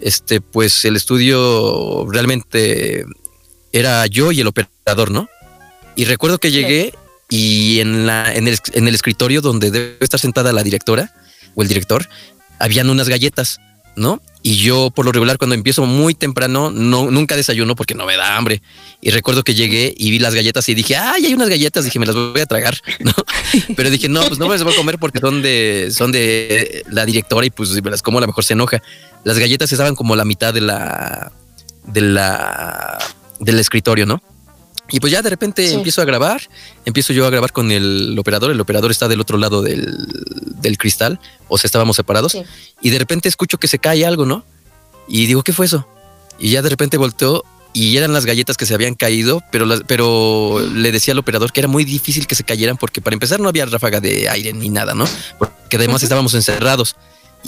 este, 0.00 0.40
pues 0.40 0.84
el 0.84 0.96
estudio 0.96 2.06
realmente 2.10 3.04
era 3.72 4.06
yo 4.06 4.32
y 4.32 4.40
el 4.40 4.46
operador, 4.46 5.10
¿no? 5.10 5.28
Y 5.96 6.04
recuerdo 6.04 6.38
que 6.38 6.52
llegué 6.52 6.94
y 7.28 7.80
en, 7.80 8.06
la, 8.06 8.32
en, 8.32 8.48
el, 8.48 8.58
en 8.72 8.88
el 8.88 8.94
escritorio 8.94 9.40
donde 9.40 9.70
debe 9.70 9.98
estar 10.00 10.20
sentada 10.20 10.52
la 10.52 10.62
directora 10.62 11.12
o 11.54 11.62
el 11.62 11.68
director, 11.68 12.08
habían 12.58 12.88
unas 12.88 13.08
galletas, 13.08 13.60
¿no? 13.96 14.22
Y 14.42 14.56
yo 14.56 14.90
por 14.90 15.04
lo 15.04 15.12
regular 15.12 15.36
cuando 15.36 15.54
empiezo 15.54 15.84
muy 15.84 16.14
temprano 16.14 16.70
no, 16.70 17.10
nunca 17.10 17.36
desayuno 17.36 17.74
porque 17.74 17.94
no 17.94 18.06
me 18.06 18.16
da 18.16 18.36
hambre. 18.36 18.62
Y 19.00 19.10
recuerdo 19.10 19.42
que 19.42 19.54
llegué 19.54 19.92
y 19.96 20.10
vi 20.10 20.18
las 20.18 20.34
galletas 20.34 20.68
y 20.68 20.74
dije, 20.74 20.96
ay, 20.96 21.26
hay 21.26 21.34
unas 21.34 21.48
galletas, 21.48 21.84
dije, 21.84 21.98
me 21.98 22.06
las 22.06 22.14
voy 22.14 22.40
a 22.40 22.46
tragar, 22.46 22.78
¿no? 23.00 23.12
Pero 23.76 23.90
dije, 23.90 24.08
no, 24.08 24.22
pues 24.22 24.38
no 24.38 24.46
me 24.46 24.54
las 24.54 24.62
voy 24.62 24.72
a 24.72 24.76
comer 24.76 24.98
porque 24.98 25.18
son 25.18 25.42
de, 25.42 25.90
son 25.92 26.12
de 26.12 26.84
la 26.90 27.04
directora 27.04 27.46
y 27.46 27.50
pues 27.50 27.70
si 27.70 27.82
me 27.82 27.90
las 27.90 28.02
como 28.02 28.18
a 28.18 28.20
lo 28.20 28.26
mejor 28.28 28.44
se 28.44 28.52
enoja. 28.52 28.82
Las 29.24 29.38
galletas 29.38 29.72
estaban 29.72 29.96
como 29.96 30.14
la 30.14 30.24
mitad 30.24 30.54
de 30.54 30.60
la, 30.60 31.32
de 31.86 32.00
la, 32.00 32.98
del 33.40 33.58
escritorio, 33.58 34.06
¿no? 34.06 34.22
Y 34.90 35.00
pues 35.00 35.12
ya 35.12 35.20
de 35.22 35.30
repente 35.30 35.66
Sí. 35.68 35.74
empiezo 35.74 36.00
a 36.00 36.04
grabar, 36.04 36.40
empiezo 36.86 37.12
yo 37.12 37.26
a 37.26 37.30
grabar 37.30 37.52
con 37.52 37.70
el 37.70 38.16
operador, 38.18 38.50
el 38.50 38.60
operador 38.60 38.90
está 38.90 39.06
del 39.08 39.20
otro 39.20 39.36
lado 39.38 39.60
del, 39.62 39.94
del 40.60 40.78
cristal, 40.78 41.20
o 41.48 41.58
sea, 41.58 41.68
estábamos 41.68 41.96
separados, 41.96 42.32
Sí. 42.32 42.42
y 42.80 42.90
de 42.90 42.98
repente 42.98 43.28
escucho 43.28 43.58
que 43.58 43.68
se 43.68 43.78
cae 43.78 44.06
algo, 44.06 44.24
¿no? 44.24 44.44
Y 45.06 45.26
digo, 45.26 45.42
¿qué 45.42 45.52
fue 45.52 45.66
eso? 45.66 45.86
Y 46.38 46.50
ya 46.52 46.62
de 46.62 46.70
repente 46.70 46.96
volteo 46.96 47.44
y 47.74 47.96
eran 47.98 48.12
las 48.14 48.24
galletas 48.24 48.56
que 48.56 48.64
se 48.64 48.72
habían 48.74 48.94
caído, 48.94 49.42
pero, 49.52 49.66
las- 49.66 49.82
pero 49.86 50.58
le 50.74 50.90
decía 50.90 51.12
al 51.12 51.18
operador 51.18 51.52
que 51.52 51.60
era 51.60 51.68
muy 51.68 51.84
difícil 51.84 52.26
que 52.26 52.34
se 52.34 52.44
cayeran 52.44 52.76
porque 52.78 53.00
para 53.02 53.14
empezar 53.14 53.40
no 53.40 53.48
había 53.48 53.66
ráfaga 53.66 54.00
de 54.00 54.28
aire 54.30 54.52
ni 54.54 54.70
nada, 54.70 54.94
¿no? 54.94 55.06
Porque 55.38 55.76
además 55.76 56.02
estábamos 56.02 56.32
encerrados. 56.34 56.96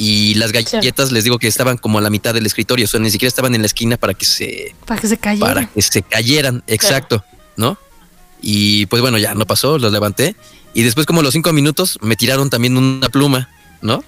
Y 0.03 0.33
las 0.37 0.51
galletas 0.51 1.13
les 1.13 1.25
digo 1.25 1.39
que 1.39 1.47
estaban 1.47 1.77
como 1.77 1.99
a 1.99 2.01
la 2.01 2.09
mitad 2.09 2.33
del 2.33 2.47
escritorio, 2.47 2.87
o 2.87 2.89
sea, 2.89 2.99
ni 3.01 3.11
siquiera 3.11 3.29
estaban 3.29 3.55
en 3.55 3.61
la 3.61 3.67
esquina 3.67 3.99
para 3.99 4.15
que 4.15 4.25
se, 4.25 4.75
Para 4.87 4.99
que 4.99 5.07
se 5.07 5.19
cayera. 5.19 5.47
para 5.47 5.67
que 5.67 5.83
se 5.83 6.01
cayeran, 6.01 6.65
exacto, 6.67 7.23
¿no? 7.59 7.77
Y 8.41 8.87
pues 8.87 9.03
bueno, 9.03 9.19
ya 9.19 9.35
no 9.35 9.45
pasó, 9.45 9.79
los 9.79 9.93
levanté. 9.93 10.37
Y 10.73 10.85
después 10.85 11.05
como 11.05 11.21
a 11.21 11.23
los 11.23 11.35
cinco 11.35 11.53
minutos 11.53 11.99
me 12.01 12.17
tiraron 12.17 12.49
también 12.49 12.79
una 12.79 13.11
pluma, 13.11 13.51
¿no? 13.83 14.03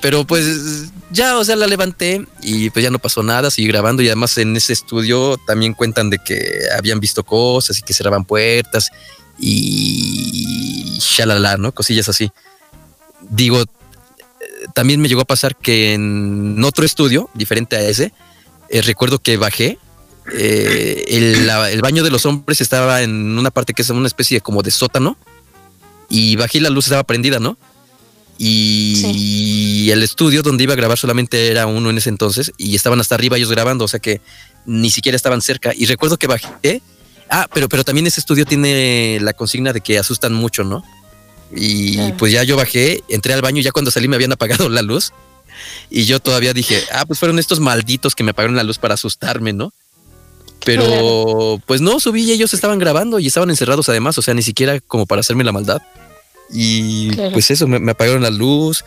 Pero 0.00 0.24
pues 0.24 0.92
ya, 1.10 1.36
o 1.36 1.44
sea, 1.44 1.56
la 1.56 1.66
levanté 1.66 2.24
y 2.40 2.70
pues 2.70 2.84
ya 2.84 2.90
no 2.90 3.00
pasó 3.00 3.24
nada, 3.24 3.50
seguí 3.50 3.66
grabando 3.66 4.04
y 4.04 4.06
además 4.06 4.38
en 4.38 4.56
ese 4.56 4.72
estudio 4.72 5.36
también 5.48 5.74
cuentan 5.74 6.10
de 6.10 6.18
que 6.20 6.60
habían 6.78 7.00
visto 7.00 7.24
cosas 7.24 7.76
y 7.76 7.82
que 7.82 7.92
cerraban 7.92 8.24
puertas 8.24 8.88
y 9.36 10.96
shalala, 11.00 11.56
¿no? 11.56 11.72
Cosillas 11.74 12.08
así. 12.08 12.30
Digo, 13.28 13.64
también 14.78 15.00
me 15.00 15.08
llegó 15.08 15.22
a 15.22 15.24
pasar 15.24 15.56
que 15.56 15.92
en 15.94 16.62
otro 16.62 16.84
estudio, 16.86 17.28
diferente 17.34 17.74
a 17.74 17.80
ese, 17.82 18.12
eh, 18.70 18.80
recuerdo 18.82 19.18
que 19.18 19.36
bajé. 19.36 19.76
eh, 20.32 21.04
el, 21.08 21.48
la- 21.48 21.68
el 21.68 21.80
baño 21.80 22.04
de 22.04 22.10
los 22.10 22.24
hombres 22.26 22.60
estaba 22.60 23.02
en 23.02 23.36
una 23.36 23.50
parte 23.50 23.74
que 23.74 23.82
es 23.82 23.90
una 23.90 24.06
especie 24.06 24.36
de 24.36 24.40
como 24.40 24.62
de 24.62 24.70
sótano. 24.70 25.16
Y 26.08 26.36
bajé 26.36 26.58
y 26.58 26.60
la 26.60 26.70
luz 26.70 26.84
estaba 26.86 27.02
prendida, 27.02 27.40
¿no? 27.40 27.58
Y 28.38 29.90
el 29.90 30.02
estudio 30.04 30.42
donde 30.42 30.62
iba 30.64 30.74
a 30.74 30.76
grabar 30.76 30.96
solamente 30.96 31.48
era 31.50 31.66
uno 31.66 31.90
en 31.90 31.98
ese 31.98 32.08
entonces. 32.10 32.52
Y 32.56 32.76
estaban 32.76 33.00
hasta 33.00 33.16
arriba 33.16 33.36
ellos 33.36 33.50
grabando, 33.50 33.84
o 33.84 33.88
sea 33.88 33.98
que 34.00 34.20
ni 34.64 34.90
siquiera 34.90 35.16
estaban 35.16 35.42
cerca. 35.42 35.72
Y 35.74 35.86
recuerdo 35.86 36.18
que 36.18 36.28
bajé. 36.28 36.82
Ah, 37.30 37.48
pero, 37.52 37.68
pero 37.68 37.82
también 37.82 38.06
ese 38.06 38.20
estudio 38.20 38.44
tiene 38.46 39.18
la 39.20 39.32
consigna 39.32 39.72
de 39.72 39.80
que 39.80 39.98
asustan 39.98 40.34
mucho, 40.34 40.62
¿no? 40.62 40.84
Y 41.54 41.94
Claro. 41.94 42.16
pues 42.18 42.32
ya 42.32 42.42
yo 42.44 42.56
bajé, 42.56 43.02
entré 43.08 43.32
al 43.34 43.40
baño 43.42 43.60
y 43.60 43.62
ya 43.62 43.70
cuando 43.72 43.90
salí 43.90 44.08
me 44.08 44.16
habían 44.16 44.32
apagado 44.32 44.68
la 44.68 44.82
luz. 44.82 45.12
Y 45.90 46.04
yo 46.04 46.20
todavía 46.20 46.52
dije, 46.52 46.82
ah, 46.92 47.04
pues 47.06 47.18
fueron 47.18 47.38
estos 47.38 47.58
malditos 47.60 48.14
que 48.14 48.22
me 48.24 48.30
apagaron 48.30 48.56
la 48.56 48.62
luz 48.62 48.78
para 48.78 48.94
asustarme, 48.94 49.52
¿no? 49.52 49.72
Pero 50.64 50.84
Claro. 50.84 51.62
pues 51.66 51.80
no, 51.80 51.98
subí 52.00 52.24
y 52.24 52.32
ellos 52.32 52.52
estaban 52.52 52.78
grabando 52.78 53.18
y 53.18 53.26
estaban 53.26 53.48
encerrados 53.50 53.88
además, 53.88 54.18
o 54.18 54.22
sea, 54.22 54.34
ni 54.34 54.42
siquiera 54.42 54.80
como 54.80 55.06
para 55.06 55.20
hacerme 55.20 55.44
la 55.44 55.52
maldad. 55.52 55.80
Y 56.52 57.10
Claro. 57.10 57.32
pues 57.32 57.50
eso, 57.50 57.66
me, 57.66 57.78
me 57.78 57.92
apagaron 57.92 58.22
la 58.22 58.30
luz. 58.30 58.84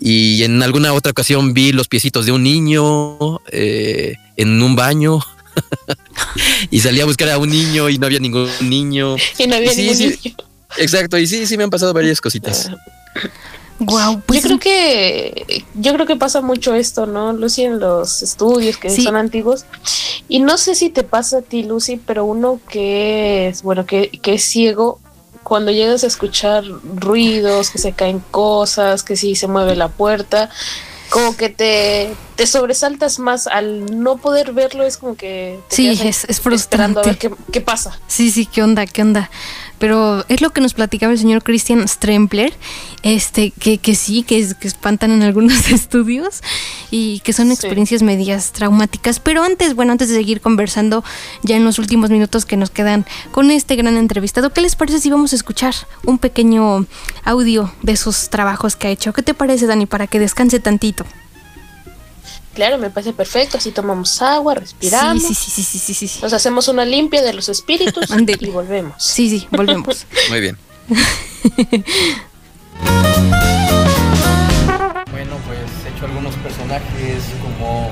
Y 0.00 0.42
en 0.42 0.62
alguna 0.62 0.92
otra 0.94 1.12
ocasión 1.12 1.54
vi 1.54 1.72
los 1.72 1.86
piecitos 1.88 2.26
de 2.26 2.32
un 2.32 2.42
niño 2.42 3.40
eh, 3.50 4.14
en 4.36 4.60
un 4.62 4.74
baño. 4.74 5.20
y 6.70 6.80
salí 6.80 7.00
a 7.00 7.04
buscar 7.04 7.28
a 7.30 7.38
un 7.38 7.50
niño 7.50 7.88
y 7.88 7.98
no 7.98 8.06
había 8.06 8.18
ningún 8.18 8.48
niño. 8.62 9.16
Y 9.38 9.46
no 9.46 9.56
había 9.56 9.70
Sí, 9.72 9.82
ningún 9.82 9.96
sí. 9.96 10.18
niño. 10.24 10.36
Exacto, 10.78 11.18
y 11.18 11.26
sí, 11.26 11.46
sí 11.46 11.56
me 11.56 11.64
han 11.64 11.70
pasado 11.70 11.92
varias 11.92 12.20
cositas. 12.20 12.70
Wow, 13.78 14.20
pues 14.26 14.42
yo 14.42 14.46
creo 14.48 14.58
que 14.60 15.64
yo 15.74 15.92
creo 15.94 16.06
que 16.06 16.14
pasa 16.16 16.40
mucho 16.40 16.72
esto, 16.74 17.06
¿no, 17.06 17.32
Lucy, 17.32 17.64
en 17.64 17.80
los 17.80 18.22
estudios 18.22 18.76
que 18.76 18.90
Sí. 18.90 19.02
son 19.02 19.16
antiguos. 19.16 19.64
Y 20.28 20.38
no 20.38 20.56
sé 20.56 20.74
si 20.76 20.88
te 20.88 21.02
pasa 21.02 21.38
a 21.38 21.42
ti, 21.42 21.64
Lucy, 21.64 21.96
pero 21.96 22.24
uno 22.24 22.60
que 22.70 23.48
es, 23.48 23.62
bueno, 23.62 23.84
que, 23.84 24.08
que 24.22 24.34
es 24.34 24.44
ciego, 24.44 25.00
cuando 25.42 25.72
llegas 25.72 26.04
a 26.04 26.06
escuchar 26.06 26.62
ruidos, 26.94 27.70
que 27.70 27.78
se 27.78 27.92
caen 27.92 28.20
cosas, 28.30 29.02
que 29.02 29.16
si 29.16 29.34
se 29.34 29.48
mueve 29.48 29.74
la 29.74 29.88
puerta, 29.88 30.48
como 31.10 31.36
que 31.36 31.48
te, 31.48 32.14
te 32.36 32.46
sobresaltas 32.46 33.18
más 33.18 33.48
al 33.48 34.00
no 34.02 34.16
poder 34.18 34.52
verlo, 34.52 34.84
es 34.84 34.96
como 34.96 35.16
que 35.16 35.58
te 35.68 35.76
Sí, 35.76 35.88
es- 36.04 36.24
es 36.24 36.40
esperando 36.46 37.00
a 37.00 37.02
ver 37.02 37.16
frustrante. 37.16 37.18
qué, 37.18 37.52
qué 37.52 37.60
pasa. 37.60 37.98
Sí, 38.06 38.30
sí, 38.30 38.46
qué 38.46 38.62
onda, 38.62 38.86
qué 38.86 39.02
onda. 39.02 39.28
Pero 39.82 40.24
es 40.28 40.40
lo 40.40 40.50
que 40.50 40.60
nos 40.60 40.74
platicaba 40.74 41.12
el 41.12 41.18
señor 41.18 41.42
Christian 41.42 41.88
Strempler, 41.88 42.54
este, 43.02 43.50
que, 43.50 43.78
que 43.78 43.96
sí, 43.96 44.22
que, 44.22 44.38
es- 44.38 44.54
que 44.54 44.68
espantan 44.68 45.10
en 45.10 45.22
algunos 45.24 45.68
estudios 45.72 46.40
y 46.92 47.18
que 47.24 47.32
son 47.32 47.48
Sí. 47.48 47.54
experiencias 47.54 48.00
medias 48.04 48.52
traumáticas. 48.52 49.18
Pero 49.18 49.42
antes, 49.42 49.74
bueno, 49.74 49.90
antes 49.90 50.08
de 50.08 50.14
seguir 50.14 50.40
conversando, 50.40 51.02
ya 51.42 51.56
en 51.56 51.64
los 51.64 51.80
últimos 51.80 52.10
minutos 52.10 52.44
que 52.46 52.56
nos 52.56 52.70
quedan 52.70 53.04
con 53.32 53.50
este 53.50 53.74
gran 53.74 53.96
entrevistado, 53.96 54.52
¿qué 54.52 54.60
les 54.60 54.76
parece 54.76 55.00
si 55.00 55.10
vamos 55.10 55.32
a 55.32 55.36
escuchar 55.36 55.74
un 56.06 56.18
pequeño 56.18 56.86
audio 57.24 57.72
de 57.82 57.92
esos 57.92 58.30
trabajos 58.30 58.76
que 58.76 58.86
ha 58.86 58.90
hecho? 58.90 59.12
¿Qué 59.12 59.22
te 59.24 59.34
parece, 59.34 59.66
Dani, 59.66 59.86
para 59.86 60.06
que 60.06 60.20
descanse 60.20 60.60
tantito? 60.60 61.04
Claro, 62.54 62.76
me 62.76 62.90
parece 62.90 63.12
perfecto, 63.12 63.56
así 63.56 63.70
tomamos 63.70 64.20
agua, 64.20 64.54
respiramos. 64.54 65.22
Sí, 65.22 65.34
sí, 65.34 65.50
sí, 65.50 65.62
sí, 65.62 65.78
sí, 65.78 65.94
sí, 65.94 66.08
sí. 66.08 66.18
Nos 66.22 66.32
hacemos 66.34 66.68
una 66.68 66.84
limpia 66.84 67.22
de 67.22 67.32
los 67.32 67.48
espíritus 67.48 68.04
y 68.40 68.50
volvemos. 68.50 69.02
Sí, 69.02 69.30
sí, 69.30 69.48
volvemos. 69.50 70.06
Muy 70.28 70.40
bien. 70.40 70.58
Bueno, 75.10 75.36
pues 75.46 75.58
he 75.86 75.96
hecho 75.96 76.04
algunos 76.04 76.34
personajes 76.36 77.22
como, 77.40 77.90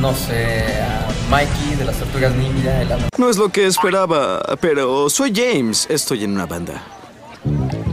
no 0.00 0.14
sé, 0.14 0.80
a 0.80 1.08
Mikey 1.28 1.76
de 1.76 1.84
las 1.84 1.96
Tortugas 1.96 2.34
Ninja, 2.36 2.82
el 2.82 2.92
Ana 2.92 3.08
No 3.18 3.28
es 3.28 3.36
lo 3.38 3.48
que 3.48 3.66
esperaba, 3.66 4.40
pero 4.60 5.10
soy 5.10 5.32
James. 5.34 5.86
Estoy 5.90 6.24
en 6.24 6.34
una 6.34 6.46
banda. 6.46 6.84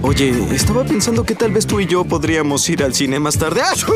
Oye, 0.04 0.32
estaba 0.54 0.84
pensando 0.84 1.24
que 1.24 1.34
tal 1.34 1.52
vez 1.52 1.66
tú 1.66 1.80
y 1.80 1.88
yo 1.88 2.04
podríamos 2.04 2.70
ir 2.70 2.84
al 2.84 2.94
cine 2.94 3.20
más 3.20 3.40
tarde. 3.40 3.62
¡Achú! 3.62 3.92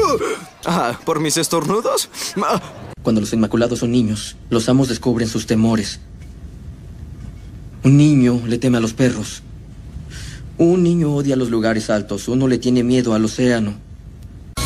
Ah, 0.66 0.99
¿por 1.05 1.20
mis 1.20 1.38
estornudos? 1.38 2.10
Ah, 2.43 2.62
Cuando 3.01 3.22
los 3.22 3.32
Inmaculados 3.34 3.80
son 3.80 3.91
niños, 3.91 4.36
los 4.49 4.68
amos 4.70 4.89
descubren 4.89 5.28
sus 5.30 5.45
temores. 5.47 5.99
Un 7.84 7.97
niño 7.97 8.41
le 8.45 8.57
teme 8.57 8.78
a 8.78 8.82
los 8.82 8.93
perros. 8.93 9.41
Un 10.57 10.84
niño 10.84 11.14
odia 11.16 11.38
los 11.38 11.49
lugares 11.49 11.89
altos. 11.89 12.28
Uno 12.28 12.47
le 12.47 12.57
tiene 12.57 12.84
miedo 12.84 13.14
al 13.14 13.24
océano. 13.24 13.76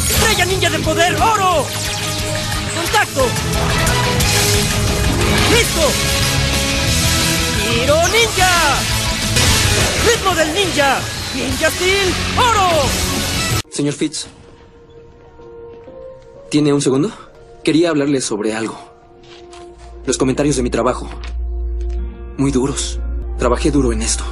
¡Estrella 0.10 0.46
Ninja 0.46 0.70
de 0.72 0.80
Poder 0.80 1.14
Oro! 1.16 1.66
¡Contacto! 2.76 3.28
¡Listo! 5.52 5.82
¡Tiro 7.70 7.96
Ninja! 8.08 8.80
¡Ritmo 10.08 10.36
del 10.36 10.54
Ninja! 10.56 11.00
¡Ninja 11.36 11.70
Steel 11.70 12.14
Oro! 12.38 12.70
Señor 13.72 13.94
Fitz. 13.94 14.26
¿Tiene 16.54 16.72
un 16.72 16.82
segundo? 16.82 17.12
Quería 17.64 17.90
hablarle 17.90 18.22
sobre 18.22 18.54
algo. 18.54 18.78
Los 20.06 20.20
comentarios 20.20 20.56
de 20.56 20.62
mi 20.62 20.70
trabajo. 20.70 21.10
Muy 22.38 22.52
duros. 22.52 23.00
Trabajé 23.40 23.72
duro 23.72 23.92
en 23.92 24.04
esto. 24.04 24.24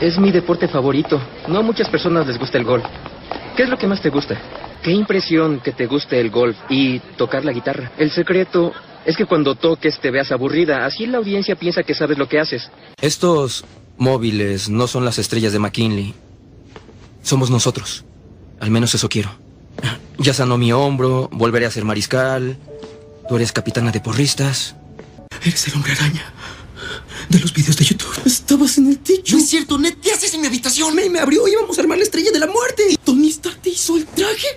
Es 0.00 0.18
mi 0.18 0.32
deporte 0.32 0.68
favorito. 0.68 1.20
No 1.48 1.58
a 1.58 1.62
muchas 1.62 1.90
personas 1.90 2.26
les 2.26 2.38
gusta 2.38 2.56
el 2.56 2.64
golf. 2.64 2.82
¿Qué 3.58 3.64
es 3.64 3.68
lo 3.68 3.76
que 3.76 3.86
más 3.86 4.00
te 4.00 4.08
gusta? 4.08 4.40
Qué 4.82 4.90
impresión 4.90 5.60
que 5.60 5.72
te 5.72 5.86
guste 5.86 6.18
el 6.18 6.30
golf 6.30 6.56
y 6.70 6.98
tocar 7.18 7.44
la 7.44 7.52
guitarra. 7.52 7.92
El 7.98 8.10
secreto 8.10 8.72
es 9.04 9.18
que 9.18 9.26
cuando 9.26 9.54
toques 9.54 10.00
te 10.00 10.10
veas 10.10 10.32
aburrida. 10.32 10.86
Así 10.86 11.04
la 11.04 11.18
audiencia 11.18 11.56
piensa 11.56 11.82
que 11.82 11.92
sabes 11.92 12.16
lo 12.16 12.26
que 12.26 12.40
haces. 12.40 12.70
Estos 13.02 13.66
móviles 13.98 14.70
no 14.70 14.86
son 14.86 15.04
las 15.04 15.18
estrellas 15.18 15.52
de 15.52 15.58
McKinley. 15.58 16.14
Somos 17.20 17.50
nosotros. 17.50 18.06
Al 18.60 18.70
menos 18.70 18.94
eso 18.94 19.10
quiero. 19.10 19.49
Ya 20.18 20.34
sanó 20.34 20.58
mi 20.58 20.72
hombro, 20.72 21.28
volveré 21.32 21.66
a 21.66 21.70
ser 21.70 21.84
mariscal. 21.84 22.58
Tú 23.28 23.36
eres 23.36 23.52
capitana 23.52 23.90
de 23.90 24.00
porristas. 24.00 24.74
Eres 25.44 25.66
el 25.68 25.74
hombre 25.74 25.92
araña. 25.92 26.32
De 27.28 27.38
los 27.38 27.52
videos 27.54 27.76
de 27.76 27.84
YouTube. 27.84 28.20
Estabas 28.26 28.76
en 28.78 28.88
el 28.88 28.98
techo. 28.98 29.36
No 29.36 29.42
es 29.42 29.48
cierto, 29.48 29.78
Ned. 29.78 29.94
¿Qué 30.02 30.12
haces 30.12 30.34
en 30.34 30.40
mi 30.40 30.48
habitación? 30.48 30.94
Me, 30.94 31.08
me 31.08 31.20
abrió. 31.20 31.46
Íbamos 31.46 31.78
a 31.78 31.82
armar 31.82 31.98
la 31.98 32.04
estrella 32.04 32.32
de 32.32 32.38
la 32.40 32.46
muerte. 32.48 32.82
¿Tony 33.04 33.28
Stark 33.28 33.58
te 33.62 33.70
hizo 33.70 33.96
el 33.96 34.06
traje? 34.06 34.48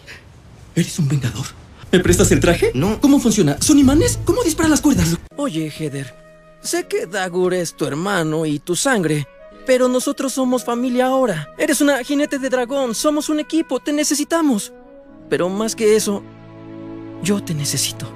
Eres 0.76 0.98
un 1.00 1.08
vengador. 1.08 1.46
¿Me 1.92 2.00
prestas 2.00 2.32
el 2.32 2.40
traje? 2.40 2.72
No. 2.74 3.00
¿Cómo 3.00 3.20
funciona? 3.20 3.58
¿Son 3.62 3.78
imanes? 3.78 4.18
¿Cómo 4.26 4.44
disparan 4.44 4.72
las 4.72 4.82
cuerdas? 4.82 5.16
Oye, 5.36 5.70
Heather, 5.70 6.16
sé 6.62 6.88
que 6.88 7.06
Dagur 7.06 7.54
es 7.54 7.76
tu 7.76 7.86
hermano 7.86 8.46
y 8.48 8.58
tu 8.60 8.76
sangre, 8.76 9.28
Pero 9.68 9.88
nosotros 9.88 10.34
somos 10.34 10.66
familia 10.66 11.06
ahora. 11.06 11.54
Eres 11.58 11.80
una 11.80 12.04
jinete 12.04 12.40
de 12.40 12.50
dragón, 12.50 12.96
somos 12.96 13.30
un 13.30 13.40
equipo, 13.40 13.80
te 13.80 13.94
necesitamos. 13.94 14.74
Pero 15.30 15.50
más 15.50 15.76
que 15.76 15.96
eso, 15.96 16.24
yo 17.24 17.44
te 17.44 17.54
necesito. 17.54 18.08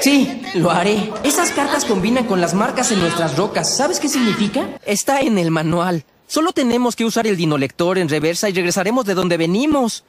Sí, 0.00 0.42
lo 0.54 0.70
haré. 0.70 1.12
Esas 1.22 1.50
cartas 1.52 1.84
combinan 1.84 2.26
con 2.26 2.40
las 2.40 2.54
marcas 2.54 2.90
en 2.92 3.00
nuestras 3.00 3.36
rocas. 3.36 3.76
¿Sabes 3.76 4.00
qué 4.00 4.08
significa? 4.08 4.68
Está 4.84 5.20
en 5.20 5.38
el 5.38 5.50
manual. 5.50 6.04
Solo 6.26 6.52
tenemos 6.52 6.96
que 6.96 7.04
usar 7.04 7.26
el 7.26 7.36
dinolector 7.36 7.98
en 7.98 8.08
reversa 8.08 8.48
y 8.48 8.52
regresaremos 8.52 9.04
de 9.04 9.14
donde 9.14 9.36
venimos. 9.36 10.04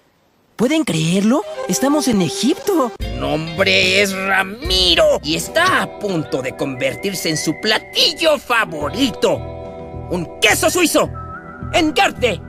¿Pueden 0.55 0.86
creerlo? 0.86 1.43
Estamos 1.68 2.07
en 2.07 2.22
Egipto. 2.22 2.93
nombre 3.20 4.01
es 4.01 4.16
Ramiro 4.16 5.20
y 5.22 5.36
está 5.36 5.82
a 5.82 5.99
punto 5.99 6.41
de 6.41 6.55
convertirse 6.55 7.30
en 7.30 7.38
su 7.38 7.59
platillo 7.61 8.39
favorito. 8.39 9.36
Un 10.09 10.39
queso 10.39 10.70
suizo. 10.70 11.09
Engarte. 11.74 12.41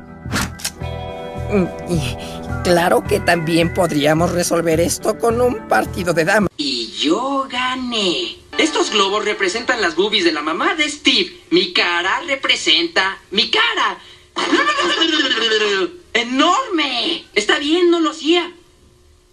Claro 2.67 3.05
que 3.05 3.21
también 3.21 3.73
podríamos 3.73 4.33
resolver 4.33 4.81
esto 4.81 5.17
con 5.21 5.41
un 5.41 5.69
partido 5.69 6.13
de 6.13 6.25
damas. 6.25 6.51
Y 6.57 6.89
yo 6.99 7.47
gané. 7.49 8.39
Estos 8.59 8.91
globos 8.91 9.25
representan 9.25 9.81
las 9.81 9.95
boobies 9.95 10.25
de 10.25 10.33
la 10.33 10.43
mamá 10.43 10.75
de 10.75 10.91
Steve. 10.91 11.31
Mi 11.51 11.73
cara 11.73 12.23
representa 12.27 13.19
mi 13.31 13.53
cara. 13.53 13.99
¡Enorme! 16.13 17.27
Está 17.37 17.61
bien, 17.61 17.89
no 17.89 18.01
lo 18.01 18.11
hacía. 18.11 18.53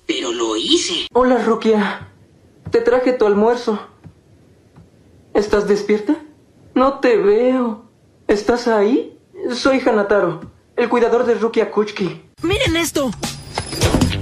Pero 0.05 0.31
lo 0.31 0.55
hice. 0.55 1.07
Hola, 1.11 1.43
Rukia. 1.43 2.09
Te 2.69 2.81
traje 2.81 3.13
tu 3.13 3.25
almuerzo. 3.25 3.79
¿Estás 5.33 5.67
despierta? 5.67 6.17
No 6.75 6.99
te 6.99 7.17
veo. 7.17 7.89
¿Estás 8.27 8.67
ahí? 8.67 9.17
Soy 9.55 9.79
Hanataro, 9.79 10.51
el 10.75 10.87
cuidador 10.87 11.25
de 11.25 11.33
Rukia 11.33 11.71
Kuchki. 11.71 12.32
¡Miren 12.43 12.75
esto! 12.75 13.09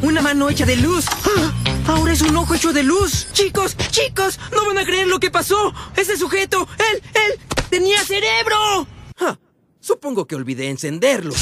¡Una 0.04 0.22
mano 0.22 0.48
hecha 0.48 0.64
de 0.64 0.76
luz! 0.76 1.06
¡Ah! 1.10 1.52
¡Ahora 1.88 2.14
es 2.14 2.22
un 2.22 2.38
ojo 2.38 2.54
hecho 2.54 2.72
de 2.72 2.84
luz! 2.84 3.28
¡Chicos! 3.34 3.76
¡Chicos! 3.90 4.40
¡No 4.52 4.68
van 4.68 4.78
a 4.78 4.86
creer 4.86 5.08
lo 5.08 5.20
que 5.20 5.32
pasó! 5.32 5.74
¡Ese 5.98 6.16
sujeto! 6.18 6.68
¡Él! 6.78 7.02
¡Él! 7.16 7.40
¡Tenía 7.72 8.04
cerebro! 8.04 8.88
Ah, 9.20 9.40
supongo 9.80 10.28
que 10.28 10.36
olvidé 10.36 10.70
encenderlo. 10.70 11.34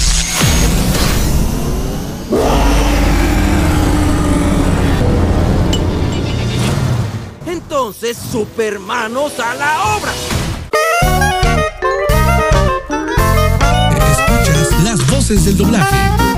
Entonces, 7.45 8.17
supermanos 8.31 9.37
a 9.39 9.53
la 9.53 9.95
obra. 9.97 10.13
Escuchas 14.11 14.83
las 14.85 15.11
voces 15.11 15.43
del 15.43 15.57
doblaje. 15.57 16.28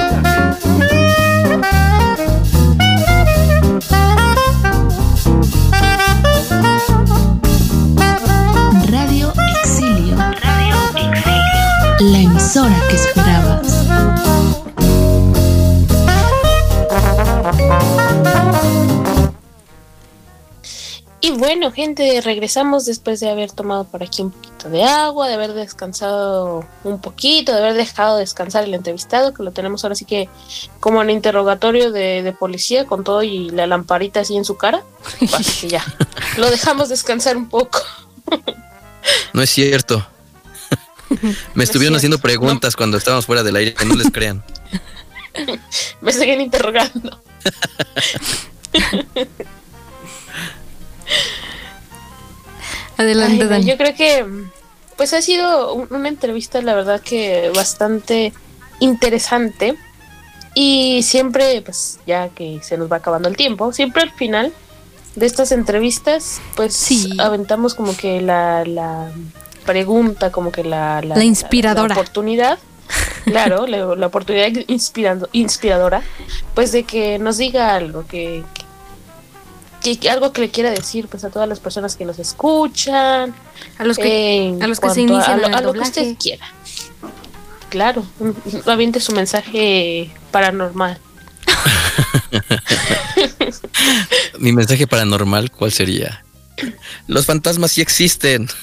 Radio 8.89 9.33
Exilio. 9.63 10.17
Radio 10.17 10.75
Exilio. 10.95 12.11
La 12.11 12.19
emisora 12.19 12.75
que 12.89 12.95
esperabas. 12.95 13.71
Y 21.23 21.31
bueno, 21.31 21.71
gente, 21.71 22.19
regresamos 22.21 22.85
después 22.85 23.19
de 23.19 23.29
haber 23.29 23.51
tomado 23.51 23.83
por 23.83 24.01
aquí 24.01 24.23
un 24.23 24.31
poquito 24.31 24.69
de 24.69 24.83
agua, 24.83 25.27
de 25.27 25.35
haber 25.35 25.53
descansado 25.53 26.65
un 26.83 26.99
poquito, 26.99 27.51
de 27.51 27.59
haber 27.59 27.75
dejado 27.75 28.17
descansar 28.17 28.63
el 28.63 28.73
entrevistado, 28.73 29.31
que 29.31 29.43
lo 29.43 29.51
tenemos 29.51 29.83
ahora 29.83 29.93
sí 29.93 30.05
que 30.05 30.29
como 30.79 30.99
en 31.03 31.11
interrogatorio 31.11 31.91
de, 31.91 32.23
de 32.23 32.33
policía 32.33 32.87
con 32.87 33.03
todo 33.03 33.21
y 33.21 33.51
la 33.51 33.67
lamparita 33.67 34.21
así 34.21 34.35
en 34.35 34.45
su 34.45 34.57
cara. 34.57 34.83
Así 35.33 35.61
que 35.61 35.69
ya, 35.69 35.85
lo 36.37 36.49
dejamos 36.49 36.89
descansar 36.89 37.37
un 37.37 37.49
poco. 37.49 37.79
No 39.33 39.41
es 39.41 39.49
cierto. 39.51 40.07
Me 41.53 41.63
estuvieron 41.63 41.95
haciendo 41.95 42.19
preguntas 42.19 42.75
cuando 42.75 42.97
estábamos 42.97 43.25
fuera 43.25 43.43
del 43.43 43.55
aire, 43.55 43.73
que 43.73 43.85
no 43.85 43.95
les 43.95 44.09
crean. 44.11 44.43
Me 46.01 46.11
siguen 46.11 46.41
interrogando. 46.41 47.21
Adelante, 53.01 53.43
Ay, 53.43 53.49
Dani. 53.49 53.65
Yo 53.65 53.77
creo 53.77 53.93
que 53.95 54.25
pues 54.97 55.13
ha 55.13 55.21
sido 55.21 55.73
un- 55.73 55.87
una 55.93 56.07
entrevista, 56.09 56.61
la 56.61 56.75
verdad 56.75 57.01
que 57.01 57.51
bastante 57.55 58.33
interesante. 58.79 59.75
Y 60.53 61.01
siempre, 61.03 61.61
pues 61.61 61.99
ya 62.05 62.29
que 62.29 62.59
se 62.61 62.77
nos 62.77 62.91
va 62.91 62.97
acabando 62.97 63.29
el 63.29 63.37
tiempo, 63.37 63.71
siempre 63.71 64.03
al 64.03 64.11
final 64.11 64.51
de 65.15 65.25
estas 65.25 65.51
entrevistas, 65.53 66.41
pues 66.55 66.73
aventamos 67.19 67.73
como 67.73 67.95
que 67.95 68.21
la, 68.21 68.65
la 68.65 69.11
pregunta, 69.65 70.31
como 70.31 70.51
que 70.51 70.63
la, 70.65 71.01
La 71.01 71.23
inspiradora. 71.23 71.93
la 71.95 72.01
oportunidad, 72.01 72.59
claro, 73.25 73.65
la, 73.67 73.95
la 73.95 74.07
oportunidad 74.07 74.49
inspirando, 74.67 75.29
inspiradora, 75.31 76.01
pues 76.53 76.71
de 76.73 76.83
que 76.83 77.17
nos 77.17 77.37
diga 77.37 77.73
algo, 77.75 78.05
que, 78.05 78.43
que- 79.81 80.09
algo 80.09 80.31
que 80.31 80.41
le 80.41 80.49
quiera 80.49 80.69
decir 80.71 81.07
pues 81.07 81.23
a 81.23 81.29
todas 81.29 81.47
las 81.49 81.59
personas 81.59 81.95
que 81.95 82.05
nos 82.05 82.19
escuchan, 82.19 83.33
A 83.77 83.83
los 83.83 83.97
que- 83.97 84.55
a 84.61 84.67
los 84.67 84.79
que 84.79 84.89
se 84.89 85.01
inician 85.01 85.43
a, 85.43 85.61
lo, 85.61 85.69
a 85.69 85.73
que 85.73 85.79
usted 85.79 86.15
quiera. 86.17 86.45
Claro, 87.69 88.05
aviente 88.65 88.99
su 88.99 89.13
mensaje 89.13 90.11
paranormal. 90.31 90.99
Mi 94.39 94.51
mensaje 94.51 94.87
paranormal, 94.87 95.51
¿cuál 95.51 95.71
sería? 95.71 96.23
Los 97.07 97.25
fantasmas 97.25 97.71
sí 97.71 97.81
existen. 97.81 98.47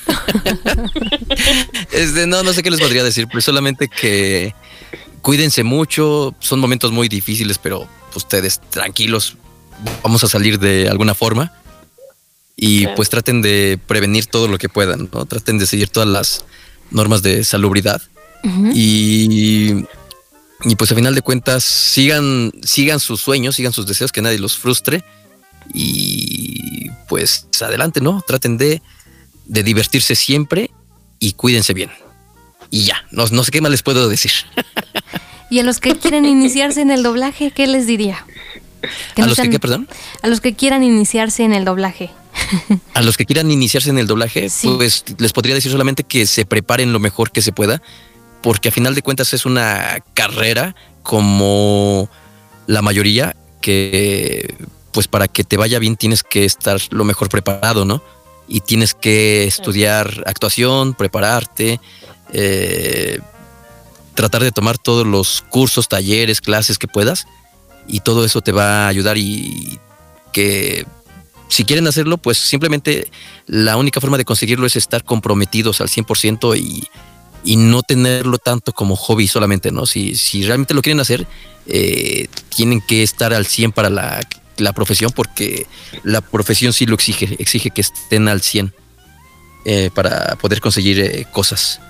Este, 1.90 2.26
no, 2.26 2.42
no 2.42 2.52
sé 2.52 2.62
qué 2.62 2.70
les 2.70 2.80
podría 2.80 3.02
decir, 3.02 3.26
pero 3.28 3.40
solamente 3.40 3.88
que 3.88 4.54
cuídense 5.22 5.64
mucho. 5.64 6.34
Son 6.38 6.60
momentos 6.60 6.92
muy 6.92 7.08
difíciles, 7.08 7.58
pero 7.58 7.88
ustedes 8.14 8.60
tranquilos, 8.70 9.36
vamos 10.02 10.22
a 10.24 10.28
salir 10.28 10.58
de 10.58 10.88
alguna 10.88 11.14
forma. 11.14 11.52
Y 12.56 12.80
Claro. 12.82 12.96
pues 12.96 13.08
traten 13.08 13.40
de 13.42 13.78
prevenir 13.86 14.26
todo 14.26 14.48
lo 14.48 14.58
que 14.58 14.68
puedan, 14.68 15.08
¿no? 15.12 15.26
Traten 15.26 15.58
de 15.58 15.66
seguir 15.66 15.88
todas 15.90 16.08
las 16.08 16.44
normas 16.90 17.22
de 17.22 17.44
salubridad. 17.44 18.02
Y, 18.74 19.84
y 20.64 20.76
pues 20.76 20.90
a 20.92 20.94
final 20.94 21.14
de 21.14 21.22
cuentas, 21.22 21.64
sigan, 21.64 22.52
sigan 22.62 22.98
sus 23.00 23.20
sueños, 23.20 23.56
sigan 23.56 23.72
sus 23.72 23.86
deseos, 23.86 24.10
que 24.12 24.22
nadie 24.22 24.38
los 24.38 24.56
frustre. 24.56 25.04
Y 25.74 26.90
pues 27.08 27.46
adelante, 27.60 28.00
¿no? 28.00 28.22
Traten 28.26 28.56
de, 28.58 28.80
de 29.46 29.62
divertirse 29.62 30.14
siempre 30.14 30.70
y 31.20 31.32
cuídense 31.32 31.74
bien. 31.74 31.90
Y 32.70 32.84
ya, 32.84 33.04
no, 33.10 33.24
no 33.30 33.44
sé 33.44 33.50
qué 33.50 33.60
más 33.60 33.70
les 33.70 33.82
puedo 33.82 34.08
decir. 34.08 34.32
Y 35.50 35.60
a 35.60 35.62
los 35.62 35.80
que 35.80 35.96
quieren 35.96 36.26
iniciarse 36.26 36.82
en 36.82 36.90
el 36.90 37.02
doblaje, 37.02 37.50
¿qué 37.52 37.66
les 37.66 37.86
diría? 37.86 38.26
¿A 39.16 39.26
los 39.26 39.36
que 39.36 39.50
qué, 39.50 39.58
perdón? 39.58 39.88
A 40.22 40.28
los 40.28 40.40
que 40.40 40.54
quieran 40.54 40.82
iniciarse 40.82 41.44
en 41.44 41.52
el 41.52 41.64
doblaje. 41.64 42.10
A 42.94 43.02
los 43.02 43.16
que 43.16 43.26
quieran 43.26 43.50
iniciarse 43.50 43.90
en 43.90 43.98
el 43.98 44.06
doblaje, 44.06 44.48
pues 44.62 45.04
les 45.18 45.32
podría 45.32 45.54
decir 45.54 45.72
solamente 45.72 46.04
que 46.04 46.26
se 46.26 46.44
preparen 46.44 46.92
lo 46.92 46.98
mejor 46.98 47.30
que 47.30 47.42
se 47.42 47.52
pueda, 47.52 47.82
porque 48.42 48.68
a 48.68 48.72
final 48.72 48.94
de 48.94 49.02
cuentas 49.02 49.34
es 49.34 49.44
una 49.44 49.98
carrera 50.14 50.74
como 51.02 52.08
la 52.66 52.82
mayoría 52.82 53.34
que 53.60 54.54
pues 54.92 55.08
para 55.08 55.28
que 55.28 55.44
te 55.44 55.56
vaya 55.56 55.78
bien 55.78 55.96
tienes 55.96 56.22
que 56.22 56.44
estar 56.44 56.80
lo 56.90 57.04
mejor 57.04 57.28
preparado, 57.28 57.84
¿no? 57.84 58.02
Y 58.46 58.60
tienes 58.60 58.94
que 58.94 59.44
estudiar 59.44 60.24
actuación, 60.26 60.94
prepararte, 60.94 61.80
eh, 62.32 63.20
tratar 64.14 64.42
de 64.42 64.52
tomar 64.52 64.78
todos 64.78 65.06
los 65.06 65.44
cursos, 65.48 65.88
talleres, 65.88 66.40
clases 66.40 66.78
que 66.78 66.88
puedas, 66.88 67.26
y 67.88 68.00
todo 68.00 68.24
eso 68.24 68.40
te 68.42 68.52
va 68.52 68.84
a 68.84 68.88
ayudar 68.88 69.18
y 69.18 69.78
que 70.32 70.86
si 71.48 71.64
quieren 71.64 71.86
hacerlo, 71.86 72.18
pues 72.18 72.38
simplemente 72.38 73.10
la 73.46 73.76
única 73.76 74.00
forma 74.00 74.18
de 74.18 74.24
conseguirlo 74.24 74.66
es 74.66 74.76
estar 74.76 75.02
comprometidos 75.02 75.80
al 75.80 75.88
100% 75.88 76.56
y, 76.58 76.86
y 77.42 77.56
no 77.56 77.82
tenerlo 77.82 78.38
tanto 78.38 78.72
como 78.72 78.96
hobby 78.96 79.26
solamente, 79.26 79.72
¿no? 79.72 79.86
Si, 79.86 80.14
si 80.14 80.44
realmente 80.44 80.74
lo 80.74 80.82
quieren 80.82 81.00
hacer, 81.00 81.26
eh, 81.66 82.28
tienen 82.54 82.80
que 82.80 83.02
estar 83.02 83.32
al 83.32 83.46
100 83.46 83.72
para 83.72 83.90
la, 83.90 84.20
la 84.58 84.72
profesión 84.72 85.10
porque 85.12 85.66
la 86.02 86.20
profesión 86.20 86.72
sí 86.72 86.86
lo 86.86 86.94
exige, 86.94 87.36
exige 87.38 87.70
que 87.70 87.80
estén 87.80 88.28
al 88.28 88.42
100 88.42 88.74
eh, 89.64 89.90
para 89.94 90.36
poder 90.36 90.60
conseguir 90.60 91.00
eh, 91.00 91.26
cosas. 91.32 91.80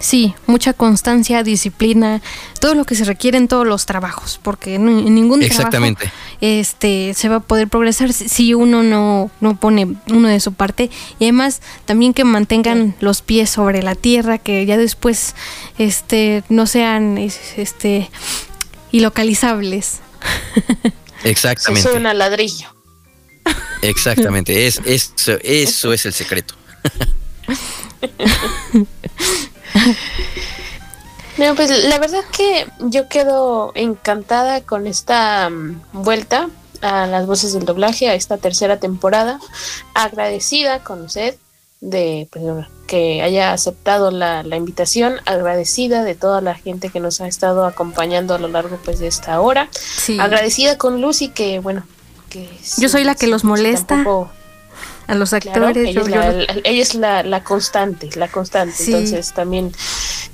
Sí, 0.00 0.34
mucha 0.46 0.74
constancia, 0.74 1.42
disciplina, 1.42 2.20
todo 2.60 2.74
lo 2.74 2.84
que 2.84 2.94
se 2.94 3.04
requiere 3.04 3.38
en 3.38 3.48
todos 3.48 3.66
los 3.66 3.86
trabajos, 3.86 4.38
porque 4.42 4.74
en, 4.74 4.86
en 4.88 5.14
ningún 5.14 5.42
Exactamente. 5.42 6.00
trabajo 6.06 6.18
este, 6.42 7.14
se 7.14 7.28
va 7.30 7.36
a 7.36 7.40
poder 7.40 7.68
progresar 7.68 8.12
si- 8.12 8.52
uno 8.52 8.82
no, 8.82 9.30
no 9.40 9.58
pone 9.58 9.96
uno 10.10 10.28
de 10.28 10.40
su 10.40 10.52
parte. 10.52 10.90
Y 11.18 11.24
además 11.24 11.62
también 11.86 12.12
que 12.12 12.24
mantengan 12.24 12.94
los 13.00 13.22
pies 13.22 13.48
sobre 13.48 13.82
la 13.82 13.94
tierra, 13.94 14.36
que 14.36 14.66
ya 14.66 14.76
después 14.76 15.34
este, 15.78 16.42
no 16.50 16.66
sean 16.66 17.16
es- 17.16 17.56
este, 17.56 18.10
ilocalizables. 18.92 20.00
Se 21.22 21.24
Exactamente. 21.30 21.88
suena 21.88 22.10
a 22.10 22.14
ladrillo. 22.14 22.68
Exactamente. 23.80 24.66
Es, 24.66 24.82
eso, 24.84 25.38
eso 25.42 25.92
es 25.94 26.04
el 26.04 26.12
secreto. 26.12 26.54
No, 31.36 31.54
pues 31.56 31.68
la 31.88 31.98
verdad 31.98 32.20
que 32.30 32.66
yo 32.78 33.08
quedo 33.08 33.72
encantada 33.74 34.60
con 34.60 34.86
esta 34.86 35.50
mm, 35.50 35.80
vuelta 35.92 36.48
a 36.80 37.06
las 37.06 37.26
voces 37.26 37.52
del 37.54 37.64
doblaje, 37.64 38.08
a 38.08 38.14
esta 38.14 38.36
tercera 38.38 38.78
temporada. 38.78 39.40
Agradecida 39.94 40.84
con 40.84 41.02
usted 41.02 41.34
de 41.80 42.28
pues, 42.30 42.44
que 42.86 43.20
haya 43.22 43.52
aceptado 43.52 44.12
la, 44.12 44.44
la 44.44 44.56
invitación, 44.56 45.16
agradecida 45.26 46.04
de 46.04 46.14
toda 46.14 46.40
la 46.40 46.54
gente 46.54 46.90
que 46.90 47.00
nos 47.00 47.20
ha 47.20 47.26
estado 47.26 47.66
acompañando 47.66 48.34
a 48.34 48.38
lo 48.38 48.46
largo 48.48 48.78
pues 48.84 49.00
de 49.00 49.08
esta 49.08 49.40
hora. 49.40 49.68
Sí. 49.72 50.18
Agradecida 50.20 50.78
con 50.78 51.00
Lucy 51.00 51.30
que 51.30 51.58
bueno, 51.58 51.84
que 52.30 52.48
Yo 52.78 52.88
soy 52.88 53.02
la 53.02 53.16
que 53.16 53.26
los 53.26 53.42
molesta 53.42 53.96
tampoco- 53.96 54.30
a 55.06 55.14
los 55.14 55.30
Claro, 55.30 55.66
actores. 55.68 55.88
ella 55.88 55.92
yo- 55.92 56.00
es, 56.02 56.08
la, 56.08 56.30
ella 56.64 56.82
es 56.82 56.94
la, 56.94 57.22
la 57.22 57.44
constante, 57.44 58.08
la 58.16 58.28
constante. 58.28 58.74
Sí. 58.76 58.92
Entonces 58.92 59.32
también 59.32 59.72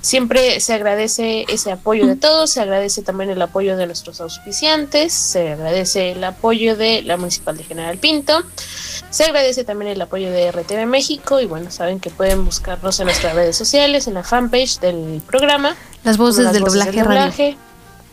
siempre 0.01 0.61
se 0.61 0.75
agradece 0.75 1.45
ese 1.49 1.73
apoyo 1.73 2.07
de 2.07 2.17
todos, 2.17 2.51
se 2.51 2.61
agradece 2.61 3.03
también 3.03 3.31
el 3.31 3.43
apoyo 3.43 3.77
de 3.77 3.87
nuestros 3.87 4.21
auspiciantes, 4.21 5.13
se 5.13 5.53
agradece 5.53 6.13
el 6.13 6.25
apoyo 6.25 6.77
de 6.77 7.03
la 7.03 7.17
Municipal 7.17 7.57
de 7.57 7.65
General 7.65 7.99
Pinto, 7.99 8.43
se 9.11 9.25
agradece 9.25 9.65
también 9.65 9.91
el 9.91 10.01
apoyo 10.01 10.31
de 10.31 10.51
RTV 10.53 10.87
México 10.87 11.41
y 11.41 11.47
bueno, 11.47 11.71
saben 11.71 12.01
que 12.01 12.11
pueden 12.11 12.45
buscarnos 12.45 12.99
en 13.01 13.07
nuestras 13.07 13.35
redes 13.35 13.57
sociales, 13.57 14.07
en 14.07 14.15
la 14.15 14.23
fanpage 14.23 14.79
del 14.81 15.21
programa. 15.27 15.77
Las 16.05 16.17
voces 16.17 16.53
del 16.53 16.63
doblaje 16.65 17.03
radio. 17.03 17.57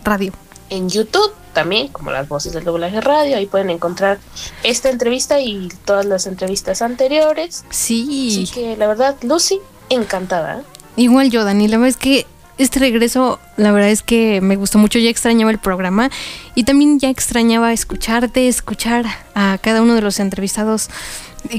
Radio. 0.04 0.34
En 0.70 0.90
YouTube 0.90 1.32
también, 1.58 1.88
como 1.88 2.12
las 2.12 2.28
voces 2.28 2.54
del 2.54 2.64
doblaje 2.64 3.02
radio, 3.02 3.36
ahí 3.36 3.48
pueden 3.48 3.72
encontrar 3.72 4.20
esta 4.62 4.92
entrevista 4.92 5.40
y 5.40 5.70
todas 5.86 6.06
las 6.06 6.28
entrevistas 6.28 6.84
anteriores. 6.84 7.66
Sí. 7.72 8.44
Así 8.44 8.54
que 8.54 8.78
la 8.78 8.86
verdad, 8.86 9.16
Lucy, 9.24 9.60
encantada. 9.90 10.60
¿eh? 10.60 10.64
Igual 10.98 11.32
yo, 11.32 11.44
Dani, 11.44 11.68
la 11.68 11.78
verdad 11.78 11.90
es 11.90 11.98
que 11.98 12.28
este 12.58 12.80
regreso, 12.80 13.40
la 13.58 13.72
verdad 13.72 13.90
es 13.90 14.02
que 14.02 14.42
me 14.42 14.56
gustó 14.56 14.78
mucho, 14.78 15.00
ya 15.00 15.10
extrañaba 15.10 15.52
el 15.52 15.60
programa 15.60 16.10
y 16.56 16.64
también 16.64 17.00
ya 17.00 17.10
extrañaba 17.10 17.72
escucharte, 17.74 18.48
escuchar 18.48 19.06
a 19.36 19.58
cada 19.62 19.82
uno 19.82 19.94
de 19.96 20.02
los 20.02 20.20
entrevistados 20.20 20.90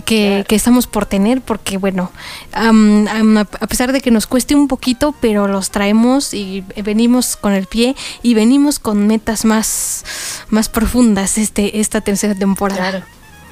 que, 0.04 0.44
que 0.48 0.54
estamos 0.56 0.86
por 0.86 1.06
tener, 1.06 1.40
porque 1.40 1.78
bueno, 1.78 2.10
am- 2.52 3.06
a 3.38 3.44
pesar 3.68 3.92
de 3.92 4.00
que 4.00 4.10
nos 4.10 4.26
cueste 4.26 4.54
un 4.54 4.68
poquito, 4.68 5.14
pero 5.20 5.46
los 5.48 5.70
traemos 5.70 6.34
y 6.34 6.62
venimos 6.84 7.36
con 7.36 7.52
el 7.52 7.66
pie 7.66 7.94
y 8.22 8.34
venimos 8.34 8.78
con 8.78 9.06
metas 9.06 9.44
más, 9.44 10.04
más 10.50 10.68
profundas 10.68 11.38
este, 11.38 11.80
esta 11.80 12.00
tercera 12.00 12.34
temporada. 12.34 13.06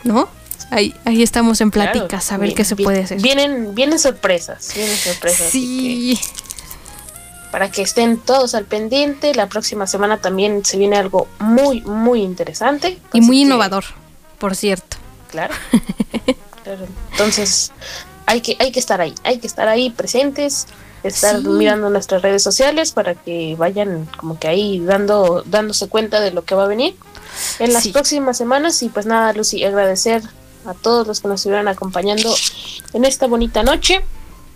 ¿No? 0.05 0.29
Ahí, 0.71 0.95
ahí 1.05 1.23
estamos 1.23 1.61
en 1.61 1.71
Claro, 1.71 1.93
pláticas, 1.93 2.33
a 2.33 2.39
ver 2.39 2.49
bien, 2.49 2.57
qué 2.57 2.65
se 2.65 2.75
bien. 2.75 2.85
puede 2.85 3.03
hacer. 3.05 3.21
Vienen, 3.23 3.75
vienen 3.75 3.99
sorpresas, 4.01 4.73
vienen 4.75 4.97
sorpresas. 4.97 5.49
Sí. 5.51 6.19
que 6.21 6.46
para 7.57 7.71
que 7.71 7.81
estén 7.81 8.19
todos 8.19 8.55
al 8.55 8.67
pendiente, 8.67 9.35
la 9.35 9.49
próxima 9.49 9.87
semana 9.87 10.19
también 10.19 10.63
se 10.63 10.77
viene 10.77 10.99
algo 10.99 11.27
muy, 11.39 11.81
muy 11.81 12.21
interesante. 12.21 12.99
Y 13.15 13.23
muy 13.23 13.41
innovador, 13.45 13.83
por 14.39 14.55
cierto. 14.55 14.99
Claro. 15.31 15.55
Claro. 16.63 16.85
Entonces, 17.13 17.73
hay 18.27 18.43
que, 18.43 18.57
hay 18.59 18.73
que 18.73 18.79
estar 18.81 19.01
ahí, 19.01 19.15
hay 19.25 19.39
que 19.39 19.47
estar 19.47 19.69
ahí 19.69 19.89
presentes, 19.89 20.67
estar 21.03 21.41
Sí. 21.41 21.49
mirando 21.49 21.89
nuestras 21.89 22.21
redes 22.21 22.43
sociales 22.43 22.93
para 22.93 23.15
que 23.15 23.55
vayan 23.57 24.07
como 24.19 24.39
que 24.39 24.49
ahí 24.49 24.81
dando, 24.81 25.43
dándose 25.47 25.89
cuenta 25.89 26.21
de 26.21 26.33
lo 26.33 26.45
que 26.45 26.55
va 26.57 26.65
a 26.65 26.69
venir 26.69 26.95
en 27.59 27.73
las 27.73 27.85
Sí. 27.85 27.91
próximas 27.93 28.37
semanas. 28.37 28.83
Y 28.83 28.91
pues 28.91 29.07
nada, 29.07 29.33
Lucy, 29.33 29.65
agradecer 29.65 30.23
a 30.67 30.75
todos 30.75 31.07
los 31.07 31.21
que 31.21 31.29
nos 31.29 31.41
estuvieron 31.41 31.69
acompañando 31.69 32.35
en 32.93 33.05
esta 33.07 33.27
bonita 33.29 33.63
noche. 33.63 34.05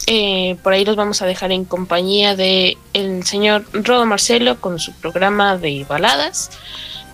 Eh, 0.06 0.56
por 0.62 0.72
ahí 0.72 0.84
los 0.84 0.96
vamos 0.96 1.22
a 1.22 1.26
dejar 1.26 1.52
en 1.52 1.64
compañía 1.64 2.34
de 2.34 2.78
el 2.94 3.24
señor 3.24 3.64
Rodo 3.72 4.06
Marcelo 4.06 4.60
con 4.60 4.78
su 4.78 4.92
programa 4.94 5.56
de 5.56 5.84
baladas 5.88 6.50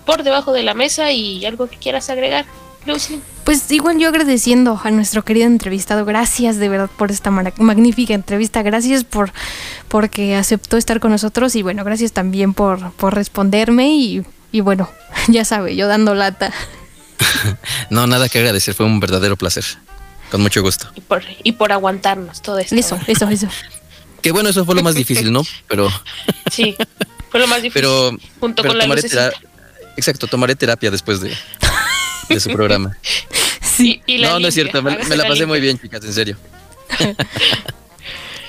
por 0.04 0.22
debajo 0.22 0.52
de 0.52 0.62
la 0.62 0.74
mesa 0.74 1.10
y 1.10 1.44
algo 1.44 1.68
que 1.68 1.76
quieras 1.76 2.08
agregar, 2.10 2.46
Lucy. 2.86 3.20
Pues 3.44 3.70
igual 3.70 3.98
yo 3.98 4.08
agradeciendo 4.08 4.80
a 4.82 4.90
nuestro 4.90 5.24
querido 5.24 5.46
entrevistado, 5.46 6.04
gracias 6.04 6.58
de 6.58 6.68
verdad 6.68 6.90
por 6.96 7.10
esta 7.10 7.30
magnífica 7.30 8.14
entrevista, 8.14 8.62
gracias 8.62 9.04
por 9.04 9.32
porque 9.88 10.36
aceptó 10.36 10.76
estar 10.76 11.00
con 11.00 11.10
nosotros 11.10 11.54
y 11.56 11.62
bueno, 11.62 11.84
gracias 11.84 12.12
también 12.12 12.54
por, 12.54 12.92
por 12.92 13.14
responderme 13.14 13.94
y, 13.94 14.24
y 14.52 14.60
bueno, 14.60 14.88
ya 15.28 15.44
sabe, 15.44 15.76
yo 15.76 15.88
dando 15.88 16.14
lata. 16.14 16.52
No, 17.90 18.06
nada 18.06 18.28
que 18.28 18.38
agradecer, 18.38 18.74
fue 18.74 18.86
un 18.86 18.98
verdadero 18.98 19.36
placer. 19.36 19.64
Con 20.30 20.42
mucho 20.42 20.62
gusto. 20.62 20.90
y 20.94 21.00
por, 21.00 21.22
y 21.44 21.52
por 21.52 21.72
aguantarnos 21.72 22.42
todo 22.42 22.58
esto. 22.58 22.74
Eso, 22.74 22.98
eso, 23.06 23.28
eso. 23.28 23.48
Que 24.22 24.32
bueno, 24.32 24.48
eso 24.48 24.64
fue 24.64 24.74
lo 24.74 24.82
más 24.82 24.94
difícil, 25.02 25.32
¿no? 25.32 25.42
Pero, 25.68 25.88
Sí, 26.50 26.76
fue 27.30 27.40
lo 27.40 27.46
más 27.46 27.62
difícil. 27.62 27.72
pero, 27.82 28.10
junto 28.40 28.62
pero 28.62 28.72
con 28.72 28.78
la 28.78 28.84
tomaré 28.84 29.02
lucecita. 29.02 29.32
Exacto, 29.96 30.26
tomaré 30.26 30.54
terapia 30.56 30.90
después 30.90 31.20
de, 31.20 31.34
de 32.28 32.40
su 32.40 32.50
programa. 32.50 32.96
Sí. 33.60 34.00
Y 34.06 34.16
la 34.16 34.30
no, 34.30 34.40
no 34.40 34.48
es 34.48 34.54
cierto, 34.54 34.82
me, 34.82 34.92
la 34.92 34.96
la 34.96 35.04
pasé 35.24 35.26
limpia. 35.26 35.46
muy 35.48 35.60
bien, 35.60 35.78
chicas, 35.78 36.02
en 36.02 36.14
serio. 36.14 36.38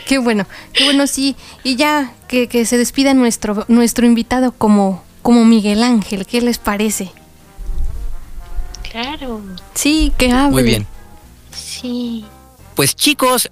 Qué 0.05 0.19
bueno, 0.19 0.47
qué 0.71 0.85
bueno, 0.85 1.05
sí. 1.05 1.35
Y 1.65 1.75
ya 1.75 2.13
que, 2.29 2.47
que 2.47 2.65
se 2.65 2.77
despida 2.77 3.13
nuestro, 3.13 3.65
nuestro 3.67 4.05
invitado 4.05 4.53
como, 4.53 5.03
como 5.23 5.43
Miguel 5.43 5.83
Ángel, 5.83 6.25
¿qué 6.25 6.39
les 6.39 6.59
parece? 6.59 7.11
Claro. 8.89 9.41
Sí, 9.73 10.13
que 10.17 10.31
hable. 10.31 10.51
Muy 10.51 10.63
bien. 10.63 10.87
Sí. 11.81 12.25
Pues 12.75 12.95
chicos, 12.95 13.49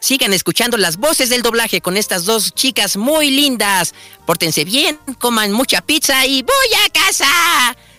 sigan 0.00 0.32
escuchando 0.32 0.76
las 0.76 0.96
voces 0.96 1.28
del 1.30 1.42
doblaje 1.42 1.80
con 1.80 1.96
estas 1.96 2.24
dos 2.24 2.52
chicas 2.54 2.96
muy 2.96 3.30
lindas. 3.30 3.94
Pórtense 4.26 4.64
bien, 4.64 4.98
coman 5.18 5.52
mucha 5.52 5.80
pizza 5.80 6.26
y 6.26 6.42
voy 6.42 6.54
a 6.86 6.90
casa. 6.90 7.26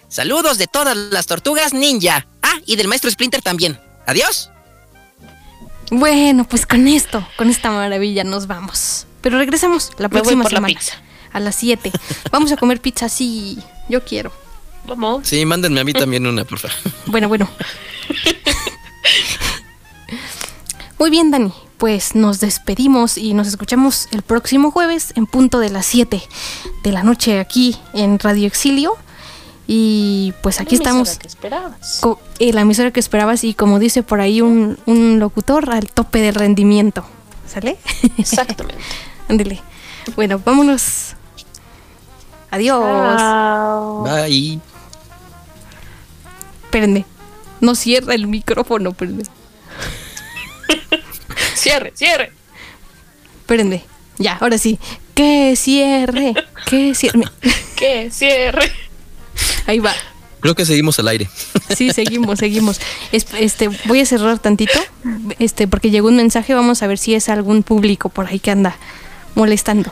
Saludos 0.07 0.57
de 0.57 0.67
todas 0.67 0.95
las 0.95 1.25
tortugas 1.25 1.73
ninja. 1.73 2.27
Ah, 2.41 2.59
y 2.65 2.75
del 2.75 2.87
maestro 2.87 3.09
Splinter 3.11 3.41
también. 3.41 3.79
Adiós. 4.07 4.49
Bueno, 5.91 6.47
pues 6.47 6.65
con 6.65 6.87
esto, 6.87 7.27
con 7.37 7.49
esta 7.49 7.69
maravilla 7.69 8.23
nos 8.23 8.47
vamos. 8.47 9.05
Pero 9.21 9.37
regresamos 9.37 9.91
la 9.97 10.07
Me 10.07 10.13
voy 10.13 10.21
próxima 10.21 10.43
por 10.43 10.51
la 10.53 10.57
semana. 10.57 10.73
pizza. 10.79 10.93
A 11.31 11.39
las 11.39 11.55
7. 11.55 11.91
Vamos 12.31 12.51
a 12.51 12.57
comer 12.57 12.79
pizza, 12.81 13.09
sí. 13.09 13.57
Yo 13.89 14.03
quiero. 14.03 14.31
Vamos. 14.87 15.27
Sí, 15.27 15.43
mándenme 15.45 15.79
a 15.81 15.83
mí 15.83 15.93
también 15.93 16.25
una, 16.25 16.45
por 16.45 16.59
favor. 16.59 16.77
Bueno, 17.07 17.27
bueno. 17.27 17.49
Muy 20.99 21.09
bien, 21.09 21.31
Dani. 21.31 21.53
Pues 21.77 22.15
nos 22.15 22.39
despedimos 22.39 23.17
y 23.17 23.33
nos 23.33 23.47
escuchamos 23.47 24.07
el 24.11 24.21
próximo 24.21 24.71
jueves 24.71 25.11
en 25.15 25.25
punto 25.25 25.59
de 25.59 25.69
las 25.69 25.85
7 25.87 26.21
de 26.83 26.91
la 26.91 27.03
noche 27.03 27.39
aquí 27.39 27.77
en 27.93 28.17
Radio 28.19 28.47
Exilio. 28.47 28.95
Y 29.67 30.33
pues 30.41 30.61
aquí 30.61 30.77
La 30.77 30.91
emisora 30.91 31.01
estamos. 31.01 31.17
que 31.19 31.27
esperabas. 31.27 32.01
eh, 32.39 32.53
la 32.53 32.61
emisora 32.61 32.91
que 32.91 32.99
esperabas 32.99 33.43
y 33.43 33.53
como 33.55 33.79
dice 33.79 34.03
por 34.03 34.21
ahí 34.21 34.39
un, 34.41 34.77
un 34.85 35.19
locutor 35.19 35.69
al 35.71 35.89
tope 35.91 36.19
del 36.21 36.35
rendimiento. 36.35 37.03
¿Sale? 37.47 37.77
Exactamente. 38.17 38.81
Ándele. 39.27 39.61
Bueno, 40.15 40.39
vámonos. 40.45 41.15
Adiós. 42.51 43.17
Chao. 43.19 44.03
Bye. 44.03 44.59
Espérenme. 46.65 47.05
No 47.59 47.75
cierra 47.75 48.13
el 48.13 48.27
micrófono, 48.27 48.91
espérenme. 48.91 49.23
Cierre, 51.65 51.93
cierre. 51.95 52.31
Espérenme. 53.39 53.83
Ya, 54.19 54.37
ahora 54.39 54.59
sí. 54.59 54.77
Que 55.15 55.55
cierre. 55.55 56.35
Que 56.69 56.93
cierre. 56.93 57.23
Que 57.75 58.11
cierre. 58.11 58.71
Ahí 59.65 59.79
va. 59.79 59.91
Creo 60.41 60.53
que 60.53 60.63
seguimos 60.63 60.99
al 60.99 61.07
aire. 61.07 61.27
Sí, 61.75 61.91
seguimos, 61.91 62.37
seguimos. 62.37 62.79
Es- 63.11 63.25
Este, 63.39 63.67
voy 63.85 63.99
a 64.01 64.05
cerrar 64.05 64.37
tantito, 64.37 64.79
este, 65.39 65.67
porque 65.67 65.89
llegó 65.89 66.07
un 66.09 66.17
mensaje. 66.17 66.53
Vamos 66.53 66.83
a 66.83 66.87
ver 66.87 66.99
si 66.99 67.15
es 67.15 67.29
algún 67.29 67.63
público 67.63 68.09
por 68.09 68.27
ahí 68.27 68.37
que 68.39 68.51
anda 68.51 68.77
molestando. 69.33 69.91